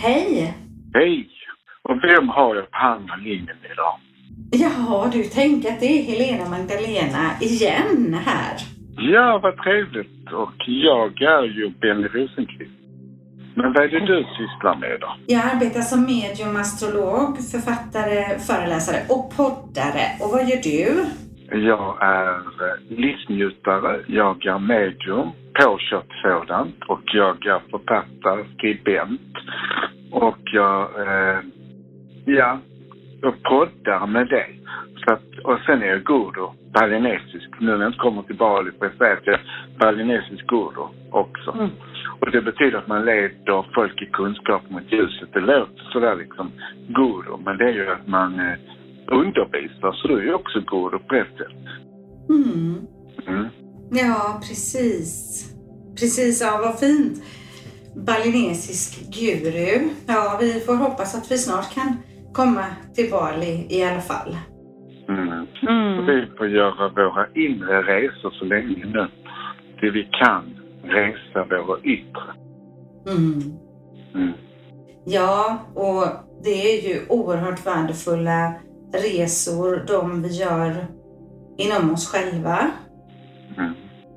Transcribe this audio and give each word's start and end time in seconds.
Hej! 0.00 0.54
Hej! 0.94 1.28
Och 1.82 1.96
vem 2.02 2.28
har 2.28 2.56
jag 2.56 2.70
på 2.70 2.78
andra 2.78 3.16
linjen 3.16 3.56
idag? 3.72 3.94
Jaha, 4.50 5.10
du 5.12 5.22
tänker 5.22 5.68
att 5.72 5.80
det 5.80 5.86
är 5.86 6.02
Helena 6.02 6.48
Magdalena 6.50 7.30
igen 7.40 8.14
här? 8.26 8.56
Ja, 9.12 9.40
vad 9.42 9.56
trevligt. 9.56 10.32
Och 10.32 10.54
jag 10.66 11.22
är 11.22 11.42
ju 11.42 11.70
Benny 11.80 12.08
Rosenqvist. 12.08 12.78
Men 13.54 13.72
vad 13.72 13.84
är 13.84 13.88
det 13.88 14.06
du 14.06 14.24
sysslar 14.38 14.76
med 14.80 15.00
då? 15.00 15.16
Jag 15.26 15.42
arbetar 15.54 15.80
som 15.80 16.02
medium, 16.04 16.56
astrolog, 16.56 17.38
författare, 17.52 18.38
föreläsare 18.38 18.96
och 19.08 19.36
poddare. 19.36 20.06
Och 20.20 20.30
vad 20.30 20.48
gör 20.48 20.62
du? 20.62 21.04
Jag 21.50 21.96
är 22.00 22.36
eh, 22.36 22.98
livsnjutare, 22.98 24.00
jag 24.06 24.46
är 24.46 24.58
medium, 24.58 25.28
påkört 25.54 26.12
sådant 26.22 26.84
och 26.86 27.00
jag 27.04 27.46
är 27.46 27.60
författare, 27.70 28.44
skribent 28.56 29.32
och 30.10 30.38
jag, 30.44 30.80
eh, 31.00 31.40
ja, 32.24 32.58
jag 33.22 33.42
poddar 33.42 34.06
med 34.06 34.28
det. 34.28 34.46
Så 35.04 35.14
att, 35.14 35.38
och 35.44 35.58
sen 35.66 35.82
är 35.82 35.86
jag 35.86 36.04
guru, 36.04 36.48
balinesisk. 36.74 37.48
Nu 37.60 37.66
när 37.66 37.78
jag 37.78 37.88
inte 37.88 37.98
kommer 37.98 38.22
till 38.22 38.36
Bali 38.36 38.70
får 38.70 38.86
jag 38.86 38.96
säga 38.96 39.12
att 39.12 39.26
jag 39.26 39.34
är 39.34 39.44
balinesisk 39.78 40.46
guru 40.46 40.86
också. 41.10 41.50
Mm. 41.50 41.70
Och 42.20 42.30
det 42.30 42.42
betyder 42.42 42.78
att 42.78 42.86
man 42.86 43.04
leder 43.04 43.74
folk 43.74 44.02
i 44.02 44.06
kunskap 44.06 44.70
mot 44.70 44.92
ljuset. 44.92 45.28
Det 45.32 45.40
låter 45.40 45.82
sådär 45.92 46.16
liksom 46.16 46.52
guru, 46.88 47.36
men 47.44 47.56
det 47.58 47.64
är 47.64 47.72
ju 47.72 47.90
att 47.90 48.06
man 48.06 48.40
eh, 48.40 48.58
undervisar, 49.10 49.92
så 49.92 50.08
du 50.08 50.18
är 50.18 50.22
ju 50.22 50.34
också 50.34 50.60
guru 50.60 50.98
på 50.98 51.14
ett 51.14 51.36
sätt. 51.36 51.64
Mm. 52.28 52.86
Mm. 53.26 53.46
Ja, 53.90 54.40
precis. 54.48 55.44
Precis, 56.00 56.40
ja 56.40 56.60
vad 56.62 56.78
fint. 56.78 57.22
Balinesisk 58.06 59.12
guru. 59.20 59.88
Ja, 60.06 60.38
vi 60.40 60.60
får 60.60 60.74
hoppas 60.74 61.14
att 61.14 61.32
vi 61.32 61.38
snart 61.38 61.74
kan 61.74 61.96
komma 62.32 62.64
till 62.94 63.10
Bali 63.10 63.66
i 63.70 63.84
alla 63.84 64.00
fall. 64.00 64.36
Mm. 65.08 65.98
Och 65.98 66.08
vi 66.08 66.26
får 66.38 66.48
göra 66.48 66.88
våra 66.88 67.26
inre 67.34 67.82
resor 67.82 68.30
så 68.30 68.44
länge 68.44 68.86
nu. 68.86 69.06
Det 69.80 69.90
vi 69.90 70.04
kan 70.04 70.44
resa 70.82 71.44
våra 71.44 71.80
yttre. 71.80 72.30
Mm. 73.06 73.42
Mm. 74.14 74.32
Ja, 75.04 75.58
och 75.74 76.04
det 76.44 76.50
är 76.50 76.88
ju 76.88 77.06
oerhört 77.08 77.66
värdefulla 77.66 78.54
resor 78.92 79.84
de 79.86 80.22
vi 80.22 80.28
gör 80.28 80.86
inom 81.56 81.90
oss 81.90 82.08
själva. 82.08 82.70
Mm. 83.56 83.72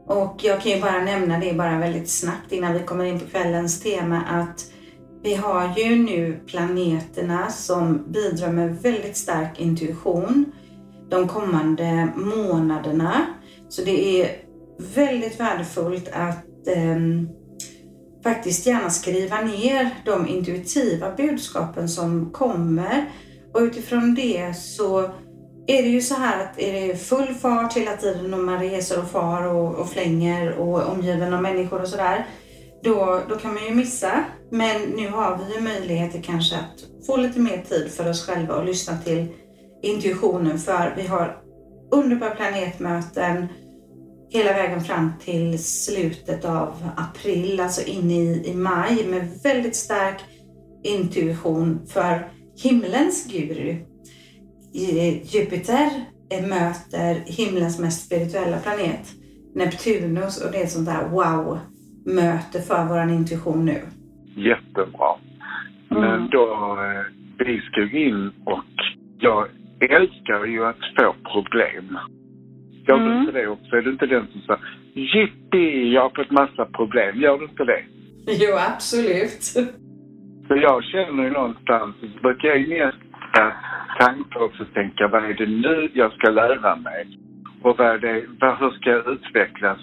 Och 0.07 0.39
jag 0.43 0.61
kan 0.61 0.71
ju 0.71 0.81
bara 0.81 1.03
nämna 1.03 1.39
det 1.39 1.53
bara 1.53 1.79
väldigt 1.79 2.09
snabbt 2.09 2.51
innan 2.51 2.73
vi 2.73 2.79
kommer 2.79 3.05
in 3.05 3.19
på 3.19 3.25
kvällens 3.25 3.79
tema 3.79 4.21
att 4.21 4.65
vi 5.23 5.35
har 5.35 5.73
ju 5.77 5.95
nu 5.95 6.39
planeterna 6.47 7.49
som 7.49 8.11
bidrar 8.11 8.51
med 8.51 8.75
väldigt 8.81 9.17
stark 9.17 9.59
intuition 9.59 10.51
de 11.09 11.27
kommande 11.27 12.07
månaderna. 12.15 13.25
Så 13.69 13.81
det 13.81 14.21
är 14.21 14.29
väldigt 14.95 15.39
värdefullt 15.39 16.09
att 16.13 16.67
ehm, 16.67 17.29
faktiskt 18.23 18.65
gärna 18.65 18.89
skriva 18.89 19.41
ner 19.41 19.89
de 20.05 20.27
intuitiva 20.27 21.15
budskapen 21.15 21.89
som 21.89 22.31
kommer. 22.31 23.05
Och 23.53 23.61
utifrån 23.61 24.15
det 24.15 24.57
så 24.57 24.99
är 25.67 25.83
det 25.83 25.89
ju 25.89 26.01
så 26.01 26.15
här 26.15 26.43
att 26.43 26.59
är 26.59 26.87
det 26.87 26.95
full 26.95 27.33
fart 27.33 27.77
hela 27.77 27.97
tiden 27.97 28.33
och 28.33 28.39
man 28.39 28.59
reser 28.59 28.99
och 28.99 29.11
far 29.11 29.47
och, 29.47 29.75
och 29.75 29.89
flänger 29.89 30.51
och 30.51 30.81
är 30.81 30.87
omgiven 30.87 31.33
av 31.33 31.41
människor 31.41 31.81
och 31.81 31.87
sådär. 31.87 32.27
Då, 32.83 33.21
då 33.29 33.35
kan 33.35 33.53
man 33.53 33.65
ju 33.65 33.75
missa. 33.75 34.23
Men 34.49 34.81
nu 34.81 35.09
har 35.09 35.37
vi 35.37 35.55
ju 35.55 35.61
möjligheter 35.61 36.21
kanske 36.21 36.55
att 36.55 37.05
få 37.05 37.17
lite 37.17 37.39
mer 37.39 37.63
tid 37.69 37.91
för 37.91 38.09
oss 38.09 38.25
själva 38.25 38.55
och 38.55 38.65
lyssna 38.65 38.97
till 38.97 39.27
intuitionen 39.81 40.59
för 40.59 40.93
vi 40.97 41.07
har 41.07 41.41
underbara 41.91 42.35
planetmöten 42.35 43.47
hela 44.29 44.53
vägen 44.53 44.81
fram 44.81 45.13
till 45.25 45.63
slutet 45.63 46.45
av 46.45 46.89
april, 46.97 47.59
alltså 47.59 47.81
in 47.81 48.11
i, 48.11 48.43
i 48.45 48.53
maj 48.53 49.07
med 49.07 49.29
väldigt 49.43 49.75
stark 49.75 50.21
intuition 50.83 51.87
för 51.87 52.31
himlens 52.63 53.27
guru. 53.33 53.75
Jupiter 55.33 55.89
möter 56.49 57.15
himlens 57.25 57.79
mest 57.79 58.05
spirituella 58.05 58.57
planet, 58.57 59.07
Neptunus 59.55 60.45
och 60.45 60.51
det 60.51 60.57
är 60.57 60.63
ett 60.63 60.71
sånt 60.71 60.85
där 60.87 61.09
wow-möte 61.09 62.61
för 62.61 62.85
våran 62.85 63.09
intuition 63.09 63.65
nu. 63.65 63.81
Jättebra. 64.35 65.11
Mm. 65.91 66.03
Men 66.03 66.29
då, 66.29 66.45
eh, 66.83 67.05
vi 67.45 67.61
ska 67.61 67.81
gå 67.81 67.97
in 67.97 68.31
och 68.45 68.63
jag 69.19 69.47
älskar 69.79 70.45
ju 70.45 70.65
att 70.65 70.75
få 70.99 71.15
problem. 71.33 71.97
Gör 72.87 72.97
du 72.97 73.05
Mm. 73.05 73.19
inte 73.19 73.31
det 73.31 73.47
också? 73.47 73.75
Är 73.75 73.81
du 73.81 73.91
inte 73.91 74.05
den 74.05 74.27
som 74.31 74.41
säger 74.41 74.59
Jippi, 74.93 75.93
jag 75.93 76.01
har 76.01 76.09
fått 76.09 76.31
massa 76.31 76.65
problem. 76.65 77.21
Gör 77.21 77.37
du 77.37 77.43
inte 77.45 77.63
det? 77.63 77.83
Jo, 78.27 78.55
absolut. 78.73 79.53
Så 80.51 80.57
jag 80.57 80.83
känner 80.83 81.23
ju 81.23 81.29
någonstans, 81.29 81.95
brukar 82.21 82.47
jag 82.47 82.59
ju 82.59 82.67
nästa 82.67 83.53
tanke 83.99 84.39
också 84.39 84.65
tänka, 84.65 85.07
vad 85.07 85.25
är 85.25 85.33
det 85.33 85.45
nu 85.45 85.89
jag 85.93 86.13
ska 86.13 86.31
lära 86.31 86.75
mig? 86.75 87.07
Och 87.61 87.77
vad 87.77 87.87
är 87.87 87.97
det, 87.97 88.23
vad, 88.39 88.57
hur 88.57 88.69
ska 88.71 88.89
jag 88.89 89.07
utvecklas 89.07 89.79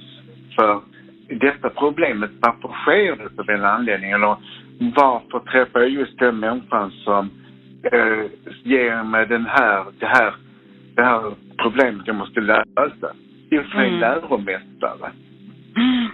för 0.57 0.81
detta 1.29 1.71
problemet? 1.71 2.31
Varför 2.41 2.69
sker 2.69 3.17
det 3.17 3.41
av 3.41 3.47
den 3.47 3.65
anledningen? 3.65 4.23
Eller 4.23 4.37
varför 4.79 5.39
träffar 5.39 5.81
jag 5.81 5.91
just 5.91 6.19
den 6.19 6.39
människan 6.39 6.91
som 6.91 7.31
eh, 7.93 8.25
ger 8.63 9.03
mig 9.03 9.27
den 9.27 9.47
här, 9.47 9.85
det 9.99 10.07
här, 10.07 10.35
det 10.95 11.03
här 11.03 11.33
problemet 11.63 12.07
jag 12.07 12.17
måste 12.17 12.41
lösa? 12.41 13.13
För 13.51 13.79
en 13.79 13.89
Mm. 13.89 14.01
läromästare. 14.01 15.13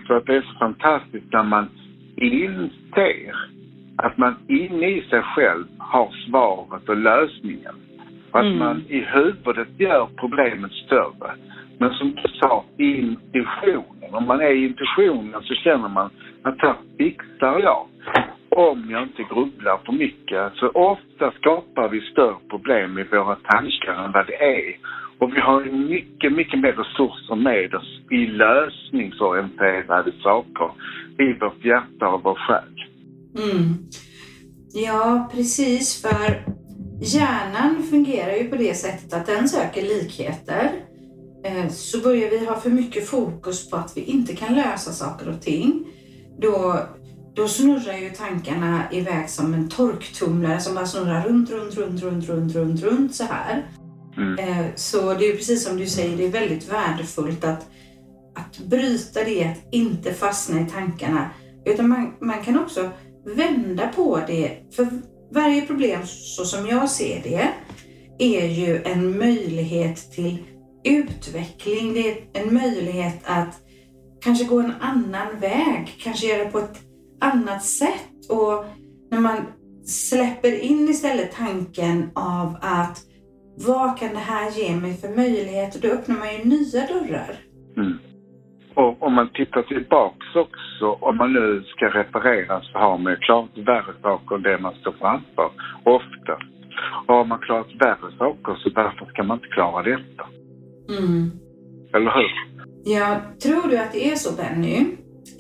Så 0.06 0.14
att 0.14 0.26
det 0.26 0.36
är 0.36 0.42
så 0.42 0.58
fantastiskt 0.58 1.32
när 1.32 1.42
man 1.42 1.68
inser 2.16 3.54
att 3.96 4.16
man 4.18 4.34
inne 4.48 4.86
i 4.88 5.02
sig 5.10 5.22
själv 5.22 5.64
har 5.78 6.08
svaret 6.28 6.88
och 6.88 6.96
lösningen. 6.96 7.74
Och 8.30 8.40
att 8.40 8.46
Mm. 8.46 8.58
man 8.58 8.82
i 8.88 9.00
huvudet 9.00 9.68
gör 9.80 10.08
problemet 10.16 10.72
större. 10.72 11.30
Men 11.78 11.90
som 11.94 12.14
du 12.14 12.22
sa, 12.40 12.64
intuitionen. 12.78 14.14
Om 14.14 14.26
man 14.26 14.40
är 14.40 14.50
i 14.50 14.64
intuitionen 14.64 15.42
så 15.42 15.54
känner 15.54 15.88
man 15.88 16.10
att 16.42 16.60
här 16.60 16.74
fixar 16.98 17.58
jag. 17.60 17.86
Om 18.48 18.90
jag 18.90 19.02
inte 19.02 19.22
grubblar 19.34 19.78
för 19.84 19.92
mycket. 19.92 20.52
Så 20.54 20.68
ofta 20.68 21.30
skapar 21.30 21.88
vi 21.88 22.00
större 22.00 22.36
problem 22.50 22.98
i 22.98 23.02
våra 23.02 23.34
tankar 23.34 24.04
än 24.04 24.12
vad 24.12 24.26
det 24.26 24.42
är. 24.44 24.76
Och 25.18 25.36
vi 25.36 25.40
har 25.40 25.60
mycket, 25.64 26.32
mycket 26.32 26.60
mer 26.60 26.72
resurser 26.72 27.34
med 27.34 27.74
oss 27.74 28.00
i 28.10 28.26
lösningsorienterade 28.26 30.12
saker 30.22 30.70
i 31.18 31.32
vårt 31.32 31.64
hjärta 31.64 32.08
och 32.08 32.22
vår 32.22 32.34
själ. 32.34 32.84
Mm. 33.38 33.74
Ja, 34.72 35.30
precis. 35.34 36.02
För 36.02 36.46
hjärnan 37.00 37.82
fungerar 37.90 38.32
ju 38.36 38.48
på 38.48 38.56
det 38.56 38.74
sättet 38.74 39.12
att 39.12 39.26
den 39.26 39.48
söker 39.48 39.82
likheter. 39.82 40.72
Eh, 41.44 41.68
Så 41.70 42.00
börjar 42.00 42.30
vi 42.30 42.46
ha 42.46 42.60
för 42.60 42.70
mycket 42.70 43.06
fokus 43.06 43.70
på 43.70 43.76
att 43.76 43.96
vi 43.96 44.00
inte 44.00 44.36
kan 44.36 44.54
lösa 44.54 44.92
saker 44.92 45.28
och 45.28 45.40
ting. 45.40 45.86
Då, 46.40 46.80
då 47.34 47.48
snurrar 47.48 47.96
ju 47.98 48.10
tankarna 48.10 48.82
iväg 48.92 49.30
som 49.30 49.54
en 49.54 49.68
torktumlare 49.68 50.60
som 50.60 50.74
bara 50.74 50.86
snurrar 50.86 51.28
runt, 51.28 51.50
runt, 51.50 51.74
runt, 51.74 52.02
runt, 52.02 52.28
runt, 52.28 52.54
runt, 52.54 52.82
runt 52.82 53.14
så 53.14 53.24
här. 53.24 53.70
Mm. 54.16 54.38
Eh, 54.38 54.66
Så 54.74 55.14
det 55.14 55.24
är 55.24 55.30
ju 55.30 55.36
precis 55.36 55.64
som 55.64 55.76
du 55.76 55.86
säger, 55.86 56.16
det 56.16 56.24
är 56.24 56.30
väldigt 56.30 56.72
värdefullt 56.72 57.44
att, 57.44 57.66
att 58.34 58.58
bryta 58.58 59.24
det, 59.24 59.44
att 59.44 59.74
inte 59.74 60.14
fastna 60.14 60.60
i 60.60 60.66
tankarna. 60.66 61.30
Utan 61.66 61.88
man, 61.88 62.14
man 62.20 62.42
kan 62.44 62.58
också 62.58 62.90
vända 63.26 63.88
på 63.88 64.20
det. 64.26 64.74
För 64.76 64.88
varje 65.30 65.66
problem, 65.66 66.00
så 66.06 66.44
som 66.44 66.66
jag 66.66 66.90
ser 66.90 67.22
det, 67.22 67.48
är 68.18 68.46
ju 68.46 68.82
en 68.82 69.18
möjlighet 69.18 70.12
till 70.12 70.36
utveckling. 70.84 71.94
Det 71.94 72.10
är 72.10 72.16
en 72.32 72.54
möjlighet 72.54 73.20
att 73.24 73.60
kanske 74.20 74.44
gå 74.44 74.60
en 74.60 74.72
annan 74.80 75.40
väg, 75.40 75.96
kanske 76.02 76.26
göra 76.26 76.50
på 76.50 76.58
ett 76.58 76.78
annat 77.20 77.64
sätt. 77.64 78.30
Och 78.30 78.64
när 79.10 79.20
man 79.20 79.36
släpper 79.86 80.60
in 80.60 80.88
istället 80.88 81.32
tanken 81.32 82.10
av 82.14 82.56
att 82.60 83.00
vad 83.56 83.98
kan 83.98 84.14
det 84.14 84.18
här 84.18 84.50
ge 84.50 84.76
mig 84.76 84.96
för 84.96 85.08
möjligheter? 85.08 85.80
Då 85.80 85.88
öppnar 85.88 86.18
man 86.18 86.32
ju 86.32 86.44
nya 86.44 86.86
dörrar. 86.86 87.38
Mm. 87.76 87.98
Och 88.74 89.02
om 89.02 89.14
man 89.14 89.28
tittar 89.34 89.62
tillbaks 89.62 90.26
också, 90.34 90.86
om 91.00 91.16
man 91.16 91.32
nu 91.32 91.64
ska 91.66 91.86
reparera 91.86 92.60
så 92.60 92.78
har 92.78 92.98
man 92.98 93.12
ju 93.12 93.18
klarat 93.18 93.58
värre 93.58 93.94
saker 94.02 94.34
än 94.36 94.42
det 94.42 94.58
man 94.58 94.74
står 94.74 94.92
framför. 94.92 95.50
Ofta. 95.84 96.32
Och 97.06 97.14
har 97.14 97.24
man 97.24 97.38
klarat 97.38 97.74
värre 97.80 98.12
saker 98.18 98.54
så 98.54 98.70
varför 98.74 99.06
ska 99.06 99.22
man 99.22 99.36
inte 99.38 99.48
klara 99.48 99.82
detta? 99.82 100.24
Mm. 100.98 101.30
Eller 101.94 102.10
hur? 102.18 102.30
Ja, 102.84 103.20
tror 103.42 103.68
du 103.70 103.78
att 103.78 103.92
det 103.92 104.10
är 104.10 104.16
så 104.16 104.36
Benny? 104.36 104.76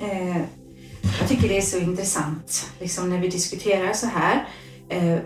Eh, 0.00 0.42
Jag 1.20 1.28
tycker 1.28 1.48
det 1.48 1.56
är 1.56 1.60
så 1.60 1.78
intressant 1.78 2.74
liksom 2.80 3.10
när 3.10 3.20
vi 3.20 3.28
diskuterar 3.28 3.92
så 3.92 4.06
här. 4.06 4.44
Eh, 4.88 5.18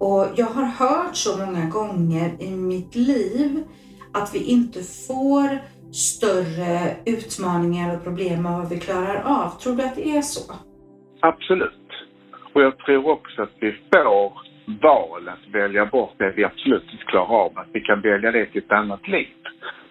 och 0.00 0.26
jag 0.36 0.46
har 0.46 0.64
hört 0.64 1.16
så 1.16 1.46
många 1.46 1.66
gånger 1.70 2.42
i 2.42 2.50
mitt 2.50 2.94
liv 2.94 3.64
att 4.12 4.34
vi 4.34 4.44
inte 4.44 4.78
får 4.82 5.58
större 5.92 6.96
utmaningar 7.06 7.96
och 7.96 8.04
problem 8.04 8.46
av 8.46 8.52
vad 8.60 8.68
vi 8.70 8.80
klarar 8.80 9.22
av. 9.24 9.50
Tror 9.50 9.76
du 9.76 9.82
att 9.82 9.96
det 9.96 10.08
är 10.16 10.22
så? 10.22 10.54
Absolut. 11.20 11.88
Och 12.52 12.62
jag 12.62 12.78
tror 12.78 13.08
också 13.10 13.42
att 13.42 13.56
vi 13.60 13.72
får 13.92 14.32
val 14.82 15.28
att 15.28 15.54
välja 15.54 15.86
bort 15.86 16.14
det 16.18 16.32
vi 16.36 16.44
absolut 16.44 16.92
inte 16.92 17.04
klarar 17.04 17.26
av. 17.26 17.58
Att 17.58 17.68
vi 17.72 17.80
kan 17.80 18.00
välja 18.00 18.30
det 18.32 18.46
till 18.46 18.62
ett 18.62 18.72
annat 18.72 19.08
liv. 19.08 19.36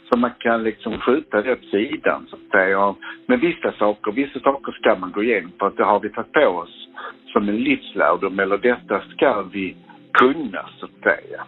Så 0.09 0.17
man 0.17 0.31
kan 0.39 0.63
liksom 0.63 0.99
skjuta 0.99 1.41
det 1.41 1.51
åt 1.51 1.71
sidan 1.71 2.27
så 2.29 2.35
att 2.35 2.51
säga. 2.51 2.95
Men 3.27 3.39
vissa 3.39 3.71
saker, 3.71 4.11
vissa 4.11 4.39
saker 4.39 4.71
ska 4.71 4.95
man 4.95 5.11
gå 5.11 5.23
igenom 5.23 5.51
för 5.59 5.67
att 5.67 5.77
det 5.77 5.83
har 5.83 5.99
vi 5.99 6.09
tagit 6.09 6.31
på 6.31 6.47
oss 6.47 6.87
som 7.33 7.49
en 7.49 7.57
livslärdom 7.57 8.39
eller 8.39 8.57
detta 8.57 9.01
ska 9.01 9.41
vi 9.41 9.75
kunna 10.13 10.69
så 10.79 10.85
att 10.85 11.03
säga. 11.03 11.45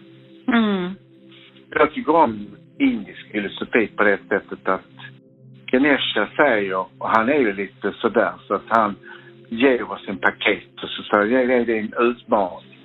Mm. 0.52 0.92
Jag 1.70 1.92
tycker 1.92 2.14
om 2.14 2.46
indisk 2.78 3.32
filosofi 3.32 3.86
på 3.86 4.04
det 4.04 4.18
sättet 4.28 4.68
att 4.68 4.90
Ganesha 5.66 6.28
säger, 6.36 6.78
och 6.78 7.08
han 7.08 7.28
är 7.28 7.38
ju 7.38 7.52
lite 7.52 7.92
sådär 7.92 8.32
så 8.46 8.54
att 8.54 8.68
han 8.68 8.94
ger 9.48 9.92
oss 9.92 10.04
en 10.08 10.18
paket 10.18 10.82
och 10.82 10.88
så 10.88 11.02
säger 11.02 11.48
jag 11.48 11.66
det 11.66 11.78
är 11.78 11.80
en 11.80 12.10
utmaning. 12.10 12.78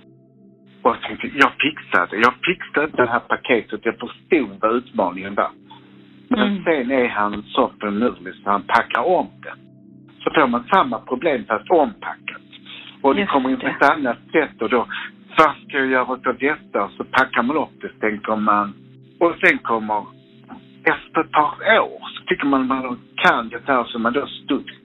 Och 0.81 0.91
jag 0.91 1.01
tänkte, 1.01 1.27
jag 1.27 1.51
fixade, 1.59 2.17
jag 2.17 2.33
fixade 2.45 2.87
det 2.87 3.09
här 3.09 3.19
paketet, 3.19 3.81
jag 3.83 3.99
förstod 3.99 4.57
vad 4.61 4.75
utmaningen 4.75 5.35
var. 5.35 5.51
Men 6.27 6.39
mm. 6.39 6.63
sen 6.63 6.91
är 6.91 7.07
han 7.07 7.43
så 7.43 7.71
finurlig 7.81 8.33
så 8.35 8.49
han 8.49 8.63
packar 8.63 9.03
om 9.03 9.27
det. 9.41 9.53
Så 10.23 10.31
får 10.35 10.47
man 10.47 10.63
samma 10.73 10.99
problem 10.99 11.45
fast 11.45 11.69
ompackat. 11.69 12.41
Och 13.01 13.15
det 13.15 13.25
kommer 13.25 13.49
in 13.49 13.59
på 13.59 13.67
ett 13.67 13.89
annat 13.91 14.17
sätt 14.31 14.61
och 14.61 14.69
då, 14.69 14.87
vad 15.37 15.55
ska 15.55 15.77
jag 15.77 15.87
göra 15.87 16.05
av 16.05 16.37
detta? 16.39 16.89
Så 16.97 17.03
packar 17.03 17.43
man 17.43 17.57
upp 17.57 17.81
det, 17.81 17.89
tänker 17.99 18.35
man. 18.35 18.73
Och 19.19 19.35
sen 19.41 19.57
kommer, 19.57 20.05
efter 20.83 21.21
ett 21.21 21.31
par 21.31 21.79
år, 21.79 21.99
så 22.15 22.25
tycker 22.25 22.45
man 22.45 22.67
man 22.67 22.99
kan 23.15 23.49
det 23.49 23.61
här 23.65 23.83
som 23.83 24.01
man 24.01 24.13
då 24.13 24.27
studerat. 24.27 24.77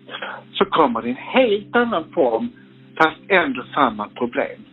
Så 0.52 0.64
kommer 0.64 1.02
det 1.02 1.08
en 1.08 1.16
helt 1.16 1.76
annan 1.76 2.04
form, 2.14 2.48
fast 2.96 3.20
ändå 3.28 3.64
samma 3.74 4.08
problem. 4.08 4.64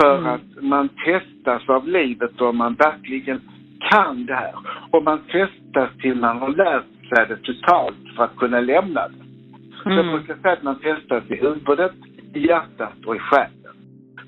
För 0.00 0.18
mm. 0.18 0.34
att 0.34 0.62
man 0.62 0.88
testas 0.88 1.68
av 1.68 1.88
livet 1.88 2.40
och 2.40 2.54
man 2.54 2.74
verkligen 2.74 3.40
kan 3.90 4.26
det 4.26 4.34
här. 4.34 4.54
Och 4.90 5.04
man 5.04 5.18
testas 5.18 5.90
till 6.02 6.14
man 6.14 6.38
har 6.38 6.48
lärt 6.48 6.84
sig 7.08 7.26
det 7.28 7.36
totalt 7.36 8.16
för 8.16 8.24
att 8.24 8.36
kunna 8.36 8.60
lämna 8.60 9.08
det. 9.08 9.24
Mm. 9.86 9.96
Jag 9.96 10.06
brukar 10.06 10.42
säga 10.42 10.52
att 10.52 10.62
man 10.62 10.78
testas 10.78 11.30
i 11.30 11.34
huvudet, 11.34 11.92
i 12.34 12.46
hjärtat 12.46 13.04
och 13.06 13.16
i 13.16 13.18
själen. 13.18 13.74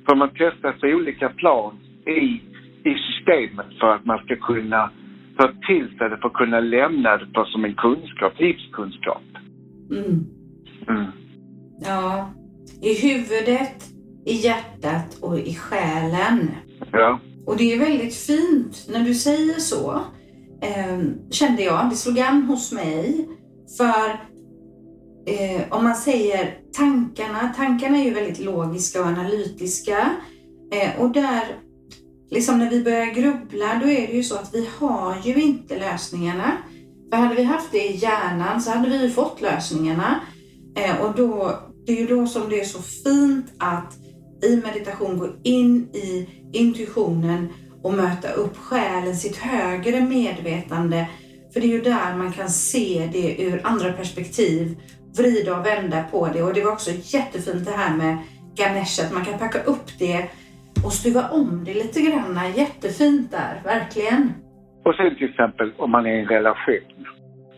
För 0.07 0.17
man 0.17 0.29
testas 0.29 0.81
på 0.81 0.87
olika 0.87 1.29
plan 1.29 1.79
i, 2.07 2.41
i 2.85 2.95
systemet 2.95 3.67
för 3.81 3.95
att 3.95 4.05
man 4.05 4.19
ska 4.19 4.37
kunna 4.37 4.91
ta 5.37 5.53
till 5.67 5.89
sig 5.99 6.11
det 6.11 6.17
för 6.17 6.29
att 6.29 6.33
kunna 6.33 6.61
lämna 6.61 7.17
det 7.17 7.27
för 7.35 7.45
som 7.45 7.65
en 7.65 7.75
kunskap, 7.75 8.33
livskunskap. 8.39 9.23
Mm. 9.91 10.27
Mm. 10.89 11.11
Ja, 11.81 12.31
i 12.83 12.95
huvudet, 13.09 13.85
i 14.27 14.33
hjärtat 14.33 15.19
och 15.23 15.39
i 15.39 15.55
själen. 15.55 16.51
Ja. 16.93 17.21
Och 17.47 17.57
det 17.57 17.73
är 17.73 17.79
väldigt 17.79 18.17
fint 18.17 18.87
när 18.93 19.05
du 19.05 19.15
säger 19.15 19.55
så, 19.55 19.93
eh, 20.63 20.99
kände 21.31 21.63
jag. 21.63 21.91
Det 21.91 21.97
slog 21.97 22.21
an 22.21 22.43
hos 22.43 22.73
mig. 22.73 23.29
För 23.79 24.09
eh, 25.27 25.63
om 25.71 25.85
man 25.85 25.95
säger 25.95 26.55
tankarna, 26.73 27.53
tankarna 27.57 27.99
är 27.99 28.05
ju 28.05 28.15
väldigt 28.15 28.45
logiska 28.45 29.01
och 29.01 29.07
analytiska. 29.07 30.11
Eh, 30.73 31.01
och 31.03 31.11
där, 31.13 31.45
liksom 32.31 32.59
när 32.59 32.71
vi 32.71 32.85
börjar 32.85 33.07
grubbla, 33.07 33.81
då 33.83 33.91
är 33.91 34.07
det 34.07 34.13
ju 34.13 34.23
så 34.23 34.35
att 34.35 34.55
vi 34.55 34.69
har 34.79 35.17
ju 35.25 35.35
inte 35.43 35.79
lösningarna. 35.79 36.57
För 37.11 37.17
hade 37.17 37.35
vi 37.35 37.43
haft 37.43 37.73
det 37.73 37.89
i 37.89 37.97
hjärnan 37.97 38.63
så 38.63 38.71
hade 38.71 38.89
vi 38.89 39.03
ju 39.03 39.11
fått 39.11 39.41
lösningarna. 39.41 40.21
Eh, 40.77 41.01
och 41.01 41.15
då, 41.15 41.59
det 41.87 41.93
är 41.93 41.97
ju 41.97 42.07
då 42.07 42.27
som 42.27 42.49
det 42.49 42.61
är 42.61 42.65
så 42.65 42.83
fint 42.83 43.47
att 43.59 43.95
i 44.43 44.57
meditation 44.57 45.19
gå 45.19 45.29
in 45.43 45.89
i 45.95 46.29
intuitionen 46.53 47.49
och 47.83 47.95
möta 47.95 48.33
upp 48.33 48.57
själen, 48.57 49.17
sitt 49.17 49.37
högre 49.37 50.01
medvetande. 50.01 51.07
För 51.53 51.61
det 51.61 51.67
är 51.67 51.73
ju 51.73 51.81
där 51.81 52.17
man 52.17 52.33
kan 52.33 52.51
se 52.51 53.11
det 53.13 53.43
ur 53.43 53.61
andra 53.65 53.93
perspektiv, 53.93 54.77
vrida 55.17 55.59
och 55.59 55.67
vända 55.67 56.05
på 56.11 56.29
det. 56.29 56.43
Och 56.43 56.55
det 56.55 56.65
var 56.65 56.73
också 56.73 56.91
jättefint 57.03 57.65
det 57.65 57.77
här 57.77 57.97
med 57.97 58.19
Ganesh, 58.57 59.05
att 59.05 59.13
man 59.13 59.25
kan 59.25 59.39
packa 59.39 59.63
upp 59.63 59.99
det 59.99 60.31
och 60.85 60.93
stuva 60.93 61.29
om 61.31 61.65
det 61.65 61.75
lite 61.75 62.01
grann. 62.01 62.53
Jättefint 62.57 63.31
där, 63.31 63.55
verkligen. 63.65 64.33
Och 64.85 64.95
sen 64.95 65.17
till 65.17 65.31
exempel 65.31 65.73
om 65.77 65.91
man 65.91 66.07
är 66.07 66.15
i 66.17 66.21
en 66.21 66.29
relation 66.29 67.07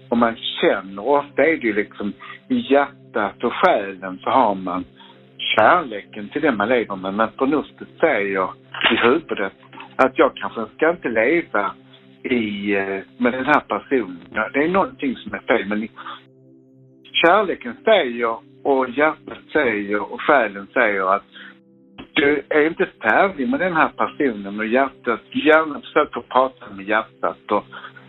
och 0.08 0.18
man 0.18 0.36
känner, 0.60 1.06
ofta 1.06 1.42
är 1.42 1.56
det 1.56 1.66
ju 1.66 1.72
liksom 1.72 2.12
i 2.48 2.72
hjärtat 2.72 3.44
och 3.44 3.52
själen 3.52 4.18
så 4.22 4.30
har 4.30 4.54
man 4.54 4.84
kärleken 5.56 6.28
till 6.28 6.42
den 6.42 6.56
man 6.56 6.68
lever 6.68 6.96
med. 6.96 7.14
Men 7.14 7.28
förnuftet 7.38 7.88
säger 8.00 8.48
i 8.92 8.96
huvudet 8.96 9.52
att 9.96 10.18
jag 10.18 10.36
kanske 10.36 10.66
ska 10.76 10.90
inte 10.90 11.08
leva 11.08 11.74
i, 12.22 12.74
eh, 12.74 13.00
med 13.18 13.32
den 13.32 13.46
här 13.46 13.60
personen. 13.60 14.18
Det 14.52 14.64
är 14.64 14.68
någonting 14.68 15.16
som 15.16 15.34
är 15.34 15.38
fel. 15.38 15.68
Men 15.68 15.88
kärleken 17.12 17.76
säger 17.84 18.36
och 18.62 18.90
hjärtat 18.90 19.38
säger 19.52 20.12
och 20.12 20.20
själen 20.20 20.66
säger 20.74 21.14
att 21.14 21.24
du 22.12 22.42
är 22.48 22.66
inte 22.66 22.88
färdig 23.02 23.48
med 23.48 23.60
den 23.60 23.76
här 23.76 23.88
personen 23.88 24.58
och 24.58 24.66
hjärtat, 24.66 25.20
hjärnan 25.30 25.82
försöker 25.82 26.20
prata 26.20 26.66
med 26.76 26.88
hjärtat 26.88 27.50
och 27.50 27.64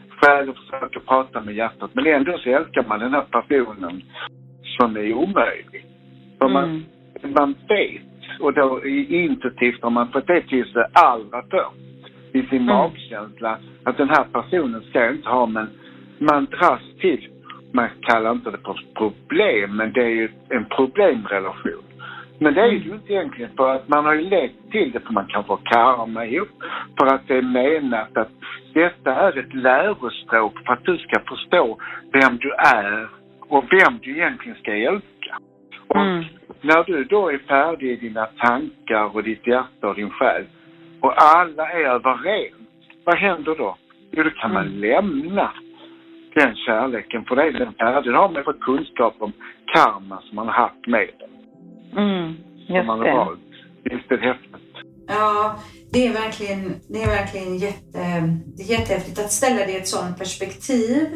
själen 0.10 0.54
försöker 0.54 1.00
prata 1.00 1.42
med 1.42 1.56
hjärtat. 1.56 1.90
Men 1.94 2.08
ändå 2.08 2.38
så 2.38 2.50
älskar 2.50 2.86
man 2.88 3.00
den 3.00 3.14
här 3.14 3.26
personen 3.32 4.02
som 4.80 4.98
är 4.98 5.14
omöjlig. 5.14 5.86
För 6.40 6.50
man, 6.50 6.64
mm 6.64 6.84
man 7.22 7.56
vet, 7.68 8.40
och 8.40 8.54
då 8.54 8.86
intuitivt 8.86 9.82
har 9.82 9.90
man 9.90 10.12
fått 10.12 10.28
det 10.28 10.42
till 10.42 10.66
sig 10.66 10.84
allra 10.94 11.42
först 11.42 12.08
i 12.32 12.42
sin 12.42 12.62
mm. 12.62 12.66
magkänsla, 12.66 13.60
att 13.84 13.98
den 13.98 14.10
här 14.10 14.24
personen 14.24 14.82
ska 14.82 15.10
inte 15.10 15.30
ha, 15.30 15.46
men 15.46 15.70
man 16.18 16.46
dras 16.46 16.82
till, 17.00 17.28
man 17.72 17.90
kallar 18.02 18.32
inte 18.32 18.52
det 18.52 18.58
för 18.58 18.80
problem, 18.96 19.76
men 19.76 19.94
det 19.94 20.02
är 20.02 20.10
ju 20.10 20.30
en 20.50 20.66
problemrelation. 20.66 21.84
Men 22.40 22.54
det 22.54 22.62
är 22.62 22.68
ju 22.68 22.94
inte 22.94 23.14
egentligen 23.14 23.52
för 23.58 23.76
att 23.76 23.88
man 23.88 24.06
har 24.06 24.14
ju 24.14 24.30
lekt 24.30 24.72
till 24.72 24.92
det 24.92 25.00
för 25.00 25.14
man 25.14 25.28
kan 25.28 25.44
få 25.44 25.58
karma 25.64 26.26
ihop. 26.26 26.50
För 27.00 27.16
att 27.16 27.28
det 27.28 27.38
är 27.38 27.42
menat 27.42 28.18
att 28.18 28.32
detta 28.74 29.16
är 29.16 29.38
ett 29.38 29.54
lärospråk 29.54 30.66
för 30.66 30.74
att 30.74 30.84
du 30.84 30.98
ska 30.98 31.20
förstå 31.20 31.78
vem 32.12 32.38
du 32.38 32.52
är 32.52 33.10
och 33.40 33.64
vem 33.72 34.00
du 34.02 34.12
egentligen 34.12 34.58
ska 34.58 34.72
älska. 34.76 35.38
Och 35.88 36.02
mm. 36.02 36.24
när 36.62 36.84
du 36.84 37.04
då 37.04 37.32
är 37.32 37.38
färdig 37.38 37.92
i 37.92 37.96
dina 37.96 38.26
tankar 38.26 39.16
och 39.16 39.24
ditt 39.24 39.48
hjärta 39.48 39.88
och 39.88 39.96
din 39.96 40.10
själ 40.10 40.46
och 41.04 41.14
alla 41.18 41.72
är 41.72 41.86
överens, 41.86 42.54
vad 43.04 43.18
händer 43.18 43.56
då? 43.56 43.78
Jo, 44.12 44.24
då 44.24 44.30
kan 44.30 44.52
mm. 44.52 44.64
man 44.64 44.80
lämna 44.80 45.52
den 46.34 46.56
kärleken, 46.56 47.26
för 47.26 47.36
det 47.36 47.44
är 47.44 47.52
den 47.52 47.74
färdig. 47.74 48.14
Då 48.14 48.20
har 48.20 48.30
man 48.30 48.44
fått 48.44 48.60
kunskap 48.60 49.16
om 49.20 49.34
karma 49.66 50.22
som 50.22 50.36
man 50.36 50.48
har 50.48 50.54
haft 50.54 50.88
med 50.88 51.10
den. 51.20 51.30
Mm, 51.98 52.34
just 52.58 52.88
man 52.88 53.00
har 53.00 53.06
det. 53.06 53.12
Valt. 53.12 53.40
Visst 53.84 54.12
är 54.12 54.18
det 54.18 54.28
häftigt? 54.28 54.50
Ja, 55.08 55.60
det 55.92 56.08
är 56.08 56.14
verkligen, 56.14 56.76
det 56.88 57.04
är 57.04 57.08
verkligen 57.08 57.58
jätte, 57.58 58.00
det 58.56 58.64
är 58.64 58.72
jättehäftigt 58.72 59.20
att 59.20 59.32
ställa 59.32 59.66
det 59.66 59.72
i 59.72 59.78
ett 59.78 59.88
sådant 59.88 60.18
perspektiv. 60.18 61.08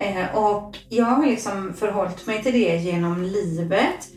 Eh, 0.00 0.36
och 0.38 0.78
jag 0.88 1.04
har 1.04 1.26
liksom 1.26 1.72
förhållit 1.74 2.26
mig 2.26 2.42
till 2.42 2.52
det 2.52 2.76
genom 2.76 3.22
livet. 3.22 4.08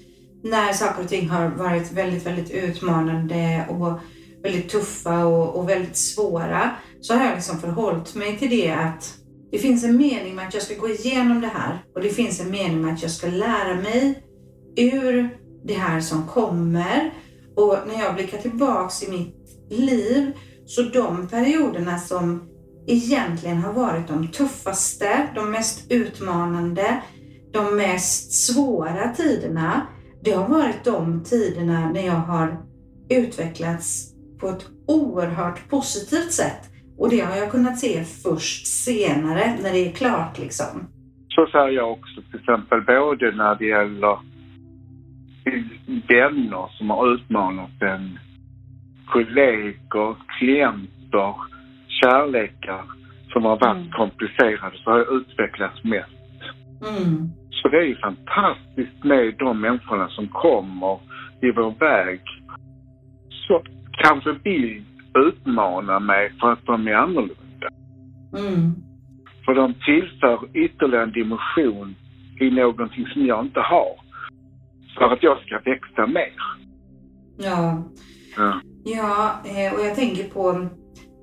När 0.43 0.73
saker 0.73 1.03
och 1.03 1.09
ting 1.09 1.29
har 1.29 1.47
varit 1.49 1.91
väldigt, 1.91 2.25
väldigt 2.25 2.51
utmanande 2.51 3.65
och 3.69 3.99
väldigt 4.43 4.69
tuffa 4.69 5.25
och, 5.25 5.59
och 5.59 5.69
väldigt 5.69 5.97
svåra. 5.97 6.71
Så 7.01 7.13
har 7.13 7.25
jag 7.25 7.35
liksom 7.35 7.59
förhållit 7.59 8.15
mig 8.15 8.37
till 8.37 8.49
det 8.49 8.69
att 8.71 9.13
det 9.51 9.57
finns 9.57 9.83
en 9.83 9.97
mening 9.97 10.35
med 10.35 10.47
att 10.47 10.53
jag 10.53 10.63
ska 10.63 10.75
gå 10.75 10.89
igenom 10.89 11.41
det 11.41 11.47
här 11.47 11.83
och 11.95 12.01
det 12.01 12.09
finns 12.09 12.41
en 12.41 12.51
mening 12.51 12.81
med 12.81 12.93
att 12.93 13.01
jag 13.01 13.11
ska 13.11 13.27
lära 13.27 13.75
mig 13.75 14.23
ur 14.75 15.29
det 15.63 15.73
här 15.73 15.99
som 15.99 16.27
kommer. 16.27 17.11
Och 17.55 17.77
när 17.87 18.03
jag 18.03 18.15
blickar 18.15 18.37
tillbaks 18.37 19.03
i 19.03 19.11
mitt 19.11 19.35
liv 19.69 20.31
så 20.65 20.81
de 20.81 21.27
perioderna 21.27 21.97
som 21.97 22.49
egentligen 22.87 23.57
har 23.57 23.73
varit 23.73 24.07
de 24.07 24.27
tuffaste, 24.27 25.27
de 25.35 25.51
mest 25.51 25.91
utmanande, 25.91 27.01
de 27.51 27.75
mest 27.75 28.33
svåra 28.33 29.13
tiderna, 29.13 29.87
det 30.23 30.31
har 30.31 30.47
varit 30.47 30.83
de 30.83 31.23
tiderna 31.23 31.91
när 31.91 32.05
jag 32.05 32.13
har 32.13 32.57
utvecklats 33.09 34.13
på 34.39 34.49
ett 34.49 34.65
oerhört 34.87 35.69
positivt 35.69 36.31
sätt. 36.31 36.61
Och 36.97 37.09
det 37.09 37.19
har 37.19 37.35
jag 37.35 37.51
kunnat 37.51 37.79
se 37.79 38.03
först 38.03 38.67
senare, 38.67 39.57
när 39.63 39.73
det 39.73 39.87
är 39.87 39.91
klart 39.91 40.39
liksom. 40.39 40.87
Så 41.27 41.47
säger 41.51 41.69
jag 41.69 41.91
också 41.91 42.21
till 42.31 42.39
exempel 42.39 42.81
både 42.81 43.31
när 43.31 43.55
det 43.55 43.65
gäller 43.65 44.17
vänner 46.07 46.67
som 46.77 46.89
har 46.89 47.13
utmanat 47.13 47.81
en, 47.81 48.19
kollegor, 49.05 50.15
klienter, 50.39 51.35
kärlekar 51.87 52.83
som 53.33 53.45
har 53.45 53.57
varit 53.59 53.77
Mm. 53.77 53.91
komplicerade 53.91 54.77
så 54.77 54.91
har 54.91 54.97
jag 54.97 55.13
utvecklats 55.13 55.83
mest. 55.83 56.11
Mm. 56.81 57.29
Så 57.49 57.67
det 57.67 57.77
är 57.77 57.83
ju 57.83 57.95
fantastiskt 57.95 59.03
med 59.03 59.35
de 59.37 59.61
människorna 59.61 60.07
som 60.07 60.27
kommer 60.27 60.99
i 61.41 61.51
vår 61.51 61.79
väg 61.79 62.21
som 63.47 63.61
kanske 63.91 64.31
vill 64.43 64.83
utmana 65.27 65.99
mig 65.99 66.31
för 66.39 66.51
att 66.51 66.65
de 66.65 66.87
är 66.87 66.93
annorlunda. 66.93 67.67
Mm. 68.37 68.73
För 69.45 69.55
de 69.55 69.73
tillför 69.73 70.39
ytterligare 70.53 71.03
en 71.03 71.11
dimension 71.11 71.95
i 72.39 72.49
någonting 72.49 73.07
som 73.07 73.25
jag 73.25 73.45
inte 73.45 73.59
har. 73.59 74.06
För 74.97 75.05
att 75.05 75.23
jag 75.23 75.37
ska 75.39 75.59
växa 75.59 76.07
mer. 76.07 76.33
Ja. 77.37 77.83
Ja. 78.37 78.61
Ja, 78.83 79.31
eh, 79.45 79.73
och 79.73 79.85
jag 79.85 79.95
tänker 79.95 80.23
på 80.23 80.51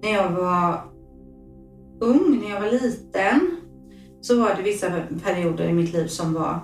när 0.02 0.12
jag 0.12 0.30
var 0.30 0.80
ung, 2.00 2.40
när 2.42 2.50
jag 2.50 2.60
var 2.60 2.70
liten, 2.70 3.56
så 4.20 4.40
var 4.40 4.54
det 4.56 4.62
vissa 4.62 4.90
perioder 5.24 5.64
i 5.64 5.72
mitt 5.72 5.92
liv 5.92 6.06
som 6.06 6.34
var 6.34 6.58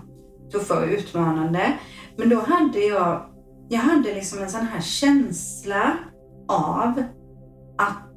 tuffa 0.52 0.81
och 0.81 0.88
utmanande. 0.88 1.73
Men 2.17 2.29
då 2.29 2.40
hade 2.40 2.79
jag, 2.79 3.26
jag 3.69 3.79
hade 3.79 4.14
liksom 4.14 4.43
en 4.43 4.50
sån 4.50 4.67
här 4.67 4.81
känsla 4.81 5.97
av 6.49 7.02
att 7.79 8.11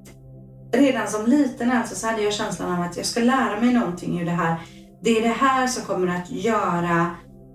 redan 0.74 1.08
som 1.08 1.26
liten 1.26 1.72
alltså 1.72 1.96
så 1.96 2.08
hade 2.08 2.22
jag 2.22 2.34
känslan 2.34 2.74
av 2.74 2.82
att 2.82 2.98
jag 2.98 3.06
ska 3.06 3.20
lära 3.20 3.60
mig 3.62 3.74
någonting 3.74 4.22
ur 4.22 4.26
det 4.26 4.32
här. 4.32 4.56
Det 5.02 5.18
är 5.18 5.22
det 5.22 5.28
här 5.28 5.68
som 5.68 5.84
kommer 5.84 6.08
att 6.08 6.32
göra 6.32 7.12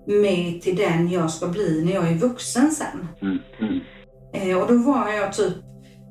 mig 0.09 0.59
till 0.63 0.75
den 0.75 1.09
jag 1.09 1.31
ska 1.31 1.47
bli 1.47 1.85
när 1.85 1.93
jag 1.93 2.07
är 2.07 2.15
vuxen 2.15 2.71
sen. 2.71 3.07
Mm, 3.21 3.39
mm, 3.59 3.79
Eh, 4.33 4.57
och 4.57 4.67
då 4.67 4.77
var 4.77 5.09
jag 5.09 5.33
typ, 5.33 5.53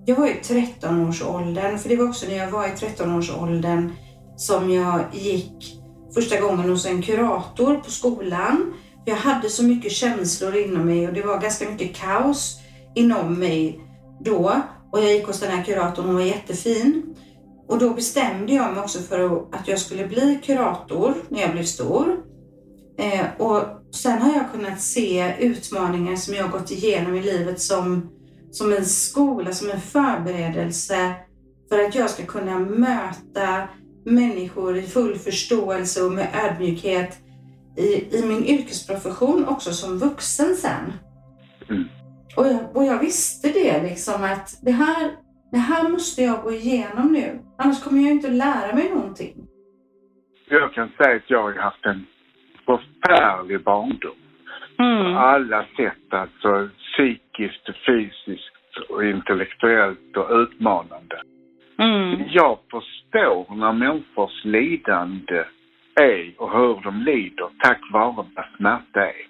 jag 0.07 0.17
var 0.17 0.26
i 0.26 0.40
13-årsåldern, 0.43 1.78
för 1.78 1.88
det 1.88 1.97
var 1.97 2.09
också 2.09 2.26
när 2.26 2.37
jag 2.37 2.50
var 2.50 2.67
i 2.67 2.71
13-årsåldern 2.71 3.93
som 4.37 4.71
jag 4.71 5.00
gick 5.12 5.81
första 6.14 6.40
gången 6.40 6.71
hos 6.71 6.87
en 6.87 7.02
kurator 7.02 7.75
på 7.75 7.90
skolan. 7.90 8.75
Jag 9.05 9.17
hade 9.17 9.49
så 9.49 9.64
mycket 9.64 9.93
känslor 9.93 10.57
inom 10.57 10.87
mig 10.87 11.09
och 11.09 11.14
det 11.14 11.23
var 11.23 11.40
ganska 11.40 11.71
mycket 11.71 11.97
kaos 11.97 12.59
inom 12.95 13.35
mig 13.35 13.81
då. 14.25 14.52
Och 14.93 14.99
jag 14.99 15.12
gick 15.12 15.26
hos 15.26 15.40
den 15.40 15.50
här 15.50 15.64
kuratorn, 15.64 16.07
hon 16.07 16.14
var 16.14 16.23
jättefin. 16.23 17.14
Och 17.69 17.78
då 17.78 17.90
bestämde 17.90 18.52
jag 18.52 18.73
mig 18.73 18.83
också 18.83 18.99
för 18.99 19.43
att 19.52 19.69
jag 19.69 19.78
skulle 19.78 20.07
bli 20.07 20.40
kurator 20.45 21.14
när 21.28 21.40
jag 21.40 21.52
blev 21.52 21.64
stor. 21.64 22.17
Eh, 22.99 23.26
och 23.38 23.62
sen 23.90 24.23
har 24.23 24.35
jag 24.35 24.52
kunnat 24.52 24.80
se 24.80 25.35
utmaningar 25.40 26.16
som 26.16 26.35
jag 26.35 26.50
gått 26.50 26.71
igenom 26.71 27.14
i 27.14 27.23
livet 27.23 27.61
som, 27.61 28.11
som 28.50 28.73
en 28.73 28.85
skola, 28.85 29.52
som 29.52 29.71
en 29.71 29.80
förberedelse 29.80 31.14
för 31.68 31.78
att 31.78 31.95
jag 31.95 32.11
ska 32.11 32.26
kunna 32.26 32.59
möta 32.59 33.68
människor 34.04 34.76
i 34.76 34.83
full 34.83 35.18
förståelse 35.18 36.02
och 36.02 36.12
med 36.12 36.28
ödmjukhet 36.45 37.18
i, 37.76 38.16
i 38.18 38.25
min 38.26 38.45
yrkesprofession 38.45 39.49
också 39.49 39.73
som 39.73 39.99
vuxen 39.99 40.57
sen. 40.57 40.92
Mm. 41.68 41.85
Och, 42.37 42.47
jag, 42.47 42.76
och 42.76 42.85
jag 42.85 42.99
visste 42.99 43.49
det 43.49 43.83
liksom 43.83 44.25
att 44.25 44.59
det 44.62 44.71
här, 44.71 45.11
det 45.50 45.59
här 45.59 45.88
måste 45.88 46.23
jag 46.23 46.42
gå 46.42 46.52
igenom 46.52 47.12
nu. 47.12 47.38
Annars 47.59 47.83
kommer 47.83 48.02
jag 48.02 48.11
inte 48.11 48.28
att 48.28 48.35
lära 48.35 48.75
mig 48.75 48.90
någonting. 48.90 49.47
Jag 50.50 50.73
kan 50.73 50.88
säga 50.88 51.16
att 51.16 51.30
jag 51.30 51.42
har 51.42 51.54
haft 51.54 51.87
en 51.87 52.07
förfärlig 52.69 53.61
barndom. 53.61 54.17
På 54.77 54.83
Mm. 54.83 55.17
alla 55.17 55.65
sätt, 55.77 56.13
alltså 56.13 56.69
psykiskt, 56.79 57.71
fysiskt 57.87 58.77
och 58.89 59.05
intellektuellt 59.05 60.17
och 60.17 60.41
utmanande. 60.41 61.23
Mm. 61.79 62.23
Jag 62.29 62.59
förstår 62.71 63.57
när 63.57 63.73
människors 63.73 64.45
lidande 64.45 65.45
är 66.01 66.33
och 66.37 66.53
hur 66.53 66.81
de 66.85 67.03
lider 67.03 67.49
tack 67.63 67.81
vare 67.93 68.15
vad 68.15 68.45
smärta 68.57 69.01
är. 69.01 69.27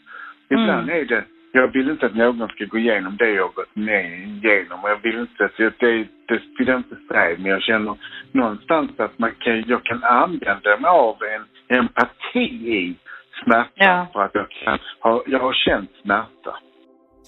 Ibland 0.50 0.90
är 0.90 1.04
det, 1.04 1.24
jag 1.52 1.72
vill 1.72 1.90
inte 1.90 2.06
att 2.06 2.14
någon 2.14 2.48
ska 2.48 2.64
gå 2.64 2.78
igenom 2.78 3.16
det 3.16 3.30
jag 3.30 3.54
gått 3.54 3.76
igenom. 3.76 4.80
Jag 4.82 5.02
vill 5.02 5.18
inte 5.18 5.44
att, 5.44 5.56
det, 5.56 6.06
det 6.26 6.40
vill 6.58 6.68
jag 6.68 6.78
inte 6.78 6.96
säga, 7.08 7.36
men 7.38 7.50
jag 7.50 7.62
känner 7.62 7.96
någonstans 8.32 8.90
att 8.96 9.18
man 9.18 9.32
kan, 9.38 9.64
jag 9.66 9.84
kan 9.84 10.04
använda 10.04 10.76
mig 10.80 10.90
av 10.90 11.16
en 11.34 11.76
empati 11.78 12.48
i 12.78 12.96
smärta 13.44 13.70
Ja. 13.74 14.06
för 14.12 14.20
att 14.20 14.30
jag 14.34 14.50
kan 14.50 14.78
ha, 15.00 15.22
jag 15.26 15.40
har 15.40 15.54
känt 15.54 15.90
smärta. 16.02 16.54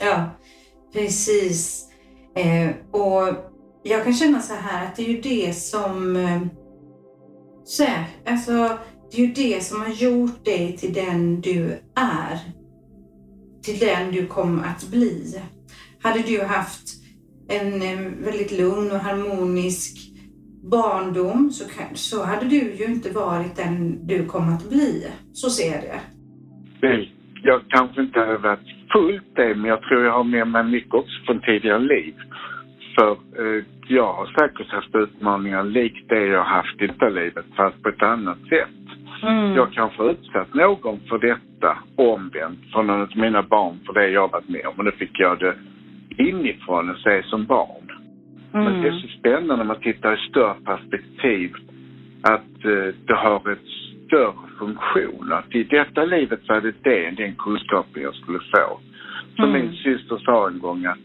Ja, 0.00 0.30
precis. 0.92 1.86
Eh, 2.36 2.70
och 2.90 3.34
jag 3.82 4.04
kan 4.04 4.12
känna 4.14 4.40
så 4.40 4.54
här 4.54 4.86
att 4.86 4.96
det 4.96 5.02
är 5.02 5.08
ju 5.08 5.20
det 5.20 5.52
som... 5.52 6.16
Eh, 6.16 6.40
så 7.64 7.84
här, 7.84 8.04
alltså, 8.26 8.52
det 9.10 9.22
är 9.22 9.26
ju 9.26 9.32
det 9.32 9.64
som 9.64 9.80
har 9.80 9.88
gjort 9.88 10.44
dig 10.44 10.76
till 10.76 10.92
den 10.92 11.40
du 11.40 11.78
är. 11.96 12.38
Till 13.62 13.78
den 13.78 14.12
du 14.12 14.26
kommer 14.26 14.68
att 14.68 14.90
bli. 14.90 15.42
Hade 16.02 16.18
du 16.22 16.42
haft 16.44 16.82
en 17.48 17.82
eh, 17.82 17.98
väldigt 18.24 18.52
lugn 18.52 18.92
och 18.92 18.98
harmonisk 18.98 20.09
barndom 20.62 21.50
så, 21.50 21.64
så 21.94 22.24
hade 22.24 22.46
du 22.46 22.56
ju 22.56 22.84
inte 22.84 23.10
varit 23.10 23.56
den 23.56 24.06
du 24.06 24.26
kom 24.26 24.48
att 24.54 24.68
bli. 24.68 25.06
Så 25.32 25.50
ser 25.50 25.72
jag 25.72 25.82
det. 25.82 26.00
jag 27.42 27.60
kanske 27.68 28.00
inte 28.02 28.20
har 28.20 28.38
varit 28.38 28.68
fullt 28.92 29.36
det, 29.36 29.54
men 29.54 29.64
jag 29.64 29.82
tror 29.82 30.04
jag 30.04 30.12
har 30.12 30.24
med 30.24 30.48
mig 30.48 30.64
mycket 30.64 30.94
också 30.94 31.24
från 31.26 31.40
tidigare 31.40 31.78
liv. 31.78 32.14
För 32.94 33.10
eh, 33.10 33.64
jag 33.88 34.12
har 34.12 34.26
säkert 34.26 34.72
haft 34.72 34.94
utmaningar 34.94 35.64
likt 35.64 36.08
det 36.08 36.26
jag 36.26 36.38
har 36.38 36.56
haft 36.56 36.82
i 36.82 36.86
detta 36.86 37.08
livet, 37.08 37.44
fast 37.56 37.82
på 37.82 37.88
ett 37.88 38.02
annat 38.02 38.38
sätt. 38.38 38.80
Mm. 39.22 39.54
Jag 39.54 39.72
kanske 39.72 40.02
utsatt 40.02 40.54
någon 40.54 41.00
för 41.08 41.18
detta 41.18 41.78
omvänt, 41.96 42.74
någon 42.74 42.90
av 42.90 43.08
mina 43.16 43.42
barn 43.42 43.78
för 43.86 43.92
det 43.92 44.08
jag 44.08 44.30
varit 44.32 44.48
med 44.48 44.66
om. 44.66 44.74
Och 44.78 44.84
då 44.84 44.90
fick 44.90 45.20
jag 45.20 45.38
det 45.38 45.54
inifrån 46.16 46.90
och 46.90 46.98
se 46.98 47.22
som 47.22 47.46
barn. 47.46 47.89
Men 48.52 48.64
det 48.64 48.88
är 48.88 48.92
Mm. 48.92 49.00
så 49.00 49.08
spännande 49.08 49.56
när 49.56 49.64
man 49.64 49.80
tittar 49.80 50.14
i 50.14 50.28
större 50.28 50.54
perspektiv 50.64 51.52
att 52.22 52.64
eh, 52.64 52.94
det 53.06 53.14
har 53.14 53.52
ett 53.52 53.68
större 54.06 54.32
funktion. 54.58 55.32
Att 55.32 55.54
i 55.54 55.62
detta 55.62 56.04
livet 56.04 56.40
så 56.46 56.52
är 56.52 56.60
det 56.60 56.74
det, 56.82 57.10
den 57.10 57.34
kunskapen 57.34 58.02
jag 58.02 58.14
skulle 58.14 58.38
få. 58.38 58.80
Som 59.36 59.44
Mm. 59.44 59.52
min 59.60 59.72
syster 59.76 60.16
sa 60.18 60.48
en 60.48 60.58
gång 60.58 60.84
att 60.86 60.98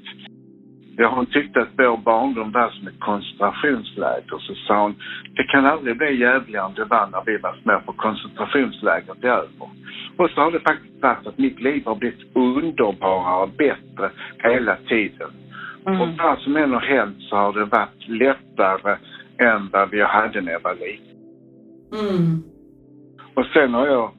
ja, 0.98 1.08
hon 1.16 1.25
tyckte 1.25 1.62
att 1.62 1.70
vår 1.78 1.98
barndom 1.98 2.52
var 2.52 2.70
som 2.70 2.88
ett 2.88 3.00
koncentrationsläger. 3.00 4.38
Så 4.40 4.56
sa 4.56 4.82
hon, 4.82 4.96
det 5.36 5.44
kan 5.44 5.66
aldrig 5.66 5.98
bli 5.98 6.20
jävligare 6.20 6.66
än 6.66 6.74
det 6.74 6.86
var 6.86 7.08
när 7.08 7.24
vi 7.25 7.38
var 7.38 7.56
små 7.64 7.82
för 7.86 7.92
koncentrationslägret 7.94 9.24
är 9.24 9.28
över. 9.28 9.70
Och 10.18 10.30
så 10.30 10.42
har 10.42 10.52
det 10.52 10.60
faktiskt 10.60 11.02
varit 11.02 11.28
att 11.28 11.38
mitt 11.38 11.62
liv 11.62 11.82
har 11.86 11.96
blivit 11.96 12.36
underbarare 12.36 13.44
och 13.44 13.50
bättre 13.50 14.10
hela 14.38 14.75
tiden. 14.75 15.30
Och 15.86 15.92
Mm. 15.92 16.18
vad 16.18 16.39
som 16.39 16.56
än 16.58 16.72
har 16.74 16.80
hänt 16.82 17.18
så 17.30 17.36
har 17.36 17.54
det 17.54 17.65
varit 17.65 18.08
lättare 18.08 18.98
än 19.38 19.70
vad 19.72 19.89
vi 19.89 20.01
hade 20.01 20.42
när 20.42 20.51
jag 20.51 20.60
var 20.60 20.74
liten. 20.75 21.15
Mm. 21.94 22.44
Och 23.34 23.46
sen 23.46 23.74
har 23.74 23.88
jag 23.88 24.12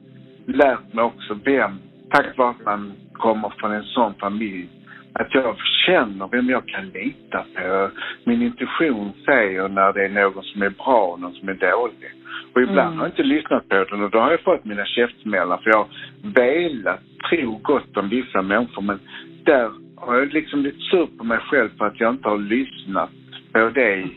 lärt 0.45 0.93
mig 0.93 1.03
också 1.03 1.37
vem, 1.45 1.71
tack 2.09 2.37
vare 2.37 2.49
att 2.49 2.65
man 2.65 2.93
kommer 3.13 3.49
från 3.57 3.71
en 3.71 3.83
sån 3.83 4.13
familj, 4.13 4.69
att 5.13 5.33
jag 5.33 5.55
känner 5.85 6.27
vem 6.27 6.49
jag 6.49 6.67
kan 6.67 6.89
lita 6.89 7.45
på. 7.55 7.89
Min 8.23 8.41
intuition 8.41 9.11
säger 9.25 9.67
när 9.69 9.93
det 9.93 10.05
är 10.05 10.09
någon 10.09 10.43
som 10.43 10.61
är 10.61 10.69
bra 10.69 11.05
och 11.13 11.19
någon 11.19 11.33
som 11.33 11.49
är 11.49 11.53
dålig. 11.53 12.11
Och 12.53 12.61
ibland 12.61 12.87
Mm. 12.87 12.97
har 12.99 13.05
jag 13.05 13.11
inte 13.11 13.23
lyssnat 13.23 13.69
på 13.69 13.83
den 13.83 14.03
och 14.03 14.09
då 14.11 14.19
har 14.19 14.31
jag 14.31 14.41
fått 14.43 14.65
mina 14.65 14.85
käftsmällar 14.85 15.57
för 15.57 15.69
jag 15.69 15.77
har 15.77 15.87
velat 16.23 16.99
tro 17.29 17.59
gott 17.63 17.97
om 17.97 18.09
vissa 18.09 18.41
människor 18.41 18.81
men 18.81 18.99
där 19.43 19.71
har 20.07 20.15
jag 20.15 20.33
liksom 20.33 20.61
blivit 20.61 20.81
sur 20.81 21.07
på 21.17 21.23
mig 21.23 21.37
själv 21.39 21.69
för 21.77 21.85
att 21.85 21.99
jag 21.99 22.13
inte 22.13 22.29
har 22.29 22.37
lyssnat 22.37 23.09
på 23.53 23.69
det 23.69 24.07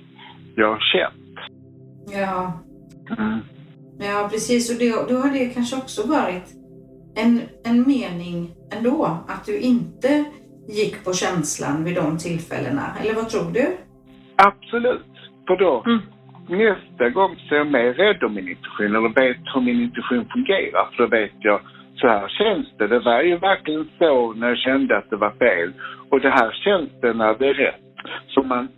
jag 0.56 0.68
har 0.68 0.80
känt. 0.92 1.38
Ja. 2.12 2.52
Mm. 3.18 3.38
Ja, 3.99 4.28
precis. 4.32 4.73
Och 4.73 4.78
det, 4.78 5.14
då 5.14 5.20
har 5.20 5.30
det 5.32 5.54
kanske 5.54 5.76
också 5.76 6.09
varit 6.09 6.47
en, 7.16 7.40
en 7.64 7.85
mening 7.88 8.50
ändå, 8.73 9.04
att 9.28 9.44
du 9.47 9.59
inte 9.61 10.25
gick 10.68 11.04
på 11.04 11.12
känslan 11.12 11.85
vid 11.85 11.94
de 11.94 12.18
tillfällena. 12.18 12.82
Eller 13.00 13.14
vad 13.14 13.28
tror 13.28 13.52
du? 13.52 13.66
Absolut. 14.37 15.06
För 15.47 15.56
då, 15.56 15.85
Mm. 15.87 16.00
nästa 16.49 17.09
gång 17.11 17.37
så 17.49 17.54
är 17.54 17.59
jag 17.59 17.73
mer 17.73 17.92
rädd 17.92 18.23
om 18.25 18.35
min 18.35 18.49
intuition 18.49 18.87
eller 18.97 19.09
vet 19.23 19.54
hur 19.54 19.61
min 19.61 19.80
intuition 19.80 20.25
fungerar. 20.32 20.90
För 20.97 21.02
då 21.02 21.09
vet 21.09 21.32
jag, 21.38 21.61
så 22.00 22.09
här 22.09 22.28
känns 22.28 22.66
det. 22.78 22.87
Det 22.87 22.99
var 22.99 23.23
ju 23.23 23.37
verkligen 23.37 23.88
så 23.99 24.33
när 24.33 24.49
jag 24.49 24.59
kände 24.59 24.99
att 24.99 25.11
det 25.11 25.16
var 25.16 25.30
fel. 25.30 25.73
Och 26.11 26.21
det 26.21 26.30
här 26.30 26.52
känns 26.52 26.90
det 27.00 27.12
när 27.12 27.35
det 27.38 27.49
är 27.49 27.54
rätt. 27.54 27.80
Så 28.28 28.42
man, 28.42 28.69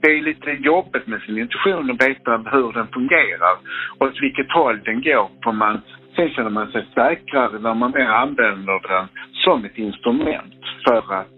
det 0.00 0.08
är 0.08 0.22
lite 0.22 0.50
jobbigt 0.50 1.06
med 1.06 1.20
sin 1.20 1.38
intuition 1.38 1.90
att 1.90 2.08
veta 2.08 2.30
hur 2.52 2.72
den 2.72 2.86
fungerar 2.86 3.56
och 3.98 4.06
åt 4.06 4.22
vilket 4.22 4.52
håll 4.52 4.80
den 4.84 5.02
går. 5.02 5.30
För 5.44 5.52
man 5.52 5.80
Sen 6.16 6.30
känner 6.30 6.50
man 6.50 6.72
sig 6.72 6.86
säkrare 6.94 7.58
när 7.58 7.74
man 7.74 7.90
mer 7.90 8.06
använder 8.06 8.88
den 8.88 9.08
som 9.32 9.64
ett 9.64 9.78
instrument 9.78 10.54
för 10.84 11.14
att 11.14 11.28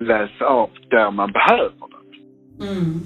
läsa 0.00 0.44
av 0.44 0.70
där 0.90 1.10
man 1.10 1.32
behöver 1.32 1.86
den. 1.90 2.68
Mm. 2.68 3.00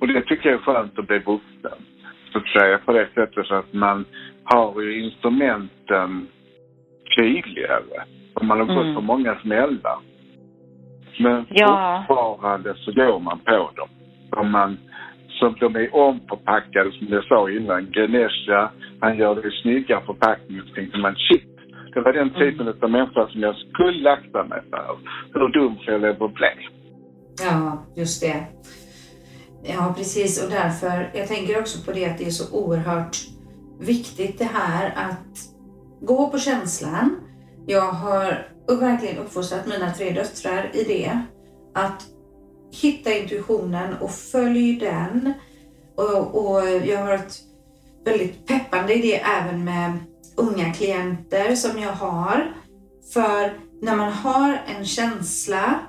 Och 0.00 0.08
det 0.08 0.22
tycker 0.22 0.48
jag 0.48 0.58
är 0.58 0.62
skönt 0.62 0.98
att 0.98 1.06
bli 1.06 1.18
vuxen. 1.18 1.78
Så 2.32 2.38
att 2.38 2.48
säga 2.48 2.78
på 2.78 2.92
det 2.92 3.08
sättet 3.14 3.50
att 3.50 3.72
man 3.72 4.04
har 4.44 4.80
ju 4.80 5.04
instrumenten 5.04 6.26
tydligare. 7.16 8.04
Och 8.34 8.44
man 8.44 8.58
har 8.60 8.66
gått 8.66 8.84
Mm. 8.84 8.94
på 8.94 9.00
många 9.00 9.38
smällar. 9.42 9.98
Men 11.20 11.46
Ja. 11.50 12.04
fortfarande 12.08 12.74
så 12.76 12.92
går 12.92 13.18
man 13.20 13.38
på 13.38 13.70
dem. 13.76 13.88
Om 14.36 14.50
man, 14.50 14.78
som 15.28 15.56
de 15.60 15.76
är 15.76 15.94
omförpackade 15.94 16.92
som 16.92 17.06
jag 17.08 17.24
sa 17.24 17.50
innan. 17.50 17.90
Ganesha, 17.90 18.70
han 19.00 19.16
gör 19.18 19.34
det 19.34 19.48
i 19.48 19.50
snygga 19.62 20.00
förpackningar. 20.00 20.62
Så 20.68 20.74
tänkte 20.74 20.98
man 20.98 21.14
shit. 21.14 21.48
Det 21.94 22.00
var 22.00 22.12
den 22.12 22.30
typen 22.30 22.68
av 22.82 22.90
människa 22.90 23.26
som 23.28 23.40
jag 23.40 23.56
skulle 23.56 24.10
akta 24.12 24.44
mig 24.44 24.60
för. 24.70 24.96
Hur 25.34 25.48
dum 25.48 25.76
får 25.76 25.92
jag 25.94 26.00
lov 26.00 26.22
att 26.22 26.34
bli? 26.34 26.48
Ja, 27.44 27.82
just 27.96 28.22
det. 28.22 28.44
Ja, 29.66 29.94
precis. 29.96 30.44
Och 30.44 30.50
därför, 30.50 31.18
jag 31.18 31.28
tänker 31.28 31.58
också 31.60 31.84
på 31.86 31.92
det 31.98 32.04
att 32.10 32.18
det 32.18 32.24
är 32.24 32.30
så 32.30 32.64
oerhört 32.64 33.16
viktigt 33.80 34.38
det 34.38 34.50
här 34.54 34.86
att 35.08 35.53
gå 36.06 36.30
på 36.30 36.38
känslan. 36.38 37.16
Jag 37.66 37.92
har 37.92 38.48
verkligen 38.68 39.18
uppfostrat 39.18 39.66
mina 39.66 39.92
tre 39.92 40.10
döttrar 40.10 40.70
i 40.74 40.84
det. 40.84 41.20
Att 41.74 42.02
hitta 42.72 43.12
intuitionen 43.12 43.94
och 43.94 44.10
följ 44.10 44.76
den. 44.76 45.32
Och, 45.96 46.34
och 46.34 46.68
jag 46.68 46.98
har 46.98 47.06
varit 47.06 47.38
väldigt 48.04 48.46
peppande 48.46 48.94
i 48.94 49.02
det 49.02 49.20
även 49.20 49.64
med 49.64 49.92
unga 50.36 50.72
klienter 50.72 51.54
som 51.54 51.78
jag 51.78 51.92
har. 51.92 52.54
För 53.12 53.58
när 53.82 53.96
man 53.96 54.12
har 54.12 54.62
en 54.76 54.84
känsla 54.84 55.80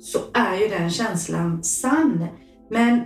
så 0.00 0.18
är 0.34 0.56
ju 0.56 0.68
den 0.68 0.90
känslan 0.90 1.62
sann. 1.62 2.26
Men 2.70 3.02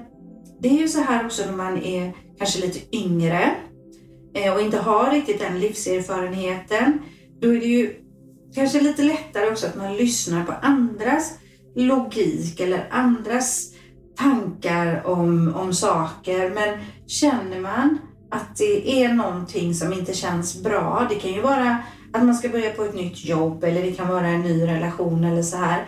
det 0.61 0.69
är 0.69 0.79
ju 0.79 0.89
så 0.89 1.01
här 1.01 1.27
också 1.27 1.47
när 1.47 1.57
man 1.57 1.83
är 1.83 2.13
kanske 2.39 2.61
lite 2.61 2.97
yngre 2.97 3.55
Eh, 4.37 4.55
och 4.55 4.61
inte 4.61 4.79
har 4.79 5.11
riktigt 5.11 5.39
den 5.39 5.61
livserfarenheten. 5.61 6.99
Då 7.41 7.49
är 7.49 7.61
det 7.61 7.67
ju 7.67 7.95
kanske 8.55 8.81
lite 8.81 9.03
lättare 9.03 9.51
också 9.51 9.67
att 9.67 9.77
man 9.77 9.97
lyssnar 9.97 10.45
på 10.45 10.53
andras 10.63 11.39
logik 11.75 12.61
eller 12.61 12.89
andras 12.91 13.73
tankar 14.17 15.07
om, 15.07 15.55
om 15.57 15.75
saker. 15.75 16.51
Men 16.51 16.79
känner 17.07 17.61
man 17.61 17.99
att 18.31 18.57
det 18.57 19.03
är 19.03 19.13
någonting 19.13 19.75
som 19.75 19.93
inte 19.93 20.15
känns 20.15 20.63
bra, 20.63 21.07
det 21.09 21.15
kan 21.15 21.33
ju 21.33 21.41
vara 21.41 21.79
att 22.13 22.25
man 22.25 22.35
ska 22.35 22.49
börja 22.49 22.71
på 22.71 22.85
ett 22.85 22.95
nytt 22.95 23.25
jobb 23.25 23.65
eller 23.65 23.83
det 23.83 23.93
kan 23.93 24.09
vara 24.09 24.27
en 24.27 24.43
ny 24.43 24.67
relation 24.67 25.25
eller 25.25 25.43
så 25.43 25.57
här. 25.57 25.87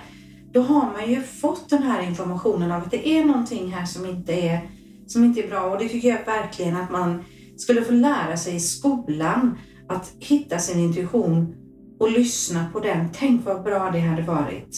Då 0.52 0.60
har 0.60 0.92
man 0.92 1.10
ju 1.10 1.22
fått 1.22 1.70
den 1.70 1.82
här 1.82 2.02
informationen 2.02 2.72
av 2.72 2.82
att 2.82 2.90
det 2.90 3.08
är 3.08 3.24
någonting 3.24 3.72
här 3.72 3.86
som 3.86 4.06
inte 4.06 4.32
är, 4.32 4.70
som 5.06 5.24
inte 5.24 5.40
är 5.40 5.48
bra 5.48 5.60
och 5.60 5.78
det 5.78 5.88
tycker 5.88 6.08
jag 6.08 6.24
verkligen 6.24 6.76
att 6.76 6.90
man 6.90 7.24
skulle 7.60 7.80
få 7.82 7.92
lära 7.92 8.36
sig 8.36 8.56
i 8.56 8.60
skolan 8.60 9.58
att 9.88 10.06
hitta 10.30 10.58
sin 10.58 10.80
intuition 10.84 11.54
och 12.00 12.10
lyssna 12.12 12.60
på 12.72 12.80
den. 12.80 13.00
Tänk 13.20 13.44
vad 13.46 13.64
bra 13.64 13.90
det 13.92 14.00
hade 14.00 14.22
varit. 14.22 14.72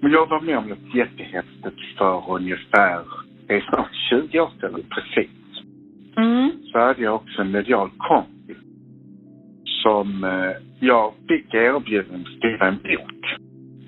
Men 0.00 0.10
jag 0.12 0.26
var 0.28 0.40
med 0.40 0.58
om 0.58 0.66
något 0.68 0.94
jättehäftigt 0.94 1.80
för 1.98 2.30
ungefär, 2.36 3.00
det 3.46 3.54
är 3.54 3.60
snart 3.70 3.94
20 4.10 4.40
år 4.40 4.50
sedan 4.60 4.74
precis. 4.94 5.30
Mm. 6.16 6.50
Så 6.72 6.78
hade 6.78 7.02
jag 7.02 7.14
också 7.14 7.40
en 7.42 7.50
medial 7.50 7.90
kompis 7.98 8.56
som 9.82 10.24
eh, 10.24 10.52
jag 10.80 11.12
fick 11.28 11.54
erbjuden 11.54 12.20
att 12.20 12.38
skriva 12.38 12.66
en 12.68 12.76
bok. 12.76 13.22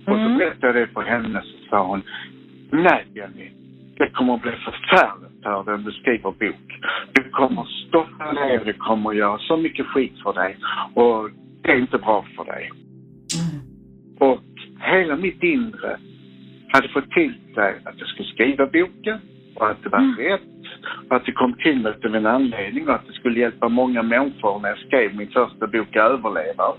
Och 0.07 0.14
så 0.14 0.26
Mm. 0.26 0.38
berättade 0.38 0.66
jag 0.66 0.88
det 0.88 0.93
för 0.93 1.02
henne 1.02 1.43
så 1.43 1.69
sa 1.71 1.87
hon, 1.87 2.02
nej 2.73 3.07
Jenny, 3.14 3.50
det 3.99 4.11
kommer 4.11 4.35
att 4.35 4.43
bli 4.43 4.50
förfärligt 4.50 5.34
om 5.47 5.85
du 5.85 5.92
skriver 5.92 6.31
bok. 6.31 6.81
Du 7.12 7.31
kommer 7.31 7.64
stoppa 7.88 8.33
ner, 8.33 8.64
det 8.64 8.73
kommer 8.73 9.12
göra 9.12 9.38
så 9.38 9.57
mycket 9.57 9.87
skit 9.87 10.12
för 10.23 10.33
dig 10.33 10.57
och 10.95 11.31
det 11.62 11.71
är 11.73 11.79
inte 11.79 11.99
bra 11.99 12.25
för 12.37 12.45
dig. 12.45 12.71
Mm. 13.40 13.61
Och 14.31 14.42
hela 14.81 15.16
mitt 15.16 15.42
inre 15.42 15.97
hade 16.73 16.88
fått 16.88 17.11
till 17.11 17.35
sig 17.55 17.75
att 17.85 17.99
jag 17.99 18.09
skulle 18.09 18.29
skriva 18.29 18.66
boken 18.66 19.18
och 19.55 19.71
att 19.71 19.83
det 19.83 19.88
var 19.88 19.99
Mm. 19.99 20.16
rätt. 20.16 20.40
Och 21.09 21.16
att 21.16 21.25
det 21.25 21.33
kom 21.33 21.53
till 21.53 21.81
mig 21.81 21.95
av 22.05 22.14
en 22.14 22.27
anledning 22.27 22.88
och 22.88 22.95
att 22.95 23.07
det 23.07 23.12
skulle 23.12 23.40
hjälpa 23.40 23.68
många 23.68 24.03
människor 24.03 24.61
när 24.61 24.68
jag 24.68 24.79
skrev 24.79 25.14
min 25.16 25.29
första 25.29 25.66
bok 25.66 25.97
Överlevare. 25.97 26.75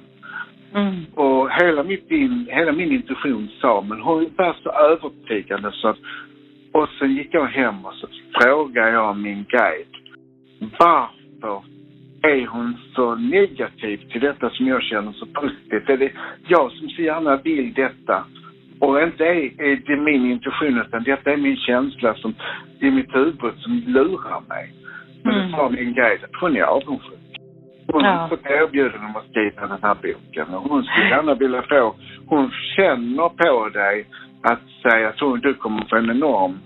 Mm. 0.75 1.05
Och 1.13 1.51
hela, 1.51 1.83
mitt 1.83 2.11
in, 2.11 2.47
hela 2.51 2.71
min 2.71 2.91
intuition 2.91 3.49
sa, 3.61 3.81
men 3.89 4.01
hon 4.01 4.29
var 4.35 4.55
så 4.63 4.69
övertygande 4.69 5.71
så 5.71 5.87
att... 5.87 5.97
Och 6.75 6.89
sen 6.99 7.15
gick 7.15 7.33
jag 7.33 7.45
hem 7.45 7.85
och 7.85 7.93
så 7.93 8.07
frågade 8.41 8.91
jag 8.91 9.17
min 9.17 9.45
guide, 9.49 9.95
varför 10.79 11.63
är 12.21 12.47
hon 12.47 12.77
så 12.95 13.15
negativ 13.15 13.97
till 13.97 14.21
detta 14.21 14.49
som 14.49 14.67
jag 14.67 14.83
känner 14.83 15.11
så 15.11 15.25
positivt? 15.25 15.89
Är 15.89 15.97
det 15.97 16.11
jag 16.47 16.71
som 16.71 16.89
så 16.89 17.01
gärna 17.01 17.37
vill 17.37 17.73
detta? 17.73 18.25
Och 18.79 19.01
inte 19.01 19.25
är, 19.25 19.61
är 19.61 19.75
det 19.85 19.97
min 19.97 20.31
intuition 20.31 20.81
utan 20.81 21.03
detta 21.03 21.31
är 21.31 21.37
min 21.37 21.57
känsla 21.57 22.13
som 22.15 22.35
i 22.79 22.91
mitt 22.91 23.15
huvud 23.15 23.53
som 23.57 23.83
lurar 23.87 24.41
mig. 24.49 24.73
Men 25.23 25.33
Mm. 25.33 25.45
det 25.51 25.57
sa 25.57 25.69
min 25.69 25.93
guide 25.93 26.23
att 26.23 26.41
hon 26.41 26.55
är 26.55 26.61
avundsjuk. 26.61 27.19
Hon 27.95 28.03
Ja. 28.03 28.27
fått 28.29 28.45
erbjuden 28.45 29.05
om 29.05 29.15
att 29.15 29.27
skriva 29.29 29.67
den 29.67 29.77
här 29.81 29.95
boken 29.95 30.53
och 30.53 30.61
hon 30.61 30.83
skulle 30.83 31.09
gärna 31.09 31.33
vilja 31.33 31.61
få, 31.61 31.95
hon 32.27 32.51
känner 32.75 33.29
på 33.29 33.69
dig 33.69 34.05
att 34.43 34.59
säga 34.91 35.09
att 35.09 35.19
hon, 35.19 35.39
du 35.39 35.53
kommer 35.53 35.85
få 35.89 35.95
en 35.95 36.09
enorm 36.09 36.59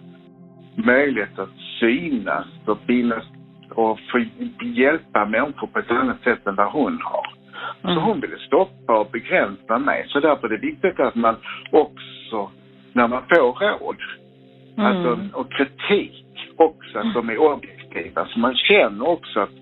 möjlighet 0.75 1.39
att 1.39 1.49
synas 1.79 2.47
och 2.65 2.77
finnas 2.87 3.23
och 3.75 3.99
få 4.11 4.19
hjälpa 4.65 5.25
människor 5.25 5.67
på 5.67 5.79
ett 5.79 5.91
annat 5.91 6.21
sätt 6.23 6.47
än 6.47 6.55
vad 6.55 6.71
hon 6.71 6.99
har. 7.03 7.27
Så 7.81 7.87
Mm. 7.91 8.03
hon 8.03 8.19
ville 8.19 8.37
stoppa 8.37 8.99
och 8.99 9.09
begränsa 9.11 9.77
mig. 9.79 10.05
Så 10.07 10.19
därför 10.19 10.47
är 10.47 10.51
det 10.51 10.67
viktigt 10.67 10.99
att 10.99 11.15
man 11.15 11.35
också, 11.71 12.51
när 12.93 13.07
man 13.07 13.21
får 13.29 13.59
råd 13.59 13.97
alltså, 14.77 15.13
Mm. 15.13 15.29
och 15.33 15.51
kritik, 15.51 16.25
också 16.55 16.99
att 16.99 17.13
de 17.13 17.29
är 17.29 17.37
objektiva. 17.37 18.25
Så 18.25 18.39
man 18.39 18.55
känner 18.55 19.07
också 19.09 19.39
att 19.39 19.58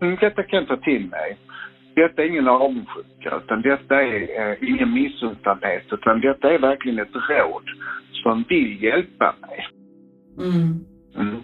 detta 0.00 0.42
kan 0.42 0.58
jag 0.58 0.68
ta 0.68 0.76
till 0.76 1.08
mig. 1.08 1.36
Detta 1.94 2.22
är 2.22 2.26
ingen 2.26 2.48
avundsjuka, 2.48 3.40
utan 3.44 3.62
detta 3.62 4.02
är 4.02 4.50
eh, 4.50 4.68
ingen 4.68 4.92
missunnsamhet, 4.92 5.84
utan 5.92 6.20
detta 6.20 6.52
är 6.54 6.58
verkligen 6.58 6.98
ett 6.98 7.14
råd 7.28 7.64
som 8.22 8.44
vill 8.48 8.82
hjälpa 8.82 9.34
mig. 9.40 9.66
Mm. 10.38 10.84
Mm. 11.16 11.36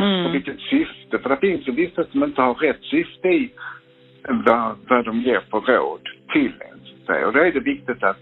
Och 0.00 0.04
Mm. 0.04 0.32
vilket 0.32 0.60
syfte, 0.60 1.18
för 1.18 1.28
det 1.28 1.36
finns 1.36 1.68
ju 1.68 1.72
vissa 1.72 2.04
som 2.04 2.24
inte 2.24 2.42
har 2.42 2.54
rätt 2.54 2.82
syfte 2.82 3.28
i 3.28 3.50
vad, 4.28 4.76
vad 4.88 5.04
de 5.04 5.20
ger 5.20 5.40
för 5.50 5.60
råd 5.60 6.00
till 6.32 6.52
en. 6.60 6.78
så 6.84 6.94
att 7.00 7.06
säga. 7.06 7.26
Och 7.26 7.32
då 7.32 7.38
är 7.38 7.52
det 7.52 7.60
viktigt 7.60 8.02
att 8.02 8.20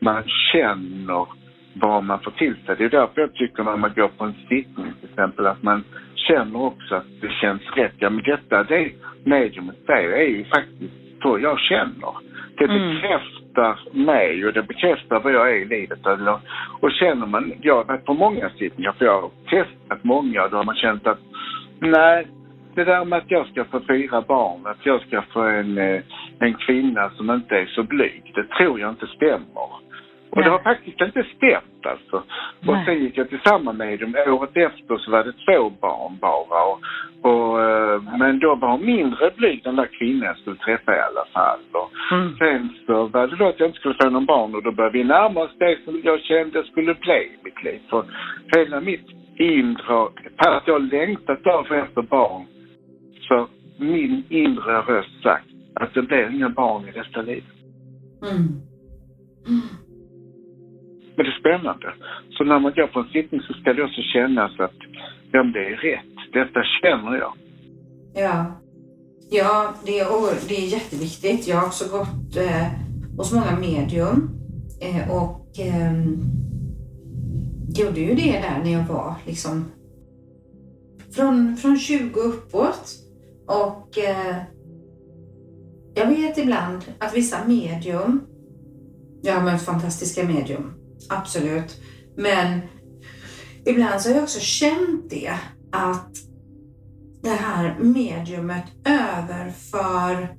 man 0.00 0.22
känner 0.52 1.26
vad 1.74 2.04
man 2.04 2.20
får 2.20 2.30
till 2.30 2.56
sig. 2.66 2.76
Det 2.78 2.84
är 2.84 2.88
därför 2.88 3.20
jag 3.20 3.34
tycker 3.34 3.62
när 3.62 3.76
man 3.76 3.92
går 3.96 4.08
på 4.08 4.24
en 4.24 4.34
sittning 4.48 4.92
till 5.00 5.08
exempel 5.10 5.46
att 5.46 5.62
man 5.62 5.84
känner 6.28 6.62
också 6.62 6.94
att 6.94 7.06
det 7.20 7.30
känns 7.30 7.62
rätt. 7.76 7.94
Ja 7.98 8.10
men 8.10 8.22
detta, 8.24 8.62
det 8.62 8.90
mediumet 9.24 9.76
säger 9.86 10.10
är 10.10 10.28
ju 10.28 10.44
faktiskt 10.44 10.92
så 11.22 11.38
jag 11.38 11.60
känner. 11.60 12.12
Det 12.56 12.64
Mm. 12.64 12.94
bekräftar 12.94 13.78
mig 13.92 14.46
och 14.46 14.52
det 14.52 14.62
bekräftar 14.62 15.20
vad 15.20 15.32
jag 15.32 15.50
är 15.50 15.54
i 15.54 15.64
livet. 15.64 15.98
Och 16.80 16.92
känner 16.92 17.26
man, 17.26 17.52
jag 17.60 17.76
har 17.76 17.84
varit 17.84 18.04
på 18.04 18.14
många 18.14 18.50
sittningar 18.50 18.92
för 18.92 19.04
jag 19.04 19.20
har 19.22 19.30
testat 19.50 20.04
många 20.04 20.44
och 20.44 20.50
då 20.50 20.56
har 20.56 20.64
man 20.64 20.76
känt 20.76 21.06
att 21.06 21.20
nej, 21.78 22.26
det 22.74 22.84
där 22.84 23.04
med 23.04 23.18
att 23.18 23.30
jag 23.30 23.46
ska 23.46 23.64
få 23.64 23.80
fyra 23.88 24.20
barn, 24.20 24.66
att 24.66 24.86
jag 24.86 25.00
ska 25.00 25.22
få 25.22 25.40
en, 25.40 25.78
eh, 25.78 26.02
en 26.38 26.54
kvinna 26.54 27.10
som 27.10 27.30
inte 27.30 27.56
är 27.56 27.66
så 27.66 27.82
blyg, 27.82 28.32
det 28.34 28.44
tror 28.48 28.80
jag 28.80 28.90
inte 28.90 29.06
stämmer. 29.06 29.68
Och 30.34 30.42
det 30.42 30.50
Nej. 30.50 30.50
har 30.50 30.58
faktiskt 30.74 31.00
inte 31.00 31.24
stämt 31.36 31.86
alltså. 31.86 32.16
Och 32.66 32.74
Nej. 32.74 32.84
sen 32.86 32.98
gick 33.04 33.16
jag 33.16 33.28
till 33.28 33.40
samma 33.44 33.72
medium. 33.72 34.14
Året 34.26 34.56
efter 34.56 34.96
så 34.98 35.10
var 35.10 35.24
det 35.24 35.32
två 35.32 35.70
barn 35.70 36.18
bara. 36.20 36.58
Och, 36.70 36.78
och, 37.30 37.62
eh, 37.62 38.02
men 38.18 38.38
då 38.38 38.54
var 38.54 38.70
hon 38.70 38.86
mindre 38.86 39.30
blyg 39.36 39.62
den 39.64 39.76
där 39.76 39.88
kvinnan 39.98 40.26
jag 40.26 40.38
skulle 40.38 40.56
träffa 40.56 40.96
i 40.96 41.00
alla 41.00 41.24
fall. 41.32 41.60
Och 41.72 41.90
Mm. 42.12 42.36
sen 42.38 42.68
så 42.86 43.06
var 43.06 43.26
det 43.26 43.36
då 43.36 43.48
att 43.48 43.60
jag 43.60 43.68
inte 43.68 43.78
skulle 43.78 43.94
få 44.02 44.10
någon 44.10 44.26
barn 44.26 44.54
och 44.54 44.62
då 44.62 44.72
började 44.72 44.98
vi 44.98 45.04
närma 45.04 45.40
oss 45.40 45.58
det 45.58 45.78
som 45.84 46.00
jag 46.04 46.20
kände 46.20 46.64
skulle 46.64 46.94
bli 46.94 47.14
i 47.14 47.38
mitt 47.44 47.62
liv. 47.64 47.80
För 47.90 48.04
hela 48.56 48.80
mitt 48.80 49.06
inre, 49.38 50.08
fast 50.44 50.66
jag 50.66 50.82
längtat 50.92 51.46
av 51.46 51.72
efter 51.72 52.02
barn, 52.02 52.46
så 53.28 53.48
min 53.78 54.24
inre 54.28 54.80
röst 54.80 55.22
sagt 55.22 55.46
att 55.74 55.94
det 55.94 56.02
blir 56.02 56.30
inga 56.34 56.48
barn 56.48 56.88
i 56.88 56.92
detta 56.92 57.22
liv. 57.22 57.44
Mm. 58.22 58.46
Mm. 59.46 59.83
Men 61.16 61.26
det 61.26 61.32
är 61.32 61.40
spännande. 61.40 61.94
Så 62.30 62.44
när 62.44 62.58
man 62.58 62.72
går 62.72 62.86
på 62.86 63.00
en 63.00 63.08
sittning 63.08 63.40
så 63.40 63.52
ska 63.52 63.72
det 63.72 63.84
också 63.84 64.02
kännas 64.14 64.60
att 64.60 64.78
ja, 65.32 65.42
men 65.42 65.52
det 65.52 65.64
är 65.64 65.76
rätt. 65.76 66.32
Detta 66.32 66.60
känner 66.82 67.16
jag. 67.16 67.32
Ja. 68.14 68.60
Ja, 69.30 69.74
det 69.86 70.00
är, 70.00 70.48
det 70.48 70.56
är 70.56 70.66
jätteviktigt. 70.66 71.48
Jag 71.48 71.56
har 71.56 71.66
också 71.66 71.84
gått 71.98 72.36
eh, 72.36 72.66
hos 73.16 73.32
många 73.32 73.58
medium 73.58 74.30
eh, 74.80 75.10
och 75.10 75.58
eh, 75.58 75.92
gjorde 77.78 78.00
ju 78.00 78.14
det 78.14 78.32
där 78.32 78.60
när 78.64 78.72
jag 78.72 78.84
var 78.84 79.14
liksom 79.26 79.64
från, 81.14 81.56
från 81.56 81.78
20 81.78 82.20
uppåt. 82.20 82.90
Och 83.46 83.98
eh, 83.98 84.36
jag 85.94 86.06
vet 86.06 86.38
ibland 86.38 86.84
att 86.98 87.16
vissa 87.16 87.44
medium, 87.46 88.20
jag 89.22 89.34
har 89.34 89.42
mött 89.42 89.62
fantastiska 89.62 90.24
medium, 90.24 90.72
absolut. 91.08 91.80
Men 92.16 92.60
ibland 93.66 94.00
så 94.00 94.08
har 94.08 94.14
jag 94.14 94.24
också 94.24 94.40
känt 94.40 95.10
det 95.10 95.34
att 95.72 96.16
det 97.22 97.30
här 97.30 97.78
mediumet 97.78 98.64
överför 98.84 100.36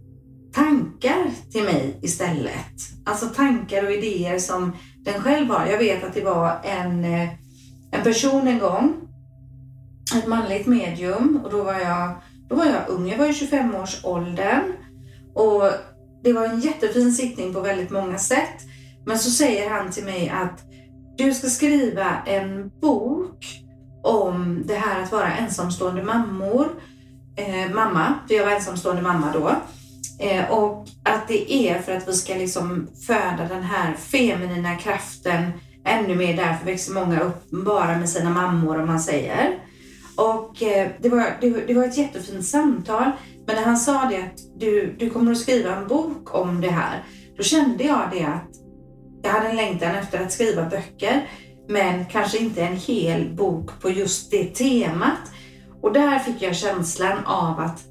tankar 0.54 1.32
till 1.52 1.64
mig 1.64 2.00
istället. 2.02 2.76
Alltså 3.06 3.26
tankar 3.26 3.84
och 3.84 3.92
idéer 3.92 4.40
som 4.40 4.72
den 5.06 5.22
själv 5.22 5.50
har. 5.50 5.66
Jag 5.66 5.78
vet 5.78 6.04
att 6.04 6.14
det 6.14 6.24
var 6.24 6.62
en, 6.64 7.04
eh, 7.06 7.30
en 7.92 8.04
person 8.04 8.48
en 8.48 8.60
gång, 8.60 8.94
ett 10.18 10.28
manligt 10.28 10.68
medium 10.68 11.42
och 11.44 11.52
då 11.52 11.64
var 11.64 11.80
jag, 11.80 12.12
då 12.50 12.56
var 12.56 12.66
jag 12.66 12.90
ung, 12.90 13.10
jag 13.10 13.18
var 13.18 13.26
i 13.26 13.32
25-årsåldern 13.32 14.74
och 15.34 15.64
det 16.24 16.34
var 16.34 16.46
en 16.46 16.60
jättefin 16.60 17.14
sittning 17.14 17.54
på 17.54 17.62
väldigt 17.62 17.92
många 17.92 18.18
sätt. 18.18 18.62
Men 19.06 19.20
så 19.20 19.30
säger 19.32 19.70
han 19.70 19.92
till 19.92 20.06
mig 20.06 20.30
att 20.30 20.64
du 21.18 21.34
ska 21.34 21.48
skriva 21.48 22.18
en 22.26 22.72
bok 22.82 23.46
om 24.04 24.64
det 24.66 24.76
här 24.76 25.04
att 25.04 25.12
vara 25.12 25.36
ensamstående 25.36 26.04
mammor. 26.04 26.68
Eh, 27.36 27.72
mamma, 27.74 28.14
för 28.28 28.36
jag 28.36 28.46
var 28.46 28.52
ensamstående 28.52 29.02
mamma 29.02 29.32
då. 29.34 29.52
Eh, 30.20 30.52
och 30.52 30.88
att 31.04 31.28
det 31.28 31.54
är 31.54 31.82
för 31.82 31.92
att 31.92 32.08
vi 32.08 32.14
ska 32.14 32.36
liksom 32.36 32.88
föda 33.08 33.48
den 33.50 33.64
här 33.64 33.94
feminina 33.94 34.76
kraften 34.76 35.52
ännu 35.86 36.16
mer. 36.16 36.38
Därför 36.38 36.66
växer 36.66 36.94
många 36.94 37.20
upp 37.20 37.52
bara 37.52 37.98
med 37.98 38.10
sina 38.10 38.30
mammor 38.30 38.82
om 38.82 38.88
man 38.88 39.00
säger. 39.00 39.60
Och 40.16 40.64
eh, 40.64 40.90
det, 41.00 41.10
var, 41.10 41.38
det, 41.42 41.50
det, 41.68 41.74
var 41.74 41.84
ett 41.84 41.98
jättefint 41.98 42.46
samtal. 42.46 43.12
Men 43.48 43.56
när 43.56 43.64
han 43.64 43.78
sa 43.78 44.06
det 44.06 44.18
att 44.18 44.60
du, 44.60 44.96
du 45.00 45.10
kommer 45.10 45.32
att 45.32 45.38
skriva 45.38 45.76
en 45.76 45.88
bok 45.88 46.36
om 46.36 46.62
det 46.62 46.70
här. 46.70 47.04
Då 47.38 47.44
kände 47.44 47.84
jag 47.84 48.10
det 48.12 48.24
att 48.24 48.65
jag 49.26 49.32
hade 49.32 49.48
en 49.48 49.56
längtan 49.56 49.96
efter 49.96 50.22
att 50.22 50.32
skriva 50.32 50.70
böcker. 50.70 51.28
Men 51.68 52.06
kanske 52.06 52.38
inte 52.38 52.62
en 52.62 52.76
hel 52.76 53.36
bok 53.36 53.82
på 53.82 53.90
just 53.90 54.32
det 54.32 54.46
temat. 54.46 55.32
Och 55.82 55.94
där 55.94 56.20
fick 56.20 56.42
jag 56.42 56.56
känslan 56.56 57.26
av 57.26 57.60
att 57.60 57.84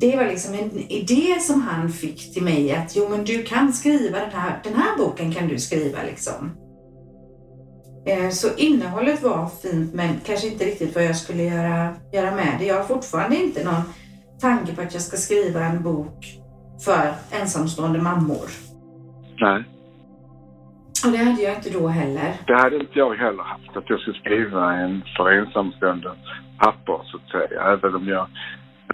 det 0.00 0.16
var 0.16 0.24
liksom 0.24 0.54
en 0.54 0.78
idé 0.78 1.40
som 1.40 1.62
han 1.62 1.92
fick 1.92 2.34
till 2.34 2.42
mig 2.42 2.72
att 2.72 2.96
jo 2.96 3.08
men 3.08 3.24
du 3.24 3.42
kan 3.42 3.72
skriva 3.72 4.18
den 4.18 4.30
här, 4.30 4.60
den 4.64 4.74
här 4.74 4.96
boken 4.98 5.32
kan 5.32 5.48
du 5.48 5.58
skriva 5.58 5.98
liksom. 6.06 6.50
Eh, 8.06 8.30
så 8.30 8.48
innehållet 8.56 9.22
var 9.22 9.50
fint 9.62 9.94
men 9.94 10.20
kanske 10.26 10.48
inte 10.48 10.64
riktigt 10.64 10.94
vad 10.94 11.04
jag 11.04 11.16
skulle 11.16 11.42
göra, 11.42 11.94
göra 12.12 12.30
med 12.30 12.56
det. 12.58 12.64
Jag 12.64 12.76
har 12.76 12.84
fortfarande 12.84 13.36
inte 13.36 13.64
någon 13.64 13.82
tanke 14.40 14.74
på 14.74 14.82
att 14.82 14.94
jag 14.94 15.02
ska 15.02 15.16
skriva 15.16 15.64
en 15.64 15.82
bok 15.82 16.38
för 16.84 17.14
ensamstående 17.30 18.02
mammor. 18.02 18.48
Nej. 19.40 19.64
Och 21.04 21.12
det 21.12 21.18
hade 21.18 21.42
jag 21.42 21.54
inte 21.54 21.70
då 21.70 21.88
heller. 21.88 22.30
Det 22.46 22.54
hade 22.54 22.76
inte 22.76 22.98
jag 22.98 23.14
heller 23.14 23.42
haft, 23.42 23.76
att 23.76 23.90
jag 23.90 24.00
skulle 24.00 24.18
skriva 24.18 24.74
en 24.74 25.02
för 25.16 25.30
ensamstående 25.30 26.10
pappor 26.58 27.00
så 27.04 27.16
att 27.16 27.30
säga. 27.30 27.62
Även 27.62 27.94
om 27.94 28.08
jag 28.08 28.26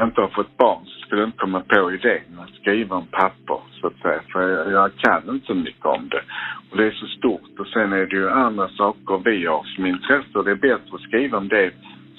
inte 0.06 0.20
har 0.20 0.28
fått 0.28 0.56
barn 0.56 0.84
så 0.84 1.00
skulle 1.00 1.20
jag 1.20 1.28
inte 1.28 1.38
komma 1.38 1.60
på 1.60 1.92
idén 1.92 2.38
att 2.38 2.54
skriva 2.60 2.96
om 2.96 3.06
pappor 3.06 3.60
så 3.80 3.86
att 3.86 3.98
säga. 4.02 4.20
För 4.32 4.40
jag, 4.48 4.72
jag 4.72 4.90
kan 4.96 5.34
inte 5.34 5.46
så 5.46 5.54
mycket 5.54 5.86
om 5.86 6.08
det. 6.08 6.22
Och 6.70 6.76
det 6.76 6.86
är 6.86 6.90
så 6.90 7.06
stort. 7.06 7.58
Och 7.58 7.66
sen 7.66 7.92
är 7.92 8.06
det 8.06 8.16
ju 8.16 8.30
andra 8.30 8.68
saker 8.68 9.22
vi 9.24 9.46
har 9.46 9.64
som 9.64 9.86
intresse 9.86 10.38
och 10.38 10.44
det 10.44 10.50
är 10.50 10.66
bättre 10.70 10.94
att 10.94 11.00
skriva 11.00 11.38
om 11.38 11.48
det 11.48 11.70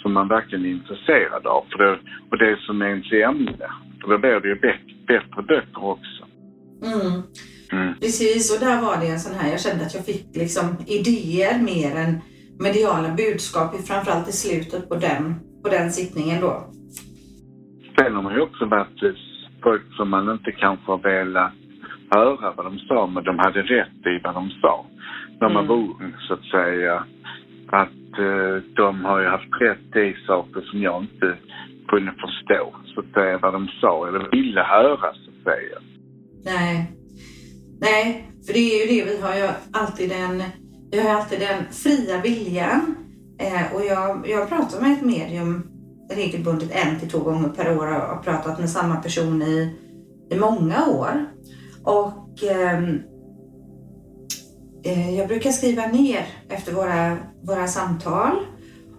som 0.01 0.13
man 0.13 0.27
verkligen 0.27 0.65
är 0.65 0.69
intresserad 0.69 1.47
av. 1.47 1.65
För 1.71 1.77
det, 1.83 1.99
och 2.29 2.37
det 2.37 2.59
som 2.59 2.81
är 2.81 2.85
ens 2.85 3.11
ämne. 3.11 3.67
För 4.01 4.07
då 4.09 4.17
blir 4.17 4.39
det 4.39 4.47
ju 4.47 4.55
bättre, 4.55 4.93
bättre 5.07 5.41
böcker 5.41 5.85
också. 5.85 6.21
Mm. 6.83 7.21
Mm. 7.71 7.93
Precis, 7.99 8.53
och 8.53 8.65
där 8.65 8.81
var 8.81 8.97
det 8.97 9.07
en 9.07 9.19
sån 9.19 9.35
här, 9.39 9.51
jag 9.51 9.61
kände 9.61 9.85
att 9.85 9.93
jag 9.93 10.05
fick 10.05 10.35
liksom 10.35 10.65
idéer 10.87 11.59
mer 11.61 11.95
än 11.95 12.21
mediala 12.59 13.09
budskap, 13.09 13.75
framförallt 13.87 14.29
i 14.29 14.31
slutet 14.31 14.89
på 14.89 14.95
den, 14.95 15.35
på 15.63 15.69
den 15.69 15.91
sittningen 15.91 16.41
då. 16.41 16.53
Sen 17.97 18.15
har 18.15 18.21
man 18.21 18.33
ju 18.33 18.41
också 18.41 18.65
varit 18.65 19.17
folk 19.63 19.83
som 19.97 20.09
man 20.09 20.31
inte 20.31 20.51
kanske 20.51 20.91
har 20.91 20.97
velat 20.97 21.53
höra 22.09 22.53
vad 22.57 22.65
de 22.65 22.79
sa, 22.79 23.07
men 23.07 23.23
de 23.23 23.39
hade 23.39 23.61
rätt 23.61 24.05
i 24.05 24.19
vad 24.23 24.33
de 24.33 24.49
sa. 24.61 24.85
När 25.39 25.49
man 25.49 25.65
mm. 25.65 25.67
var 25.67 25.75
ung, 25.75 26.15
så 26.27 26.33
att 26.33 26.43
säga. 26.43 27.05
Att 27.67 28.19
eh, 28.19 28.63
de 28.75 29.05
har 29.05 29.19
ju 29.21 29.27
haft 29.27 29.61
rätt 29.61 29.95
i 29.95 30.15
saker 30.27 30.61
som 30.61 30.81
jag 30.81 31.01
inte 31.03 31.37
kunde 31.87 32.11
förstå, 32.11 32.75
så 32.85 32.99
att 32.99 33.13
säga, 33.13 33.37
vad 33.37 33.53
de 33.53 33.67
sa 33.81 34.07
eller 34.07 34.31
ville 34.31 34.61
höra, 34.61 35.13
så 35.13 35.31
att 35.31 35.43
säga. 35.43 35.77
Nej. 36.45 36.91
Nej, 37.85 38.31
för 38.45 38.53
det 38.53 38.59
är 38.59 38.87
ju 38.87 38.95
det, 38.95 39.11
vi 39.11 39.21
har 39.21 39.35
ju 39.35 39.49
alltid 39.71 40.09
den, 40.09 40.43
vi 40.91 40.99
har 40.99 41.09
alltid 41.09 41.39
den 41.39 41.63
fria 41.71 42.21
viljan. 42.21 42.95
Eh, 43.39 43.75
och 43.75 43.85
jag, 43.85 44.27
jag 44.29 44.49
pratar 44.49 44.81
med 44.81 44.93
ett 44.93 45.05
medium 45.05 45.67
regelbundet 46.09 46.71
en 46.71 46.99
till 46.99 47.09
två 47.09 47.19
gånger 47.19 47.49
per 47.49 47.77
år 47.77 47.87
och 47.87 47.93
har 47.93 48.23
pratat 48.23 48.59
med 48.59 48.69
samma 48.69 48.95
person 48.95 49.41
i, 49.41 49.75
i 50.31 50.35
många 50.35 50.87
år. 50.87 51.25
Och 51.83 52.43
ehm, 52.43 53.01
eh, 54.83 55.15
jag 55.17 55.27
brukar 55.27 55.51
skriva 55.51 55.87
ner 55.87 56.25
efter 56.49 56.73
våra, 56.73 57.17
våra 57.41 57.67
samtal 57.67 58.35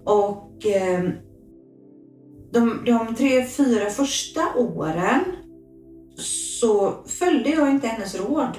och 0.04 0.66
eh, 0.66 1.10
de, 2.52 2.82
de 2.86 3.14
tre, 3.14 3.46
fyra 3.46 3.90
första 3.90 4.40
åren 4.56 5.20
så 6.60 6.94
följde 7.06 7.50
jag 7.50 7.70
inte 7.70 7.86
hennes 7.86 8.14
råd. 8.14 8.58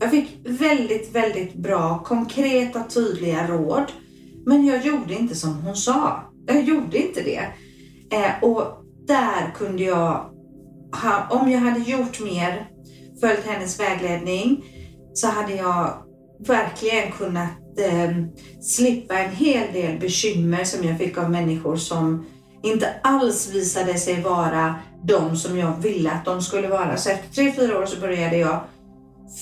Jag 0.00 0.10
fick 0.10 0.40
väldigt, 0.44 1.14
väldigt 1.14 1.54
bra, 1.54 1.98
konkreta, 2.04 2.82
tydliga 2.82 3.48
råd. 3.48 3.84
Men 4.46 4.66
jag 4.66 4.86
gjorde 4.86 5.14
inte 5.14 5.34
som 5.34 5.54
hon 5.54 5.76
sa. 5.76 6.22
Jag 6.46 6.62
gjorde 6.62 6.98
inte 6.98 7.22
det. 7.22 7.46
Eh, 8.16 8.44
och 8.44 8.62
där 9.06 9.54
kunde 9.56 9.82
jag, 9.82 10.30
ha, 11.02 11.26
om 11.30 11.50
jag 11.50 11.60
hade 11.60 11.80
gjort 11.80 12.20
mer, 12.20 12.68
följt 13.20 13.46
hennes 13.46 13.80
vägledning, 13.80 14.64
så 15.14 15.26
hade 15.26 15.54
jag 15.54 15.92
verkligen 16.46 17.12
kunnat 17.12 17.78
eh, 17.78 18.10
slippa 18.60 19.18
en 19.18 19.30
hel 19.30 19.72
del 19.72 19.98
bekymmer 19.98 20.64
som 20.64 20.88
jag 20.88 20.98
fick 20.98 21.18
av 21.18 21.30
människor 21.30 21.76
som 21.76 22.26
inte 22.62 22.94
alls 23.02 23.54
visade 23.54 23.98
sig 23.98 24.22
vara 24.22 24.74
de 25.04 25.36
som 25.36 25.58
jag 25.58 25.76
ville 25.82 26.10
att 26.10 26.24
de 26.24 26.42
skulle 26.42 26.68
vara. 26.68 26.96
Så 26.96 27.10
efter 27.10 27.34
tre, 27.34 27.52
fyra 27.52 27.78
år 27.78 27.86
så 27.86 28.00
började 28.00 28.36
jag 28.36 28.60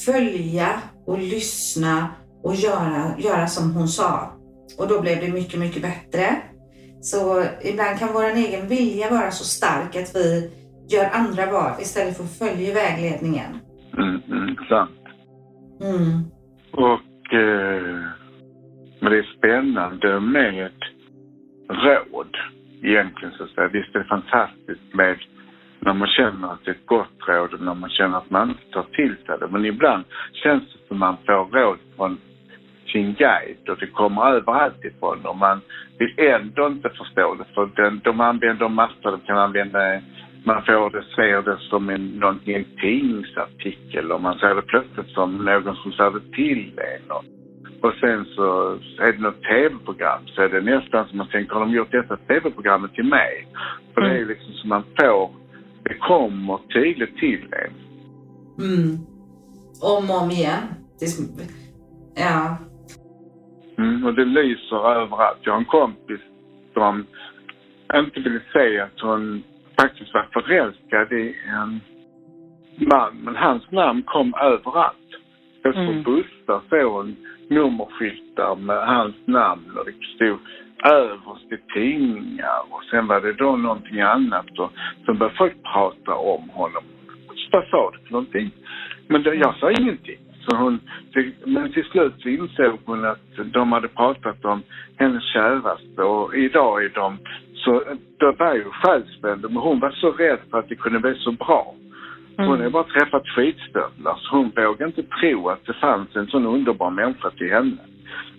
följa 0.07 0.69
och 1.07 1.19
lyssna 1.19 2.09
och 2.43 2.55
göra, 2.55 3.19
göra 3.19 3.47
som 3.47 3.73
hon 3.75 3.89
sa. 3.89 4.33
Och 4.79 4.89
då 4.89 5.01
blev 5.01 5.21
det 5.21 5.33
mycket, 5.33 5.61
mycket 5.61 5.83
bättre. 5.83 6.37
Så 7.01 7.45
ibland 7.63 7.99
kan 7.99 8.09
vår 8.13 8.25
egen 8.25 8.69
vilja 8.69 9.11
vara 9.11 9.31
så 9.31 9.45
stark 9.45 9.97
att 9.97 10.17
vi 10.17 10.51
gör 10.89 11.11
andra 11.13 11.53
val 11.53 11.73
istället 11.81 12.17
för 12.17 12.25
att 12.25 12.39
följa 12.39 12.75
vägledningen. 12.75 13.59
Mm, 13.99 14.23
mm, 14.29 14.57
sant. 14.69 14.91
Mm. 15.81 16.25
Och 16.73 17.35
eh, 17.35 18.19
men 19.01 19.13
det 19.13 19.19
är 19.19 19.37
spännande 19.39 20.21
med 20.21 20.73
råd 21.69 22.37
egentligen 22.83 23.35
så 23.35 23.45
att 23.45 23.51
säga. 23.51 23.69
Visst 23.69 23.95
är 23.95 23.99
det 23.99 24.05
fantastiskt 24.05 24.95
med 24.95 25.19
när 25.81 25.95
man 25.95 26.09
känner 26.09 26.53
att 26.53 26.65
det 26.65 26.71
är 26.71 26.75
ett 26.75 26.87
gott 26.87 27.29
råd 27.29 27.55
och 27.55 27.61
när 27.61 27.75
man 27.75 27.91
känner 27.91 28.19
att 28.19 28.31
man 28.31 28.49
inte 28.49 28.73
tar 28.73 28.83
till 28.83 29.17
sig 29.27 29.39
det. 29.41 29.49
Men 29.49 29.65
ibland 29.65 30.05
känns 30.33 30.63
det 30.63 30.89
som 30.89 30.99
man 30.99 31.17
får 31.27 31.45
råd 31.45 31.79
från 31.97 32.19
sin 32.93 33.15
guide 33.15 33.69
och 33.69 33.77
det 33.81 33.87
kommer 33.87 34.33
överallt 34.33 34.85
ifrån 34.85 35.27
och 35.27 35.37
man 35.37 35.61
vill 35.99 36.15
ändå 36.17 36.67
inte 36.67 36.89
förstå 36.89 37.35
det 37.35 37.45
för 37.55 37.71
den, 37.77 38.01
de 38.05 38.21
använder 38.21 38.69
massor, 38.69 39.11
de 39.11 39.21
kan 39.21 39.39
använda 39.39 40.01
man 40.45 40.63
får 40.63 40.91
det, 40.91 41.05
ser 41.17 41.43
det 41.43 41.59
som 41.71 41.89
en, 41.89 42.07
någonting, 42.07 42.55
en 42.55 42.65
tidningsartikel 42.81 44.13
och 44.13 44.23
man 44.23 44.39
ser 44.39 44.55
det 44.55 44.63
plötsligt 44.63 45.09
som 45.09 45.45
någon 45.45 45.77
som 45.77 45.93
säger 45.93 46.11
det 46.11 46.33
till 46.33 46.73
en. 46.79 47.11
Och, 47.11 47.25
och 47.81 47.95
sen 48.01 48.25
så 48.25 48.73
är 48.99 49.13
det 49.13 49.19
något 49.19 49.43
tv-program 49.43 50.21
så 50.27 50.43
är 50.43 50.49
det 50.49 50.61
nästan 50.61 51.09
som 51.09 51.19
man 51.19 51.29
tänker, 51.29 51.55
har 51.55 51.61
de 51.61 51.71
gjort 51.71 51.93
detta 51.93 52.17
tv-programmet 52.17 52.95
till 52.95 53.05
mig? 53.05 53.47
För 53.95 54.01
det 54.01 54.11
är 54.11 54.17
mm. 54.17 54.29
liksom 54.29 54.53
som 54.53 54.69
man 54.69 54.85
får, 55.01 55.31
det 55.89 55.99
kommer 55.99 56.59
tydligt 56.73 57.17
till 57.17 57.47
en. 57.53 57.73
Mm. 58.67 58.99
Om 59.83 60.11
och 60.11 60.23
om 60.23 60.31
igen. 60.31 60.63
Det, 61.01 61.07
ja. 62.23 62.57
Mm, 63.79 64.05
och 64.05 64.15
det 64.15 64.25
lyser 64.25 64.91
överallt. 64.93 65.39
Jag 65.43 65.53
har 65.53 65.59
en 65.59 65.65
kompis 65.65 66.21
som 66.75 67.07
inte 67.95 68.21
vill 68.21 68.41
säga 68.53 68.85
att 68.85 69.01
hon 69.01 69.43
faktiskt 69.81 70.15
var 70.15 70.29
förälskad 70.33 71.13
i 71.13 71.35
en 71.47 71.81
man, 72.89 73.17
men 73.25 73.37
hans 73.37 73.71
namn 73.71 74.03
kom 74.03 74.35
överallt. 74.35 74.97
Jag 75.63 75.75
såg 75.75 75.83
Mm. 75.85 76.03
bussar, 76.03 76.61
såg 76.71 77.15
nummerskyltar 77.51 78.57
med 78.57 78.87
hans 78.87 79.15
namn 79.25 79.77
och 79.79 79.85
det 79.85 79.93
stod 80.17 80.39
överst 80.85 81.53
i 81.53 81.73
tidningar 81.75 82.61
och 82.71 82.85
sen 82.91 83.07
var 83.07 83.21
det 83.21 83.33
då 83.33 83.57
någonting 83.57 84.01
annat 84.01 84.59
och 84.59 84.73
så 85.07 85.15
började 85.15 85.37
folk 85.37 85.63
prata 85.63 86.15
om 86.15 86.49
honom. 86.49 86.83
Vad 87.53 87.69
sa 87.69 87.91
du 87.91 87.99
för 88.07 88.13
någonting? 88.13 88.51
Men 89.07 89.23
då, 89.23 89.35
jag 89.35 89.55
sa 89.55 89.71
ingenting. 89.71 90.19
Så 90.49 90.57
hon, 90.57 90.81
men 91.45 91.73
till 91.73 91.85
slut 91.85 92.15
så 92.19 92.29
insåg 92.29 92.79
hon 92.85 93.05
att 93.05 93.53
de 93.53 93.73
hade 93.73 93.89
pratat 93.89 94.45
om 94.45 94.63
hennes 94.97 95.33
käraste 95.33 96.03
och 96.03 96.35
idag 96.35 96.85
är 96.85 96.89
de 96.89 97.19
så, 97.55 97.83
då 98.19 98.33
var 98.33 98.55
ju 98.55 98.65
själsvänner 98.65 99.49
men 99.49 99.57
hon 99.57 99.81
var 99.81 99.91
så 99.91 100.11
rädd 100.11 100.39
för 100.51 100.59
att 100.59 100.69
det 100.69 100.75
kunde 100.75 101.01
bli 101.01 101.15
så 101.15 101.33
bra. 101.33 101.75
Hon 102.37 102.61
har 102.61 102.71
bara 102.71 102.85
träffat 102.85 103.29
skitstövlar 103.29 104.17
så 104.17 104.37
hon 104.37 104.53
vågade 104.57 104.85
inte 104.85 105.03
tro 105.03 105.49
att 105.49 105.67
det 105.67 105.73
fanns 105.73 106.17
en 106.17 106.27
sån 106.27 106.47
underbar 106.47 106.91
människa 106.91 107.31
till 107.31 107.51
henne. 107.51 107.79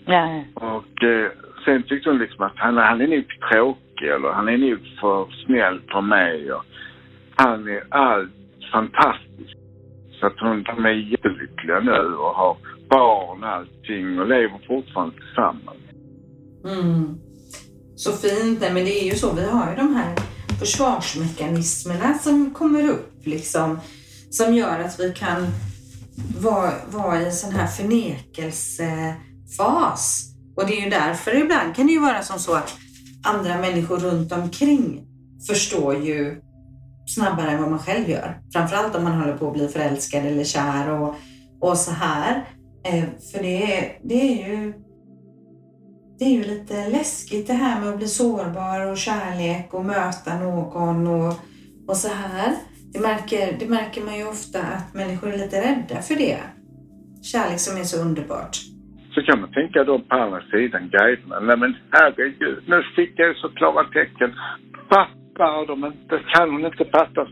Ja. 0.05 0.43
Och 0.53 1.03
eh, 1.03 1.31
sen 1.65 1.83
tyckte 1.83 2.09
hon 2.09 2.19
liksom 2.19 2.45
att 2.45 2.55
han, 2.55 2.77
han 2.77 3.01
är 3.01 3.07
nog 3.07 3.25
tråkig 3.51 4.07
eller 4.07 4.31
han 4.31 4.49
är 4.49 4.57
nog 4.57 4.79
för 5.01 5.27
snäll 5.45 5.81
för 5.91 6.01
mig 6.01 6.53
och 6.53 6.63
han 7.35 7.67
är 7.67 7.83
allt 7.89 8.31
fantastisk. 8.71 9.57
Så 10.19 10.25
att 10.25 10.39
hon, 10.39 10.63
de 10.63 10.85
är 10.85 10.89
jättelyckliga 10.89 11.79
nu 11.79 12.15
och 12.15 12.35
har 12.35 12.57
barn 12.89 13.43
och 13.43 13.49
allting 13.49 14.19
och 14.19 14.27
lever 14.27 14.59
fortfarande 14.67 15.15
tillsammans. 15.15 15.77
Mm. 16.65 17.17
Så 17.95 18.11
fint. 18.11 18.61
Nej, 18.61 18.73
men 18.73 18.85
det 18.85 19.01
är 19.01 19.05
ju 19.05 19.15
så. 19.15 19.35
Vi 19.35 19.49
har 19.49 19.69
ju 19.69 19.75
de 19.75 19.95
här 19.95 20.15
försvarsmekanismerna 20.59 22.13
som 22.13 22.53
kommer 22.53 22.89
upp 22.89 23.13
liksom. 23.23 23.79
Som 24.29 24.53
gör 24.53 24.79
att 24.79 24.99
vi 24.99 25.13
kan 25.13 25.47
vara, 26.41 26.71
vara 26.91 27.21
i 27.21 27.25
en 27.25 27.31
sån 27.31 27.51
här 27.51 27.67
förnekelsefas. 27.67 30.28
Och 30.59 30.67
det 30.67 30.79
är 30.79 30.83
ju 30.83 30.89
därför 30.89 31.35
ibland 31.35 31.75
kan 31.75 31.87
det 31.87 31.93
ju 31.93 31.99
vara 31.99 32.21
som 32.21 32.39
så 32.39 32.53
att 32.53 32.75
andra 33.23 33.57
människor 33.57 33.97
runt 33.97 34.31
omkring 34.31 35.05
förstår 35.47 35.95
ju 35.95 36.41
snabbare 37.07 37.51
än 37.51 37.61
vad 37.61 37.71
man 37.71 37.79
själv 37.79 38.09
gör. 38.09 38.41
Framförallt 38.53 38.95
om 38.95 39.03
man 39.03 39.21
håller 39.21 39.37
på 39.37 39.47
att 39.47 39.53
bli 39.53 39.67
förälskad 39.67 40.25
eller 40.25 40.43
kär 40.43 40.89
och, 40.89 41.15
och 41.61 41.77
så 41.77 41.91
här. 41.91 42.45
Eh, 42.85 43.03
för 43.31 43.43
det 43.43 43.77
är, 43.77 43.99
det 44.03 44.21
är 44.21 44.49
ju 44.49 44.73
det 46.19 46.25
är 46.25 46.29
ju 46.29 46.43
lite 46.43 46.89
läskigt 46.89 47.47
det 47.47 47.53
här 47.53 47.79
med 47.79 47.89
att 47.89 47.97
bli 47.97 48.07
sårbar 48.07 48.85
och 48.85 48.97
kärlek 48.97 49.73
och 49.73 49.85
möta 49.85 50.39
någon 50.39 51.07
och, 51.07 51.33
och 51.87 51.97
så 51.97 52.07
här. 52.07 52.55
Det 52.93 52.99
märker, 52.99 53.57
det 53.59 53.67
märker 53.67 54.01
man 54.01 54.17
ju 54.17 54.27
ofta 54.27 54.61
att 54.61 54.93
människor 54.93 55.33
är 55.33 55.37
lite 55.37 55.61
rädda 55.61 56.01
för 56.01 56.15
det. 56.15 56.37
Kärlek 57.21 57.59
som 57.59 57.77
är 57.77 57.83
så 57.83 57.97
underbart. 57.97 58.68
Så 59.13 59.21
kan 59.21 59.41
man 59.41 59.51
tänka 59.51 59.83
då 59.83 59.99
på 59.99 60.15
andra 60.15 60.41
sidan 60.51 60.89
guiderna. 60.89 61.39
Nej 61.39 61.57
men 61.57 61.75
herregud, 61.91 62.63
nu 62.67 62.83
fick 62.95 63.11
jag 63.15 63.27
ju 63.27 63.33
så 63.33 63.49
klara 63.49 63.83
tecken. 63.83 64.35
Fattar 64.89 65.67
de 65.67 65.85
inte? 65.85 66.19
Kan 66.33 66.51
hon 66.51 66.65
inte 66.65 66.85
fatta? 66.85 67.27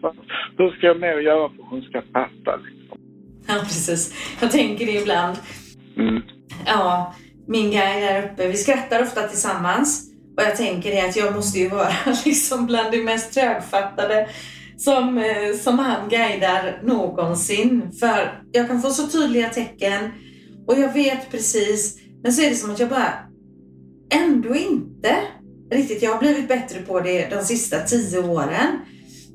Hur 0.58 0.72
ska 0.72 0.88
jag 0.88 1.00
med 1.00 1.16
att 1.16 1.24
göra 1.24 1.50
för 1.50 1.64
att 1.64 1.70
hon 1.70 1.82
ska 1.82 2.02
fatta 2.02 2.56
liksom? 2.56 2.98
Ja, 3.48 3.54
precis. 3.54 4.02
Jag 4.42 4.52
tänker 4.52 4.86
det 4.86 5.02
ibland. 5.02 5.38
Mm. 5.98 6.22
Ja, 6.66 7.16
min 7.48 7.72
guide 7.72 8.02
där 8.02 8.24
uppe, 8.24 8.48
vi 8.48 8.54
skrattar 8.54 9.02
ofta 9.04 9.22
tillsammans. 9.22 10.14
Och 10.38 10.44
jag 10.44 10.56
tänker 10.56 10.92
det 10.92 11.02
att 11.02 11.16
jag 11.16 11.36
måste 11.36 11.60
ju 11.60 11.70
vara 11.70 11.90
liksom 12.26 12.66
bland 12.66 12.92
de 12.92 13.04
mest 13.04 13.34
trögfattade 13.34 14.28
som, 14.78 15.18
eh, 15.18 15.54
som 15.60 15.80
han 15.80 16.10
guidar 16.10 16.80
någonsin. 16.84 17.92
För 18.00 18.42
jag 18.52 18.68
kan 18.68 18.82
få 18.82 18.90
så 18.90 19.08
tydliga 19.08 19.50
tecken 19.50 20.12
och 20.68 20.80
jag 20.80 20.94
vet 20.94 21.32
precis, 21.32 21.98
men 22.24 22.34
så 22.34 22.42
är 22.42 22.50
det 22.50 22.56
som 22.56 22.72
att 22.72 22.80
jag 22.80 22.90
bara 22.90 23.14
ändå 24.10 24.56
inte 24.56 25.16
riktigt, 25.72 26.02
jag 26.02 26.12
har 26.12 26.20
blivit 26.20 26.48
bättre 26.48 26.82
på 26.82 27.00
det 27.00 27.30
de 27.30 27.44
sista 27.44 27.80
tio 27.80 28.20
åren. 28.20 28.80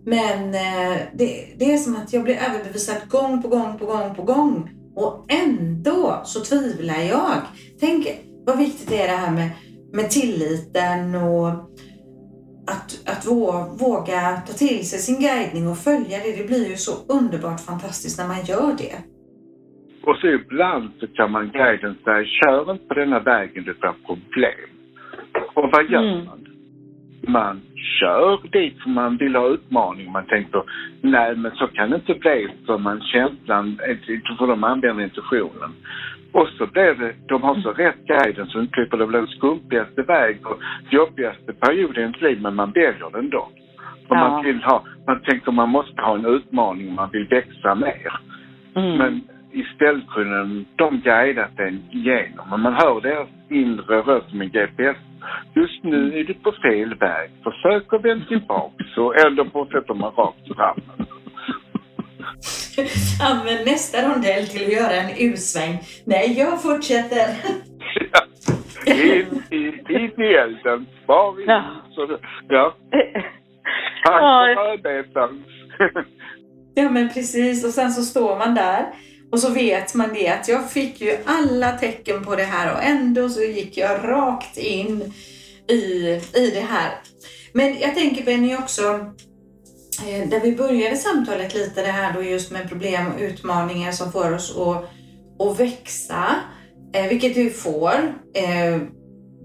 Men 0.04 0.54
eh, 0.54 1.00
det, 1.14 1.46
det 1.58 1.72
är 1.72 1.78
som 1.78 1.96
att 1.96 2.12
jag 2.12 2.24
blir 2.24 2.36
överbevisad 2.48 2.96
gång 3.08 3.42
på 3.42 3.48
gång 3.48 3.78
på 3.78 3.86
gång 3.86 4.14
på 4.14 4.22
gång. 4.22 4.70
Och 4.96 5.26
ändå 5.28 6.22
så 6.24 6.40
tvivlar 6.40 7.00
jag. 7.00 7.40
Tänk 7.80 8.08
vad 8.46 8.58
viktigt 8.58 8.88
det 8.88 9.02
är 9.02 9.08
det 9.08 9.16
här 9.16 9.30
med, 9.30 9.50
med 9.92 10.10
tilliten 10.10 11.14
och 11.14 11.48
att, 12.66 12.98
att 13.04 13.26
vå, 13.26 13.74
våga 13.78 14.42
ta 14.46 14.52
till 14.52 14.88
sig 14.88 14.98
sin 14.98 15.20
guidning 15.20 15.68
och 15.68 15.78
följa 15.78 16.18
det. 16.18 16.36
Det 16.36 16.44
blir 16.44 16.68
ju 16.68 16.76
så 16.76 16.92
underbart 17.06 17.60
fantastiskt 17.60 18.18
när 18.18 18.28
man 18.28 18.44
gör 18.44 18.76
det. 18.78 19.11
Och 20.02 20.16
så 20.16 20.26
ibland 20.26 20.90
så 21.00 21.06
kan 21.06 21.30
man 21.30 21.48
guiden 21.50 21.96
säga, 22.04 22.24
kör 22.24 22.70
inte 22.72 22.86
på 22.88 22.94
denna 22.94 23.18
vägen, 23.20 23.64
det 23.64 23.80
blir 23.80 23.92
problem. 24.06 24.68
Och 25.54 25.70
vad 25.72 25.90
gör 25.90 26.02
Mm. 26.02 26.24
man? 26.24 26.38
Man 27.26 27.60
kör 28.00 28.40
dit 28.52 28.82
för 28.82 28.90
man 28.90 29.16
vill 29.16 29.36
ha 29.36 29.48
utmaning. 29.48 30.12
Man 30.12 30.26
tänker, 30.26 30.62
nej 31.00 31.36
men 31.36 31.52
så 31.52 31.66
kan 31.66 31.90
det 31.90 31.96
inte 31.96 32.14
bli 32.14 32.48
för 32.66 32.78
man 32.78 33.00
känslan, 33.00 33.78
för 34.38 34.46
de 34.46 34.64
använder 34.64 35.04
intuitionen. 35.04 35.70
Och 36.32 36.48
så 36.48 36.66
blir 36.66 36.94
det, 36.94 37.14
de 37.28 37.42
har 37.42 37.54
så 37.54 37.72
rätt 37.72 38.06
guiden 38.06 38.46
så 38.46 38.60
inte 38.60 38.72
klipper 38.72 38.96
det 38.96 39.06
den 39.12 39.26
skumpigaste 39.26 40.02
väg 40.02 40.46
och 40.46 40.60
jobbigaste 40.90 41.52
period 41.52 41.98
i 41.98 42.00
ens 42.00 42.20
liv 42.20 42.38
men 42.42 42.54
man 42.54 42.70
väljer 42.72 43.10
den 43.12 43.30
då. 43.30 43.48
För 44.08 44.14
Ja. 44.14 44.28
man 44.28 44.44
vill 44.44 44.62
ha, 44.62 44.84
man 45.06 45.20
tänker 45.22 45.52
man 45.52 45.68
måste 45.68 46.02
ha 46.02 46.14
en 46.14 46.26
utmaning, 46.26 46.94
man 46.94 47.10
vill 47.12 47.26
växa 47.28 47.74
mer. 47.74 48.12
Mm. 48.74 48.98
Men 48.98 49.20
istället 49.52 50.06
kunde 50.08 50.64
de 50.76 51.00
guidat 51.00 51.58
en 51.58 51.82
igenom. 51.90 52.50
Men 52.50 52.60
man 52.60 52.74
hör 52.74 53.00
deras 53.00 53.28
inre 53.50 53.96
röst 54.00 54.30
som 54.30 54.40
en 54.40 54.50
GPS. 54.50 54.96
Just 55.54 55.84
nu 55.84 56.18
är 56.20 56.24
du 56.24 56.34
på 56.34 56.52
fel 56.62 56.94
väg. 56.94 57.30
Försök 57.44 57.92
att 57.92 58.04
vända 58.04 58.26
tillbaka. 58.26 58.84
Så 58.94 59.12
ändå 59.26 59.44
fortsätter 59.52 59.94
man 59.94 60.12
rakt 60.12 60.46
fram. 60.56 60.80
Använd 63.30 63.66
nästa 63.66 63.98
rondell 64.08 64.46
till 64.46 64.66
att 64.66 64.72
göra 64.72 64.92
en 64.92 65.10
U-sväng. 65.18 65.78
Nej, 66.04 66.38
jag 66.38 66.62
fortsätter. 66.62 67.26
In 68.86 69.42
i, 69.50 69.56
in 69.88 70.22
i 70.22 70.34
elden. 70.34 70.86
Var 71.06 71.40
i 71.40 71.44
Ja. 71.46 71.64
så 71.90 72.18
Ja. 72.48 72.74
Tack 74.04 74.22
Ja. 74.22 74.52
för 74.56 74.72
arbetaren. 74.72 75.44
Ja 76.74 76.90
men 76.90 77.08
precis 77.08 77.64
och 77.64 77.70
sen 77.70 77.90
så 77.90 78.02
står 78.02 78.38
man 78.38 78.54
där 78.54 78.86
och 79.32 79.38
så 79.38 79.50
vet 79.50 79.94
man 79.94 80.14
det 80.14 80.28
att 80.28 80.48
jag 80.48 80.70
fick 80.70 81.00
ju 81.00 81.16
alla 81.24 81.78
tecken 81.78 82.24
på 82.24 82.36
det 82.36 82.44
här 82.44 82.74
och 82.74 82.82
ändå 82.82 83.28
så 83.28 83.42
gick 83.42 83.76
jag 83.76 84.08
rakt 84.08 84.58
in 84.58 85.12
i, 85.68 86.20
i 86.34 86.50
det 86.54 86.66
här. 86.68 86.90
Men 87.52 87.78
jag 87.80 87.94
tänker 87.94 88.24
Benny 88.24 88.56
också, 88.56 88.82
eh, 90.06 90.28
där 90.28 90.40
vi 90.40 90.56
började 90.56 90.96
samtalet 90.96 91.54
lite 91.54 91.82
det 91.82 91.92
här 91.92 92.12
då 92.12 92.22
just 92.22 92.50
med 92.50 92.68
problem 92.68 93.06
och 93.06 93.20
utmaningar 93.20 93.92
som 93.92 94.12
får 94.12 94.32
oss 94.32 94.56
att, 94.56 94.84
att 95.48 95.60
växa, 95.60 96.34
eh, 96.94 97.08
vilket 97.08 97.36
vi 97.36 97.50
får 97.50 98.14
eh, 98.34 98.78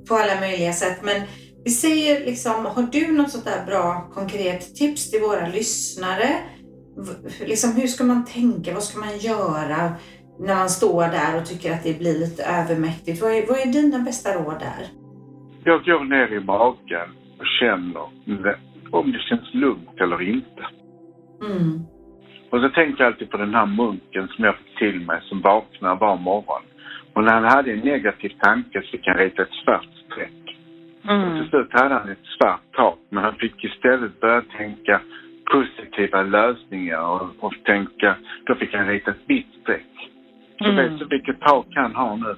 på 0.07 0.15
alla 0.15 0.39
möjliga 0.39 0.73
sätt. 0.73 0.97
Men 1.01 1.21
vi 1.63 1.71
säger 1.71 2.25
liksom, 2.25 2.65
har 2.65 2.83
du 2.83 3.11
något 3.11 3.31
sånt 3.31 3.45
där 3.45 3.65
bra 3.65 4.11
konkret 4.13 4.75
tips 4.75 5.11
till 5.11 5.21
våra 5.21 5.47
lyssnare? 5.47 6.35
Liksom, 7.51 7.69
hur 7.81 7.87
ska 7.87 8.03
man 8.03 8.25
tänka? 8.25 8.73
Vad 8.73 8.83
ska 8.83 8.99
man 8.99 9.17
göra 9.17 9.79
när 10.39 10.55
man 10.55 10.69
står 10.69 11.01
där 11.01 11.37
och 11.37 11.45
tycker 11.45 11.71
att 11.73 11.83
det 11.83 11.99
blir 11.99 12.19
lite 12.19 12.43
övermäktigt? 12.43 13.21
Vad 13.21 13.31
är, 13.31 13.47
vad 13.47 13.57
är 13.59 13.71
dina 13.79 13.99
bästa 13.99 14.29
råd 14.33 14.59
där? 14.59 14.83
Jag 15.63 15.83
går 15.85 16.03
ner 16.03 16.33
i 16.33 16.39
magen 16.39 17.09
och 17.39 17.45
känner 17.59 18.05
om 18.91 19.11
det 19.11 19.19
känns 19.19 19.53
lugnt 19.53 19.97
eller 20.01 20.21
inte. 20.21 20.63
Mm. 21.45 21.81
Och 22.51 22.59
så 22.61 22.69
tänker 22.69 23.03
jag 23.03 23.11
alltid 23.11 23.29
på 23.29 23.37
den 23.37 23.53
här 23.53 23.65
munken 23.65 24.27
som 24.27 24.45
jag 24.45 24.55
fick 24.57 24.77
till 24.77 24.99
mig 25.05 25.19
som 25.29 25.41
vaknar 25.41 25.95
var 25.95 26.17
morgon. 26.17 26.63
Och 27.13 27.23
när 27.23 27.33
han 27.33 27.43
hade 27.43 27.71
en 27.71 27.79
negativ 27.79 28.31
tanke 28.39 28.81
så 28.81 28.87
fick 28.91 29.07
han 29.07 29.17
rita 29.17 29.41
ett 29.41 29.57
svart 29.63 29.87
streck. 30.05 30.57
Och 31.03 31.11
Mm. 31.13 31.39
till 31.39 31.49
slut 31.49 31.67
hade 31.71 31.93
han 31.95 32.09
ett 32.09 32.27
svart 32.39 32.61
tak 32.73 32.99
men 33.09 33.23
han 33.23 33.35
fick 33.35 33.63
istället 33.63 34.19
börja 34.19 34.41
tänka 34.57 35.01
positiva 35.51 36.23
lösningar 36.23 37.01
och, 37.01 37.29
och 37.39 37.53
tänka, 37.65 38.15
då 38.45 38.55
fick 38.55 38.73
han 38.73 38.87
rita 38.87 39.11
ett 39.11 39.17
vitt 39.27 39.47
streck. 39.61 40.11
Så 40.57 40.63
Mm. 40.65 40.75
vet 40.75 40.99
du 40.99 41.05
vilket 41.05 41.39
tak 41.41 41.65
han 41.69 41.95
har 41.95 42.17
nu? 42.17 42.35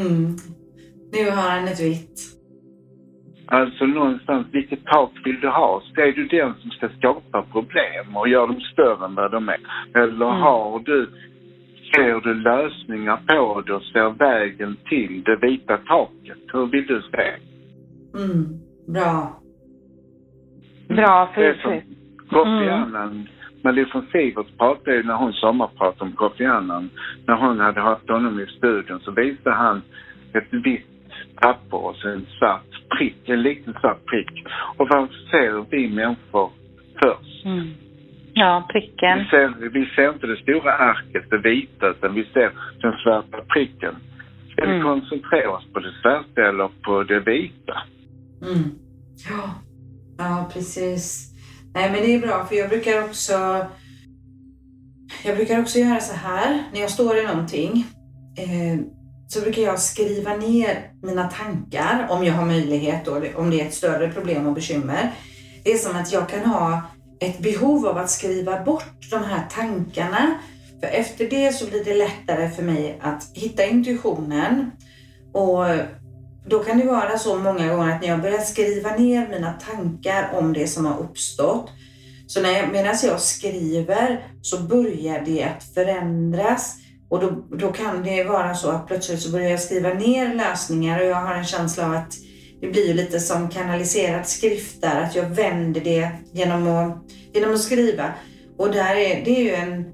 Mm. 0.00 0.36
Nu 1.12 1.30
har 1.30 1.50
han 1.50 1.64
ett 1.64 1.80
vitt. 1.80 2.20
Alltså 3.46 3.84
någonstans, 3.86 4.46
vilket 4.52 4.84
tak 4.84 5.10
vill 5.24 5.40
du 5.40 5.48
ha? 5.48 5.82
Så 5.94 6.00
är 6.00 6.12
du 6.12 6.24
den 6.26 6.54
som 6.54 6.70
ska 6.70 6.88
skapa 6.98 7.42
problem 7.42 8.16
och 8.16 8.28
göra 8.28 8.46
dem 8.46 8.60
större 8.60 9.04
än 9.04 9.14
vad 9.14 9.30
de 9.32 9.48
är? 9.48 9.58
Eller 9.94 10.26
Mm. 10.30 10.40
har 10.42 10.78
du, 10.78 11.10
ser 11.94 12.20
du 12.20 12.34
lösningar 12.34 13.16
på 13.26 13.60
det 13.66 13.72
och 13.74 13.82
ser 13.82 14.10
vägen 14.18 14.76
till 14.88 15.22
det 15.22 15.36
vita 15.36 15.76
taket? 15.76 16.38
Hur 16.52 16.66
vill 16.66 16.86
du 16.86 17.02
se? 17.02 17.32
Mm. 18.24 18.44
Bra. 18.86 19.40
Bra, 20.88 21.30
för 21.34 21.40
Det 21.42 21.48
är 21.48 21.54
som 21.62 21.80
Kofi 22.34 22.66
Mm. 22.68 22.82
Annan, 22.82 23.28
Malou 23.62 23.84
von 23.92 24.06
Sivert 24.12 24.58
pratade 24.58 24.96
ju 24.96 25.02
när 25.02 25.14
hon 25.14 25.32
sommarpratade 25.32 26.04
om 26.10 26.12
Kofi 26.12 26.44
Annan. 26.44 26.90
När 27.26 27.34
hon 27.36 27.60
hade 27.60 27.80
haft 27.80 28.08
honom 28.08 28.40
i 28.40 28.46
studion 28.46 29.00
så 29.00 29.10
visade 29.10 29.56
han 29.56 29.82
ett 30.32 30.48
vitt 30.50 30.86
papper 31.40 31.76
och 31.86 31.96
så 31.96 32.08
en 32.08 32.26
svart 32.38 32.70
prick, 32.98 33.28
en 33.28 33.42
liten 33.42 33.72
svart 33.80 34.04
prick. 34.06 34.44
Och 34.76 34.88
vad 34.88 35.08
ser 35.30 35.64
vi 35.70 35.88
människor 35.88 36.50
först? 37.02 37.44
Mm. 37.44 37.68
Ja, 38.34 38.68
pricken. 38.72 39.18
Vi 39.18 39.24
ser, 39.24 39.68
vi 39.68 39.86
ser 39.96 40.08
inte 40.08 40.26
det 40.26 40.36
stora 40.36 40.72
arket, 40.76 41.30
det 41.30 41.38
vita, 41.38 41.88
utan 41.90 42.14
vi 42.14 42.24
ser 42.24 42.50
den 42.82 42.92
svarta 43.02 43.38
pricken. 43.54 43.94
Ska 44.52 44.64
vi 44.66 44.72
Mm. 44.72 44.82
koncentrera 44.82 45.50
oss 45.50 45.64
på 45.72 45.80
det 45.80 45.92
svarta 46.02 46.48
eller 46.48 46.68
på 46.84 47.02
det 47.02 47.20
vita? 47.20 47.76
Mm. 48.42 48.70
Ja. 49.30 49.54
ja, 50.18 50.50
precis. 50.52 51.33
Nej, 51.74 51.90
men 51.90 52.02
det 52.02 52.14
är 52.14 52.18
bra 52.18 52.46
för 52.46 52.54
jag 52.54 52.68
brukar 52.68 53.04
också 53.04 53.66
jag 55.24 55.36
brukar 55.36 55.60
också 55.60 55.78
göra 55.78 56.00
så 56.00 56.14
här 56.14 56.62
när 56.72 56.80
jag 56.80 56.90
står 56.90 57.18
i 57.18 57.22
någonting. 57.22 57.86
Eh, 58.36 58.80
så 59.28 59.40
brukar 59.40 59.62
jag 59.62 59.80
skriva 59.80 60.36
ner 60.36 60.92
mina 61.02 61.30
tankar 61.30 62.06
om 62.10 62.24
jag 62.24 62.34
har 62.34 62.46
möjlighet 62.46 63.04
då, 63.04 63.22
om 63.36 63.50
det 63.50 63.60
är 63.60 63.66
ett 63.66 63.74
större 63.74 64.12
problem 64.12 64.46
och 64.46 64.54
bekymmer. 64.54 65.12
Det 65.64 65.72
är 65.72 65.78
som 65.78 65.96
att 65.96 66.12
jag 66.12 66.28
kan 66.28 66.44
ha 66.44 66.82
ett 67.20 67.38
behov 67.38 67.86
av 67.86 67.98
att 67.98 68.10
skriva 68.10 68.64
bort 68.64 69.10
de 69.10 69.24
här 69.24 69.46
tankarna. 69.50 70.34
För 70.80 70.86
efter 70.86 71.30
det 71.30 71.52
så 71.52 71.66
blir 71.66 71.84
det 71.84 71.94
lättare 71.94 72.50
för 72.50 72.62
mig 72.62 72.98
att 73.02 73.30
hitta 73.34 73.66
intuitionen. 73.66 74.70
Och 75.32 75.64
då 76.46 76.58
kan 76.58 76.78
det 76.78 76.86
vara 76.86 77.18
så 77.18 77.38
många 77.38 77.68
gånger 77.68 77.94
att 77.94 78.02
när 78.02 78.08
jag 78.08 78.22
börjar 78.22 78.38
skriva 78.38 78.96
ner 78.96 79.28
mina 79.28 79.52
tankar 79.52 80.30
om 80.34 80.52
det 80.52 80.66
som 80.66 80.86
har 80.86 80.98
uppstått, 80.98 81.70
så 82.26 82.40
när 82.40 82.50
jag, 82.50 82.72
medan 82.72 82.94
jag 83.02 83.20
skriver 83.20 84.28
så 84.42 84.58
börjar 84.58 85.22
det 85.24 85.44
att 85.44 85.74
förändras 85.74 86.76
och 87.08 87.20
då, 87.20 87.56
då 87.56 87.72
kan 87.72 88.02
det 88.02 88.24
vara 88.24 88.54
så 88.54 88.70
att 88.70 88.86
plötsligt 88.86 89.20
så 89.20 89.30
börjar 89.30 89.50
jag 89.50 89.60
skriva 89.60 89.88
ner 89.88 90.34
lösningar 90.34 91.00
och 91.00 91.06
jag 91.06 91.16
har 91.16 91.34
en 91.34 91.44
känsla 91.44 91.86
av 91.86 91.94
att 91.94 92.14
det 92.60 92.66
blir 92.66 92.86
ju 92.86 92.94
lite 92.94 93.20
som 93.20 93.48
kanaliserad 93.48 94.26
skrift 94.26 94.80
där, 94.80 95.00
att 95.00 95.14
jag 95.14 95.28
vänder 95.28 95.80
det 95.80 96.08
genom 96.32 96.68
att, 96.68 97.04
genom 97.32 97.54
att 97.54 97.60
skriva. 97.60 98.12
Och 98.58 98.72
där 98.72 98.96
är, 98.96 99.24
det 99.24 99.30
är 99.40 99.42
ju 99.42 99.54
en 99.54 99.84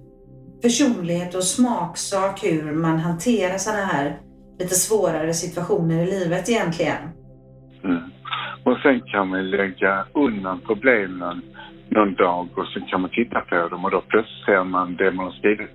personlighet 0.63 1.35
och 1.35 1.45
smaksak 1.45 2.45
hur 2.45 2.73
man 2.73 2.99
hanterar 2.99 3.59
sådana 3.59 3.85
här 3.85 4.21
lite 4.61 4.75
svårare 4.75 5.33
situationer 5.35 6.03
i 6.03 6.07
livet 6.07 6.49
egentligen. 6.49 7.03
Mm. 7.85 8.03
Och 8.65 8.79
sen 8.83 9.01
kan 9.01 9.29
man 9.29 9.51
lägga 9.51 10.05
undan 10.15 10.61
problemen 10.67 11.43
någon 11.89 12.15
dag 12.15 12.49
och 12.59 12.67
sen 12.73 12.83
kan 12.91 13.01
man 13.01 13.11
titta 13.11 13.41
på 13.41 13.69
dem 13.69 13.85
och 13.85 13.91
då 13.91 14.01
plötsligt 14.09 14.45
ser 14.45 14.65
man 14.65 14.97
det 14.97 15.11
man 15.11 15.25
har 15.27 15.33
skrivit 15.33 15.71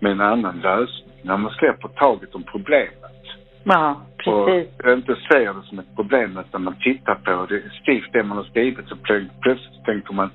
med 0.00 0.12
en 0.12 0.20
annan 0.20 0.56
lösning. 0.60 1.06
När 1.22 1.36
man 1.36 1.52
släpper 1.52 1.88
taget 1.88 2.34
om 2.34 2.42
problemet 2.42 3.16
Ja, 3.64 4.00
precis. 4.16 4.80
och 4.84 4.92
inte 4.92 5.14
ser 5.28 5.54
det 5.54 5.62
som 5.68 5.78
ett 5.78 5.96
problem 5.96 6.38
utan 6.48 6.62
man 6.64 6.76
tittar 6.80 7.14
på 7.14 7.46
det, 7.46 7.62
skrivt 7.82 8.12
det 8.12 8.22
man 8.22 8.36
har 8.36 8.44
skrivit 8.44 8.88
så 8.88 8.94
plö- 8.94 9.30
plötsligt 9.40 9.84
tänker 9.84 10.14
man 10.14 10.30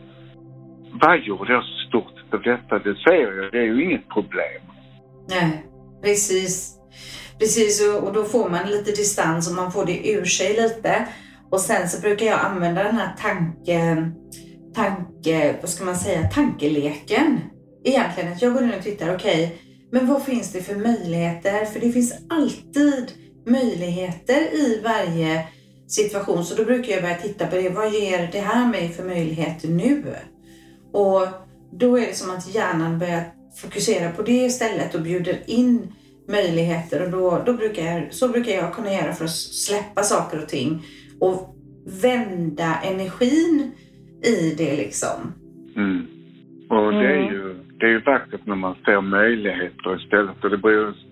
vad 1.01 1.19
gjorde 1.19 1.53
jag 1.53 1.63
så 1.63 1.87
stort 1.87 2.33
av 2.33 2.41
detta? 2.41 2.79
Det 2.79 2.95
säger 2.95 3.31
jag, 3.41 3.51
det 3.51 3.59
är 3.59 3.63
ju 3.63 3.83
inget 3.83 4.09
problem. 4.09 4.61
Nej, 5.29 5.65
precis. 6.03 6.79
Precis, 7.39 7.81
och, 7.81 8.13
då 8.13 8.23
får 8.23 8.49
man 8.49 8.69
lite 8.69 8.91
distans 8.91 9.47
och 9.47 9.55
man 9.55 9.71
får 9.71 9.85
det 9.85 10.09
ur 10.09 10.25
sig 10.25 10.61
lite. 10.61 11.07
Och 11.49 11.61
sen 11.61 11.89
så 11.89 12.01
brukar 12.01 12.25
jag 12.25 12.39
använda 12.39 12.83
den 12.83 12.95
här 12.95 13.15
tanke, 13.21 14.11
tanke, 14.75 15.55
vad 15.61 15.69
ska 15.69 15.85
man 15.85 15.95
säga, 15.95 16.29
tankeleken. 16.29 17.39
Egentligen 17.83 18.33
att 18.33 18.41
jag 18.41 18.53
går 18.53 18.63
in 18.63 18.73
och 18.73 18.83
tittar, 18.83 19.15
okej, 19.15 19.61
men 19.91 20.07
vad 20.07 20.23
finns 20.23 20.51
det 20.51 20.61
för 20.61 20.75
möjligheter? 20.75 21.65
För 21.65 21.79
det 21.79 21.91
finns 21.91 22.13
alltid 22.29 23.11
möjligheter 23.45 24.53
i 24.53 24.81
varje 24.83 25.47
situation. 25.87 26.45
Så 26.45 26.55
då 26.55 26.65
brukar 26.65 26.93
jag 26.93 27.01
börja 27.01 27.17
titta 27.17 27.47
på 27.47 27.55
det. 27.55 27.69
Vad 27.69 27.93
ger 27.93 28.29
det 28.31 28.39
här 28.39 28.67
mig 28.67 28.89
för 28.89 29.03
möjligheter 29.03 29.67
nu? 29.67 30.03
Och 30.93 31.27
då 31.71 31.99
är 31.99 32.07
det 32.07 32.15
som 32.15 32.29
att 32.29 32.55
hjärnan 32.55 32.99
börjar 32.99 33.23
fokusera 33.55 34.11
på 34.11 34.21
det 34.21 34.45
istället 34.45 34.95
och 34.95 35.01
bjuder 35.01 35.43
in 35.45 35.93
möjligheter 36.27 37.05
och 37.05 37.11
då, 37.11 37.41
då 37.45 37.53
brukar 37.53 37.83
jag, 37.83 38.13
så 38.13 38.27
brukar 38.27 38.51
jag 38.51 38.73
kunna 38.73 38.93
göra 38.93 39.13
för 39.13 39.25
att 39.25 39.31
släppa 39.31 40.03
saker 40.03 40.41
och 40.41 40.49
ting 40.49 40.83
och 41.19 41.55
vända 42.01 42.79
energin 42.83 43.71
i 44.23 44.55
det 44.57 44.75
liksom. 44.77 45.33
Mm. 45.75 46.07
Och 46.69 46.91
det 46.91 47.07
är 47.07 47.31
ju 47.31 47.55
det 47.79 47.85
är 47.85 47.89
ju 47.89 48.01
vackert 48.01 48.45
när 48.45 48.55
man 48.55 48.75
ser 48.85 49.01
möjligheter 49.01 50.01
istället. 50.01 50.43
Och 50.43 50.49
det 50.49 50.57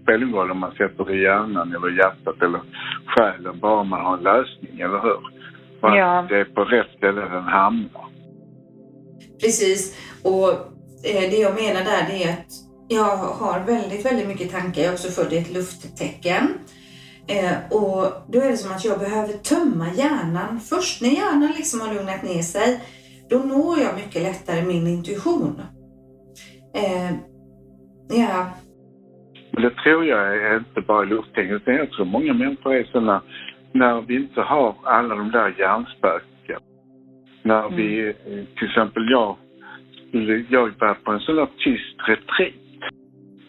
spelar 0.04 0.24
ingen 0.24 0.36
roll 0.36 0.52
om 0.52 0.60
man 0.60 0.72
sätter 0.72 1.06
det 1.06 1.14
i 1.14 1.22
hjärnan 1.22 1.76
eller 1.76 1.98
hjärtat 1.98 2.42
eller 2.42 2.62
själen, 3.06 3.60
bara 3.60 3.84
man 3.84 4.02
har 4.02 4.18
en 4.18 4.24
lösning, 4.24 4.80
eller 4.80 5.02
hur? 5.02 5.20
Och 5.82 5.90
att 5.90 5.98
Ja. 5.98 6.26
det 6.30 6.38
är 6.40 6.46
på 6.46 6.64
rätt 6.64 6.88
ställe 6.98 7.22
den 7.22 7.44
hamnar. 7.44 8.06
Precis. 9.42 9.98
Och 10.24 10.50
eh, 11.10 11.30
det 11.32 11.38
jag 11.38 11.56
menar 11.56 11.84
där 11.84 12.08
det 12.10 12.24
är 12.24 12.34
att 12.34 12.52
jag 12.88 13.18
har 13.18 13.66
väldigt, 13.66 14.06
väldigt 14.06 14.28
mycket 14.28 14.52
tankar. 14.52 14.82
Jag 14.82 14.90
är 14.90 14.94
också 14.94 15.22
född 15.22 15.34
i 15.34 15.38
ett 15.38 15.54
lufttecken. 15.54 16.44
Eh, 17.28 17.56
och 17.78 18.02
då 18.32 18.40
är 18.40 18.52
det 18.52 18.58
som 18.58 18.72
att 18.76 18.86
jag 18.86 19.00
behöver 19.00 19.34
tömma 19.34 19.88
hjärnan. 19.94 20.60
Först 20.60 21.02
när 21.02 21.10
hjärnan 21.10 21.54
liksom 21.58 21.82
har 21.82 21.94
lugnat 21.94 22.24
ner 22.24 22.42
sig, 22.42 22.80
då 23.30 23.38
når 23.38 23.80
jag 23.80 23.96
mycket 23.96 24.22
lättare 24.22 24.66
min 24.66 24.88
intuition. 24.88 25.62
Eh, 26.76 27.12
ja, 28.20 28.52
Men 29.52 29.64
det 29.64 29.70
tror 29.70 30.06
jag 30.06 30.38
är 30.38 30.58
inte 30.58 30.82
bara 30.82 31.04
lufttecken, 31.04 31.56
utan 31.56 31.76
jag 31.76 31.92
tror 31.92 32.06
många 32.06 32.34
människor 32.34 32.76
är 32.76 32.84
sådana 32.84 33.22
när 33.72 34.02
vi 34.02 34.16
inte 34.16 34.42
har 34.42 34.76
alla 34.84 35.16
de 35.16 35.32
där 35.32 35.56
hjärnspöken. 35.60 36.60
När 37.44 37.70
vi, 37.70 38.08
eh, 38.10 38.58
till 38.58 38.68
exempel 38.68 39.10
jag, 39.10 39.36
jag 40.50 40.72
var 40.80 40.94
på 40.94 41.12
en 41.12 41.20
sån 41.20 41.36
där 41.36 41.48
tyst 41.58 41.96
retreat 42.08 42.63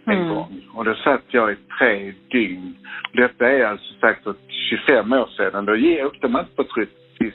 en 0.07 0.13
Mm. 0.19 0.29
gång. 0.35 0.61
Och 0.75 0.85
då 0.85 0.95
satt 0.95 1.23
jag 1.29 1.53
i 1.53 1.57
tre 1.79 2.13
dygn. 2.31 2.75
Detta 3.13 3.51
är 3.51 3.65
alltså 3.65 3.95
säkert 4.01 4.37
25 4.71 5.13
år 5.13 5.27
sedan. 5.37 5.65
Då 5.65 6.07
åkte 6.07 6.29
man 6.29 6.41
inte 6.45 6.55
på 6.57 6.65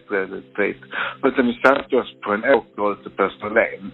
retreat. 0.10 0.76
Utan 1.24 1.48
vi 1.48 1.54
satte 1.54 1.96
oss 1.96 2.16
på 2.22 2.34
en 2.34 2.44
åker 2.46 2.92
ute 2.92 3.10
på 3.10 3.24
Österlen. 3.24 3.92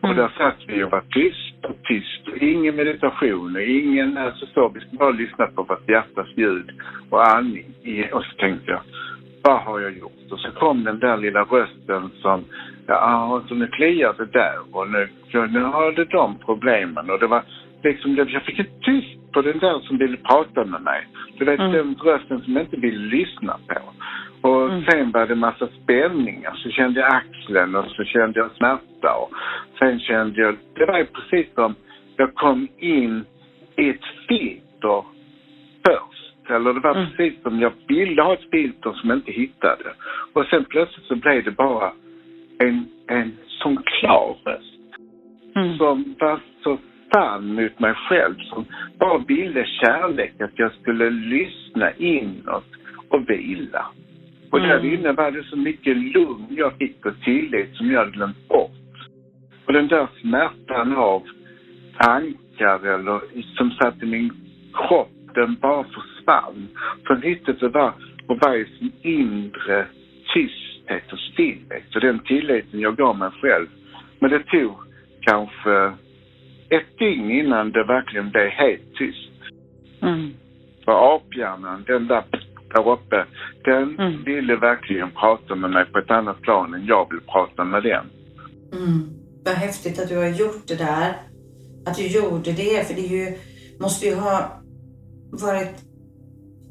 Och 0.00 0.08
Mm. 0.08 0.16
där 0.16 0.28
satt 0.38 0.56
vi 0.66 0.84
och 0.84 0.90
var 0.90 1.02
tyst 1.10 1.64
och 1.64 1.76
tyst. 1.84 2.28
Och 2.28 2.36
ingen 2.36 2.76
meditation 2.76 3.56
och 3.56 3.62
ingen, 3.62 4.18
alltså 4.18 4.46
så. 4.46 4.68
Vi 4.68 4.80
skulle 4.80 4.98
bara 4.98 5.10
lyssna 5.10 5.46
på 5.46 5.62
vårt 5.62 5.88
hjärtas 5.88 6.28
ljud 6.36 6.70
och 7.10 7.36
andning. 7.36 7.64
Och 8.12 8.24
så 8.24 8.36
tänkte 8.38 8.70
jag, 8.70 8.80
vad 9.42 9.60
har 9.62 9.80
jag 9.80 9.98
gjort? 9.98 10.32
Och 10.32 10.40
så 10.40 10.50
kom 10.50 10.84
den 10.84 10.98
där 10.98 11.16
lilla 11.16 11.42
rösten 11.42 12.10
som, 12.22 12.44
ja, 12.86 13.42
så 13.48 13.54
nu 13.54 13.66
kliar 13.66 14.14
det 14.18 14.26
där 14.32 14.54
och 14.72 14.90
nu, 14.90 15.08
nu 15.32 15.60
har 15.62 15.92
det 15.92 16.04
de 16.04 16.38
problemen. 16.38 17.10
Och 17.10 17.18
det 17.18 17.26
var 17.26 17.42
liksom, 17.88 18.16
jag 18.16 18.42
fick 18.42 18.58
ett 18.58 18.80
tyst 18.82 19.32
på 19.32 19.42
den 19.42 19.58
där 19.58 19.78
som 19.80 19.98
ville 19.98 20.16
prata 20.16 20.64
med 20.64 20.82
mig. 20.82 21.06
Du 21.38 21.44
vet, 21.44 21.60
Mm. 21.60 21.72
den 21.72 21.94
rösten 21.94 22.40
som 22.40 22.52
jag 22.52 22.62
inte 22.62 22.76
ville 22.76 23.16
lyssna 23.16 23.56
på. 23.68 23.80
Och 24.48 24.68
Mm. 24.70 24.84
sen 24.84 25.10
var 25.10 25.26
det 25.26 25.34
massa 25.34 25.68
spänningar. 25.82 26.54
Så 26.54 26.70
kände 26.70 27.00
jag 27.00 27.14
axeln 27.14 27.74
och 27.74 27.86
så 27.86 28.04
kände 28.04 28.40
jag 28.40 28.50
smärta. 28.50 29.14
Och 29.22 29.30
sen 29.78 30.00
kände 30.00 30.40
jag, 30.40 30.56
det 30.74 30.86
var 30.86 30.98
ju 30.98 31.04
precis 31.04 31.54
som 31.54 31.74
jag 32.16 32.34
kom 32.34 32.68
in 32.78 33.24
i 33.76 33.88
ett 33.88 34.04
filter 34.28 35.02
först. 35.86 36.50
Eller 36.50 36.72
det 36.74 36.80
var 36.80 36.94
Mm. 36.96 37.06
precis 37.10 37.42
som 37.42 37.60
jag 37.60 37.72
ville 37.88 38.22
ha 38.22 38.34
ett 38.34 38.50
filter 38.50 38.92
som 38.92 39.08
jag 39.10 39.18
inte 39.18 39.32
hittade. 39.32 39.92
Och 40.32 40.44
sen 40.46 40.64
plötsligt 40.64 41.06
så 41.06 41.16
blev 41.16 41.44
det 41.44 41.50
bara 41.50 41.92
en, 42.58 42.86
en 43.08 43.32
sån 43.46 43.76
klar 43.82 44.36
röst 44.44 44.72
Mm. 45.56 45.76
som 45.78 46.14
var 46.18 46.40
så 46.64 46.78
sann 47.12 47.54
mot 47.54 47.78
mig 47.78 47.94
själv 47.94 48.34
som 48.38 48.64
bara 48.98 49.18
ville 49.18 49.66
kärlek, 49.66 50.40
att 50.40 50.58
jag 50.58 50.72
skulle 50.72 51.10
lyssna 51.10 51.92
inåt 51.92 52.70
och 53.08 53.30
vila. 53.30 53.86
Och 54.50 54.58
Mm. 54.58 54.70
där 54.70 54.94
inne 54.94 55.12
var 55.12 55.30
det 55.30 55.42
så 55.42 55.56
mycket 55.56 55.96
lugn 55.96 56.46
jag 56.48 56.76
fick 56.78 57.06
och 57.06 57.20
tillit 57.24 57.76
som 57.76 57.90
jag 57.90 58.12
glömt 58.12 58.48
bort. 58.48 58.70
Och 59.66 59.72
den 59.72 59.88
där 59.88 60.06
smärtan 60.20 60.96
av 60.96 61.22
tankar 61.98 62.86
eller 62.94 63.20
som 63.56 63.70
satt 63.70 64.02
i 64.02 64.06
min 64.06 64.32
kropp, 64.72 65.10
den 65.34 65.54
bara 65.54 65.84
försvann. 65.84 66.68
För 67.06 67.16
nyttigt 67.16 67.60
det 67.60 67.68
var 67.68 67.92
vara 68.26 68.56
i 68.56 68.64
sin 68.64 68.92
inre 69.02 69.86
tysthet 70.34 71.12
och 71.12 71.18
stillhet. 71.18 71.94
Och 71.94 72.00
den 72.00 72.18
tilliten 72.18 72.80
jag 72.80 72.96
gav 72.96 73.18
mig 73.18 73.30
själv. 73.40 73.66
Men 74.18 74.30
det 74.30 74.38
tog 74.38 74.74
kanske 75.20 75.92
ett 76.70 76.98
dygn 76.98 77.30
innan 77.30 77.72
det 77.72 77.84
verkligen 77.84 78.30
blev 78.30 78.48
helt 78.48 78.94
tyst. 78.94 79.32
Mm. 80.02 80.30
För 80.84 81.16
aphjärnan, 81.16 81.84
den 81.86 82.06
där 82.06 82.22
där 82.76 82.88
uppe, 82.88 83.24
den 83.64 83.98
mm. 83.98 84.24
ville 84.24 84.56
verkligen 84.56 85.10
prata 85.10 85.54
med 85.54 85.70
mig 85.70 85.84
på 85.84 85.98
ett 85.98 86.10
annat 86.10 86.40
plan 86.40 86.74
än 86.74 86.86
jag 86.86 87.10
vill 87.10 87.20
prata 87.20 87.64
med 87.64 87.82
den. 87.82 88.06
Mm. 88.72 89.10
Vad 89.44 89.54
häftigt 89.54 89.98
att 89.98 90.08
du 90.08 90.16
har 90.16 90.28
gjort 90.28 90.66
det 90.68 90.78
där. 90.78 91.12
Att 91.86 91.96
du 91.96 92.06
gjorde 92.06 92.52
det, 92.52 92.86
för 92.86 92.94
det 92.94 93.00
ju, 93.00 93.38
måste 93.80 94.06
ju 94.06 94.14
ha 94.14 94.62
varit 95.30 95.76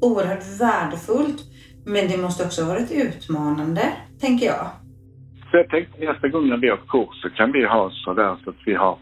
oerhört 0.00 0.60
värdefullt. 0.60 1.40
Men 1.86 2.08
det 2.08 2.18
måste 2.18 2.44
också 2.44 2.62
ha 2.62 2.68
varit 2.68 2.92
utmanande, 2.92 3.82
tänker 4.20 4.46
jag. 4.46 4.66
Så 5.50 5.56
jag 5.56 5.68
tänkte 5.68 6.04
nästa 6.04 6.28
gång 6.28 6.48
när 6.48 6.56
vi 6.56 6.68
har 6.68 6.76
kurs 6.76 7.22
så 7.22 7.30
kan 7.30 7.52
vi 7.52 7.66
ha 7.66 7.90
sådär 7.90 8.36
så 8.44 8.50
att 8.50 8.56
vi 8.66 8.74
har 8.74 8.98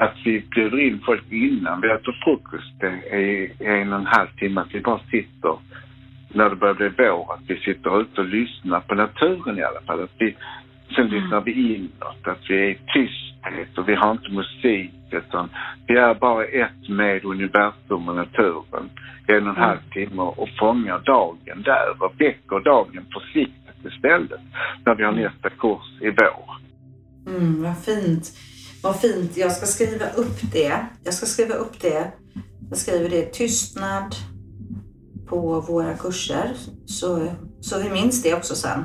att 0.00 0.16
vi 0.24 0.40
bjuder 0.40 0.80
in 0.80 1.00
folk 1.06 1.32
innan 1.32 1.80
vi 1.80 1.88
äter 1.88 2.20
frukost 2.24 2.82
i 3.12 3.52
en 3.58 3.92
och 3.92 3.98
en 3.98 4.06
halv 4.06 4.28
timme. 4.38 4.60
Att 4.60 4.74
vi 4.74 4.80
bara 4.80 5.00
sitter, 5.10 5.56
när 6.28 6.50
det 6.50 6.56
börjar 6.56 6.74
bli 6.74 6.88
vår, 6.98 7.32
att 7.34 7.40
vi 7.46 7.56
sitter 7.56 8.00
ute 8.00 8.20
och 8.20 8.26
lyssnar 8.26 8.80
på 8.80 8.94
naturen 8.94 9.58
i 9.58 9.62
alla 9.62 9.80
fall. 9.80 10.02
Att 10.02 10.14
vi, 10.18 10.36
sen 10.94 11.06
mm. 11.06 11.14
lyssnar 11.14 11.40
vi 11.40 11.74
inåt, 11.74 12.26
att 12.26 12.50
vi 12.50 12.54
är 12.54 12.70
i 12.70 12.78
tysthet 12.94 13.78
och 13.78 13.88
vi 13.88 13.94
har 13.94 14.10
inte 14.12 14.30
musik 14.30 14.92
utan 15.10 15.48
vi 15.86 15.96
är 15.96 16.14
bara 16.14 16.44
ett 16.44 16.88
med 16.88 17.24
universum 17.24 18.08
och 18.08 18.16
naturen 18.16 18.90
i 19.28 19.32
en 19.32 19.46
och 19.46 19.48
en 19.48 19.56
mm. 19.56 19.56
halv 19.56 19.78
timme 19.92 20.22
och 20.22 20.48
fångar 20.58 20.98
dagen 20.98 21.62
där 21.64 22.02
och 22.02 22.20
väcker 22.20 22.60
dagen 22.64 23.06
försiktigt 23.12 23.94
istället 23.94 24.40
när 24.84 24.94
vi 24.94 25.02
har 25.02 25.12
mm. 25.12 25.24
nästa 25.24 25.50
kurs 25.50 26.00
i 26.00 26.10
vår. 26.10 26.56
Mm, 27.26 27.62
vad 27.62 27.84
fint. 27.84 28.32
Vad 28.82 29.00
fint. 29.00 29.36
Jag 29.36 29.52
ska 29.52 29.66
skriva 29.66 30.06
upp 30.06 30.52
det. 30.52 30.86
Jag 31.04 31.14
ska 31.14 31.26
skriva 31.26 31.54
upp 31.54 31.80
det. 31.80 32.12
Jag 32.68 32.78
skriver 32.78 33.08
det 33.08 33.32
tystnad 33.32 34.14
på 35.28 35.60
våra 35.60 35.94
kurser. 35.94 36.50
Så, 36.86 37.28
så 37.60 37.82
vi 37.82 37.90
minns 37.90 38.22
det 38.22 38.34
också 38.34 38.54
sen. 38.54 38.84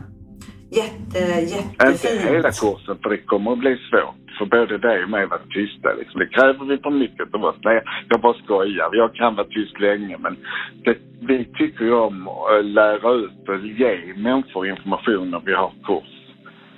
Jätte, 0.72 1.20
jättefint. 1.20 2.04
Inte 2.04 2.34
hela 2.34 2.52
kursen 2.52 2.98
för 3.04 3.10
det 3.10 3.18
kommer 3.18 3.52
att 3.52 3.60
bli 3.60 3.78
svårt 3.90 4.24
för 4.38 4.46
både 4.46 4.78
dig 4.78 5.04
och 5.04 5.10
mig 5.10 5.24
att 5.24 5.30
vara 5.30 5.42
tysta. 5.50 5.94
Liksom. 5.94 6.20
Det 6.20 6.28
kräver 6.28 6.66
vi 6.66 6.78
för 6.78 6.90
mycket 6.90 7.34
av 7.34 7.44
oss. 7.46 7.56
Nej, 7.64 7.84
jag 8.10 8.22
bara 8.22 8.34
skojar. 8.44 8.90
Jag 8.94 9.16
kan 9.16 9.36
vara 9.36 9.48
tyst 9.48 9.80
länge 9.80 10.18
men 10.18 10.38
det, 10.86 10.98
vi 11.28 11.46
tycker 11.58 11.86
ju 11.86 11.94
om 11.94 12.28
att 12.28 12.66
lära 12.66 13.12
ut 13.14 13.50
och 13.50 13.68
ge 13.82 14.14
människor 14.16 14.68
information 14.68 15.32
när 15.32 15.42
vi 15.46 15.54
har 15.54 15.72
kurs. 15.84 16.23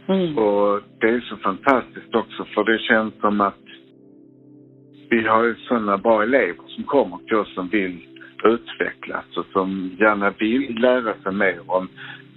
Mm. 0.08 0.38
Och 0.38 0.82
det 0.99 1.08
är 1.08 1.22
så 1.30 1.38
fantastiskt 1.38 2.16
också 2.16 2.45
för 2.45 2.64
det 2.64 2.80
känns 2.80 3.14
som 3.22 3.41
att 3.41 3.66
vi 5.10 5.28
har 5.28 5.56
sådana 5.68 5.97
bra 5.97 6.24
elever 6.24 6.64
som 6.68 6.84
kommer 6.84 7.18
till 7.18 7.38
oss 7.38 7.53
som 7.56 7.68
vill 7.70 8.08
utvecklas 8.43 9.26
och 9.38 9.45
som 9.53 9.97
gärna 9.99 10.30
vill 10.30 10.76
lära 10.80 11.14
sig 11.24 11.32
mer 11.32 11.60
om 11.66 11.88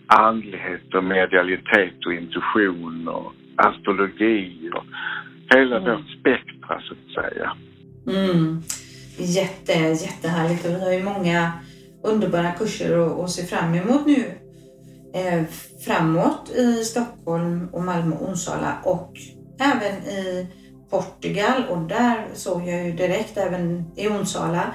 andlighet 0.07 0.95
och 0.95 1.05
medialitet 1.05 2.07
och 2.07 2.12
intuition 2.12 3.09
och 3.09 3.33
astrologi 3.57 4.71
och 4.75 4.85
hela 5.57 5.77
mm. 5.77 5.91
vårt 5.91 6.11
spektra 6.21 6.81
så 6.81 6.95
att 6.95 7.25
säga. 7.25 7.53
Mm. 8.07 8.62
Jätte, 9.19 9.73
jättehärligt 9.73 10.64
och 10.64 10.71
vi 10.71 10.85
har 10.85 10.93
ju 10.93 11.03
många 11.03 11.53
underbara 12.03 12.53
kurser 12.53 13.23
att 13.25 13.31
se 13.31 13.57
fram 13.57 13.75
emot 13.75 14.07
nu 14.07 14.47
Eh, 15.15 15.43
framåt 15.85 16.51
i 16.51 16.85
Stockholm 16.85 17.69
och 17.73 17.83
Malmö 17.83 18.17
och 18.17 18.29
Onsala 18.29 18.79
och 18.85 19.13
även 19.61 19.97
i 20.03 20.47
Portugal. 20.91 21.65
Och 21.71 21.79
där 21.79 22.27
såg 22.35 22.69
jag 22.69 22.85
ju 22.85 22.93
direkt 22.93 23.37
även 23.37 23.85
i 23.97 24.09
Onsala 24.09 24.75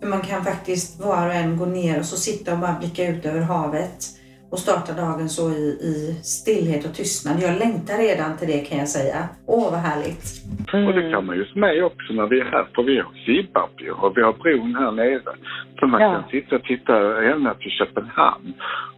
hur 0.00 0.08
man 0.08 0.20
kan 0.20 0.44
faktiskt 0.44 1.00
var 1.00 1.26
och 1.26 1.34
en 1.34 1.56
gå 1.56 1.66
ner 1.66 1.98
och 1.98 2.06
så 2.06 2.16
sitta 2.16 2.52
och 2.52 2.58
bara 2.58 2.78
blicka 2.78 3.08
ut 3.08 3.26
över 3.26 3.40
havet 3.40 4.06
och 4.54 4.60
starta 4.68 4.92
dagen 5.04 5.28
så 5.28 5.44
i, 5.50 5.64
i 5.90 5.94
stillhet 6.22 6.82
och 6.86 6.94
tystnad. 6.94 7.36
Jag 7.46 7.58
längtar 7.64 7.96
redan 8.08 8.36
till 8.36 8.48
det 8.48 8.60
kan 8.68 8.78
jag 8.78 8.88
säga. 8.88 9.20
Åh, 9.46 9.70
vad 9.74 9.80
härligt. 9.88 10.24
Mm. 10.72 10.86
Och 10.86 10.94
det 10.98 11.10
kan 11.12 11.26
man 11.26 11.36
ju 11.36 11.44
med 11.54 11.84
också 11.84 12.12
när 12.18 12.26
vi 12.26 12.36
är 12.40 12.44
här, 12.44 12.66
för 12.74 12.82
vi 12.82 12.94
har 13.04 13.12
Sibab 13.24 13.74
och 14.02 14.12
vi 14.16 14.22
har 14.22 14.32
bron 14.42 14.74
här 14.74 14.92
nere. 14.92 15.32
Så 15.78 15.86
man 15.86 16.02
ja. 16.02 16.12
kan 16.12 16.30
sitta 16.30 16.56
och 16.56 16.64
titta 16.72 16.94
ända 17.32 17.54
till 17.54 17.70
Köpenhamn. 17.78 18.52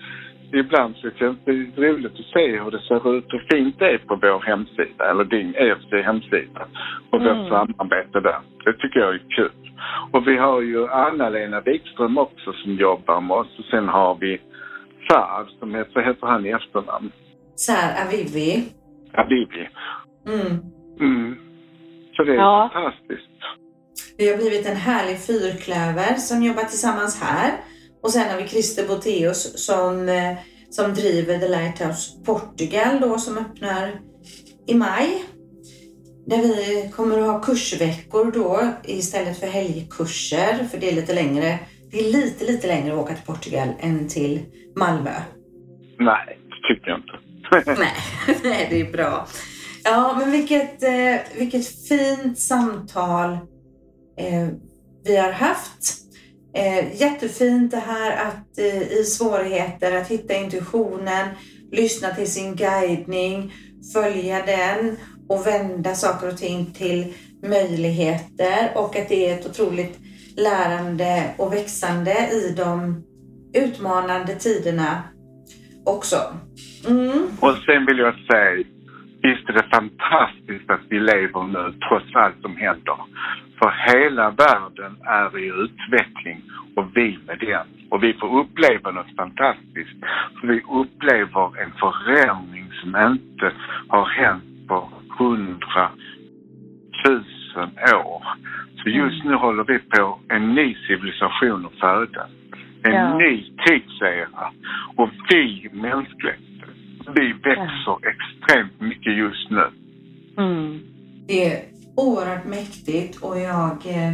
ibland 0.53 0.97
så 0.97 1.11
känns 1.11 1.39
det 1.45 1.53
roligt 1.77 2.13
att 2.13 2.33
se 2.35 2.61
hur 2.63 2.71
det 2.71 2.81
ser 2.89 3.17
ut, 3.17 3.25
hur 3.29 3.47
fint 3.51 3.79
det 3.79 3.91
är 3.91 3.99
på 3.99 4.15
vår 4.17 4.41
hemsida, 4.41 5.11
eller 5.11 5.25
din 5.25 5.55
EFC 5.55 5.93
hemsida 6.05 6.67
och 7.11 7.21
mm. 7.21 7.39
vårt 7.39 7.49
samarbete 7.49 8.21
där. 8.21 8.39
Det 8.65 8.73
tycker 8.73 9.01
jag 9.01 9.15
är 9.15 9.23
kul. 9.37 9.73
Och 10.13 10.29
vi 10.29 10.37
har 10.37 10.61
ju 10.61 10.89
Anna-Lena 10.89 11.61
Wikström 11.61 12.19
också 12.19 12.53
som 12.53 12.73
jobbar 12.75 13.21
med 13.21 13.37
oss 13.37 13.59
och 13.59 13.65
sen 13.65 13.89
har 13.89 14.15
vi 14.21 14.41
Saad 15.09 15.47
som 15.59 15.75
heter, 15.75 16.01
heter 16.01 16.27
han 16.27 16.47
i 16.47 16.51
efternamn? 16.51 17.13
Saad 17.55 18.07
Avivi. 18.07 18.65
Avivi. 19.15 19.69
Mm. 20.27 20.63
Mm. 21.01 21.37
Så 22.17 22.25
det 22.25 22.33
är 22.33 22.37
ja. 22.37 22.71
fantastiskt. 22.73 23.31
Vi 24.19 24.31
har 24.31 24.37
blivit 24.37 24.67
en 24.67 24.77
härlig 24.77 25.19
fyrklöver 25.27 26.15
som 26.15 26.43
jobbar 26.43 26.63
tillsammans 26.63 27.23
här. 27.23 27.51
Och 28.07 28.13
sen 28.13 28.31
har 28.31 28.37
vi 28.43 28.49
Christer 28.49 28.89
Boteus 28.89 29.67
som, 29.67 30.09
eh, 30.09 30.37
som 30.71 30.95
driver 30.95 31.39
The 31.39 31.49
Lighthouse 31.49 32.23
Portugal 32.25 33.01
då 33.01 33.19
som 33.19 33.39
öppnar 33.39 34.01
i 34.67 34.75
maj 34.75 35.25
där 36.27 36.39
vi 36.39 36.91
kommer 36.97 37.19
att 37.19 37.27
ha 37.27 37.43
kursveckor 37.43 38.33
då 38.33 38.73
istället 38.85 39.41
för 39.41 39.47
helgkurser, 39.47 40.69
för 40.71 40.79
det 40.79 40.91
är 40.91 40.95
lite 40.95 41.15
längre. 41.15 41.59
Det 41.91 41.99
är 41.99 42.13
lite, 42.13 42.45
lite 42.45 42.67
längre 42.67 42.95
att 42.95 43.01
åka 43.01 43.15
till 43.15 43.27
Portugal 43.27 43.69
än 43.81 44.09
till 44.09 44.41
Malmö. 44.77 45.15
Nej, 45.99 46.39
det 46.49 46.75
tycker 46.75 46.91
jag 46.91 46.99
inte. 46.99 47.75
nej, 47.81 47.95
nej, 48.45 48.67
det 48.71 48.81
är 48.81 48.93
bra. 48.93 49.27
Ja, 49.85 50.17
men 50.19 50.31
vilket, 50.31 50.83
eh, 50.83 51.39
vilket 51.39 51.89
fint 51.89 52.39
samtal 52.39 53.33
eh, 54.19 54.49
vi 55.05 55.17
har 55.17 55.33
haft. 55.33 56.06
Eh, 56.57 57.01
jättefint 57.01 57.71
det 57.71 57.77
här 57.87 58.27
att 58.27 58.59
eh, 58.59 58.83
i 58.83 59.05
svårigheter 59.05 59.97
att 59.97 60.09
hitta 60.09 60.35
intuitionen, 60.35 61.29
lyssna 61.73 62.15
till 62.15 62.33
sin 62.33 62.57
guidning, 62.57 63.53
följa 63.95 64.47
den 64.47 64.97
och 65.29 65.47
vända 65.47 65.95
saker 65.95 66.29
och 66.29 66.39
ting 66.39 66.67
till 66.67 67.15
möjligheter 67.43 68.71
och 68.75 68.97
att 68.97 69.09
det 69.09 69.31
är 69.31 69.39
ett 69.39 69.47
otroligt 69.47 69.99
lärande 70.37 71.35
och 71.37 71.53
växande 71.53 72.29
i 72.33 72.55
de 72.57 73.03
utmanande 73.55 74.35
tiderna 74.35 75.03
också. 75.85 76.17
Mm. 76.89 77.27
Och 77.41 77.57
sen 77.67 77.87
vill 77.87 77.99
jag 77.99 78.15
säga, 78.15 78.65
visst 79.27 79.49
är 79.49 79.53
det 79.53 79.67
fantastiskt 79.79 80.71
att 80.71 80.85
vi 80.89 81.01
lever 81.01 81.43
nu 81.43 81.75
trots 81.89 82.15
allt 82.15 82.41
som 82.41 82.57
händer. 82.57 82.97
För 83.59 83.71
hela 83.93 84.31
världen 84.31 84.93
är 85.03 85.39
i 85.39 85.47
utveckling 85.65 86.43
och 86.77 86.87
vi 86.97 87.19
med 87.27 87.39
den. 87.39 87.67
Och 87.91 88.03
vi 88.03 88.13
får 88.13 88.41
uppleva 88.41 88.91
något 88.91 89.17
fantastiskt. 89.17 89.99
För 90.41 90.47
vi 90.47 90.61
upplever 90.81 91.47
en 91.63 91.73
förändring 91.85 92.67
som 92.81 92.89
inte 93.13 93.53
har 93.89 94.07
hänt 94.09 94.69
på 94.69 94.89
hundra 95.19 95.91
tusen 97.05 97.71
år. 97.95 98.23
Så 98.83 98.89
just 98.89 99.25
nu 99.25 99.35
håller 99.35 99.65
vi 99.65 99.79
på 99.79 100.19
en 100.29 100.55
ny 100.55 100.77
civilisation 100.87 101.67
att 101.67 101.81
födas. 101.81 102.31
En 102.83 102.95
ja. 102.95 103.19
ny 103.19 103.53
tidsera. 103.67 104.51
Och 104.97 105.11
vi 105.29 105.69
mänskligheten, 105.73 106.56
vi 107.15 107.33
växer 107.33 107.97
extremt 108.13 108.81
mycket 108.81 109.17
just 109.17 109.51
nu. 109.51 109.67
Mm. 110.39 110.81
Det 111.27 111.53
är 111.53 111.65
oerhört 111.97 112.45
mäktigt 112.45 113.23
och 113.23 113.39
jag 113.39 113.87
eh, 113.87 114.13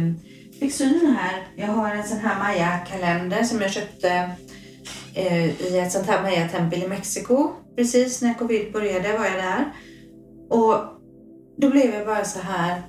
fick 0.59 0.73
syn 0.73 1.15
här. 1.19 1.43
Jag 1.55 1.67
har 1.67 1.95
en 1.95 2.03
sån 2.03 2.19
här 2.19 2.39
Maya-kalender 2.39 3.43
som 3.43 3.61
jag 3.61 3.71
köpte 3.71 4.09
eh, 5.15 5.61
i 5.61 5.79
ett 5.79 5.91
sånt 5.91 6.07
här 6.07 6.21
Maya-tempel 6.21 6.83
i 6.83 6.87
Mexiko. 6.87 7.51
Precis 7.75 8.21
när 8.21 8.33
covid 8.33 8.73
började 8.73 9.17
var 9.17 9.25
jag 9.25 9.43
där. 9.43 9.65
Och 10.49 10.75
då 11.57 11.69
blev 11.69 11.93
jag 11.93 12.05
bara 12.05 12.23
så 12.23 12.39
här, 12.41 12.81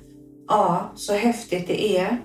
ja, 0.47 0.93
så 0.95 1.13
häftigt 1.13 1.67
det 1.67 1.97
är. 1.97 2.17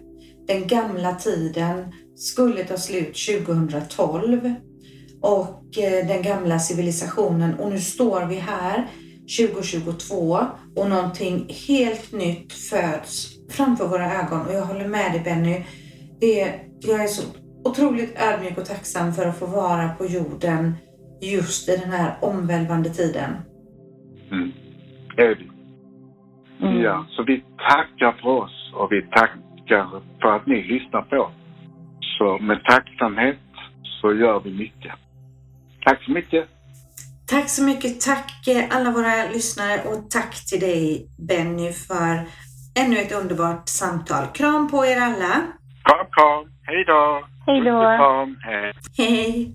Den 0.47 0.67
gamla 0.67 1.15
tiden 1.15 1.93
skulle 2.17 2.65
ta 2.65 2.77
slut 2.77 3.17
2012 3.29 4.55
och 5.23 5.79
eh, 5.79 6.07
den 6.07 6.23
gamla 6.23 6.59
civilisationen 6.59 7.55
och 7.55 7.71
nu 7.71 7.79
står 7.79 8.27
vi 8.27 8.35
här 8.35 8.87
2022 9.39 10.39
och 10.77 10.89
någonting 10.89 11.47
helt 11.69 12.13
nytt 12.13 12.53
föds 12.53 13.41
framför 13.51 13.89
våra 13.89 14.13
ögon 14.13 14.47
och 14.47 14.55
jag 14.55 14.63
håller 14.63 14.89
med 14.89 15.13
dig 15.13 15.21
Benny. 15.25 15.65
Det, 16.21 16.55
jag 16.81 17.03
är 17.03 17.07
så 17.07 17.23
otroligt 17.65 18.19
ödmjuk 18.21 18.59
och 18.59 18.65
tacksam 18.65 19.13
för 19.13 19.29
att 19.29 19.39
få 19.39 19.47
vara 19.47 19.89
på 19.89 20.07
jorden 20.07 20.75
just 21.21 21.69
i 21.69 21.77
den 21.77 21.91
här 21.91 22.15
omvälvande 22.21 22.91
tiden. 22.91 23.31
Mm. 24.31 24.53
Är 25.17 25.35
vi. 25.35 25.51
Mm. 26.67 26.81
Ja, 26.81 27.07
så 27.11 27.23
vi 27.23 27.45
tackar 27.57 28.13
för 28.23 28.29
oss 28.29 28.73
och 28.75 28.93
vi 28.93 29.03
tackar 29.03 30.03
för 30.21 30.37
att 30.37 30.47
ni 30.47 30.63
lyssnar 30.63 31.03
på 31.03 31.31
Så 32.01 32.39
med 32.39 32.65
tacksamhet 32.65 33.39
så 34.01 34.15
gör 34.15 34.41
vi 34.41 34.51
mycket. 34.51 34.95
Tack 35.85 36.05
så 36.05 36.11
mycket. 36.11 36.49
Tack 37.27 37.49
så 37.49 37.63
mycket. 37.63 38.01
Tack 38.01 38.49
eh, 38.49 38.65
alla 38.71 38.91
våra 38.91 39.25
lyssnare 39.33 39.83
och 39.85 40.11
tack 40.11 40.47
till 40.47 40.61
dig 40.61 41.07
Benny 41.29 41.73
för 41.73 42.27
ännu 42.75 42.99
ett 42.99 43.13
underbart 43.13 43.69
samtal. 43.69 44.27
Kram 44.27 44.71
på 44.71 44.87
er 44.87 45.01
alla. 45.01 45.33
Kram, 45.85 46.07
kram. 46.11 46.51
Hej 46.63 46.85
då. 46.85 47.25
Hej 47.47 47.61
då. 47.61 47.81
Hej. 48.97 49.55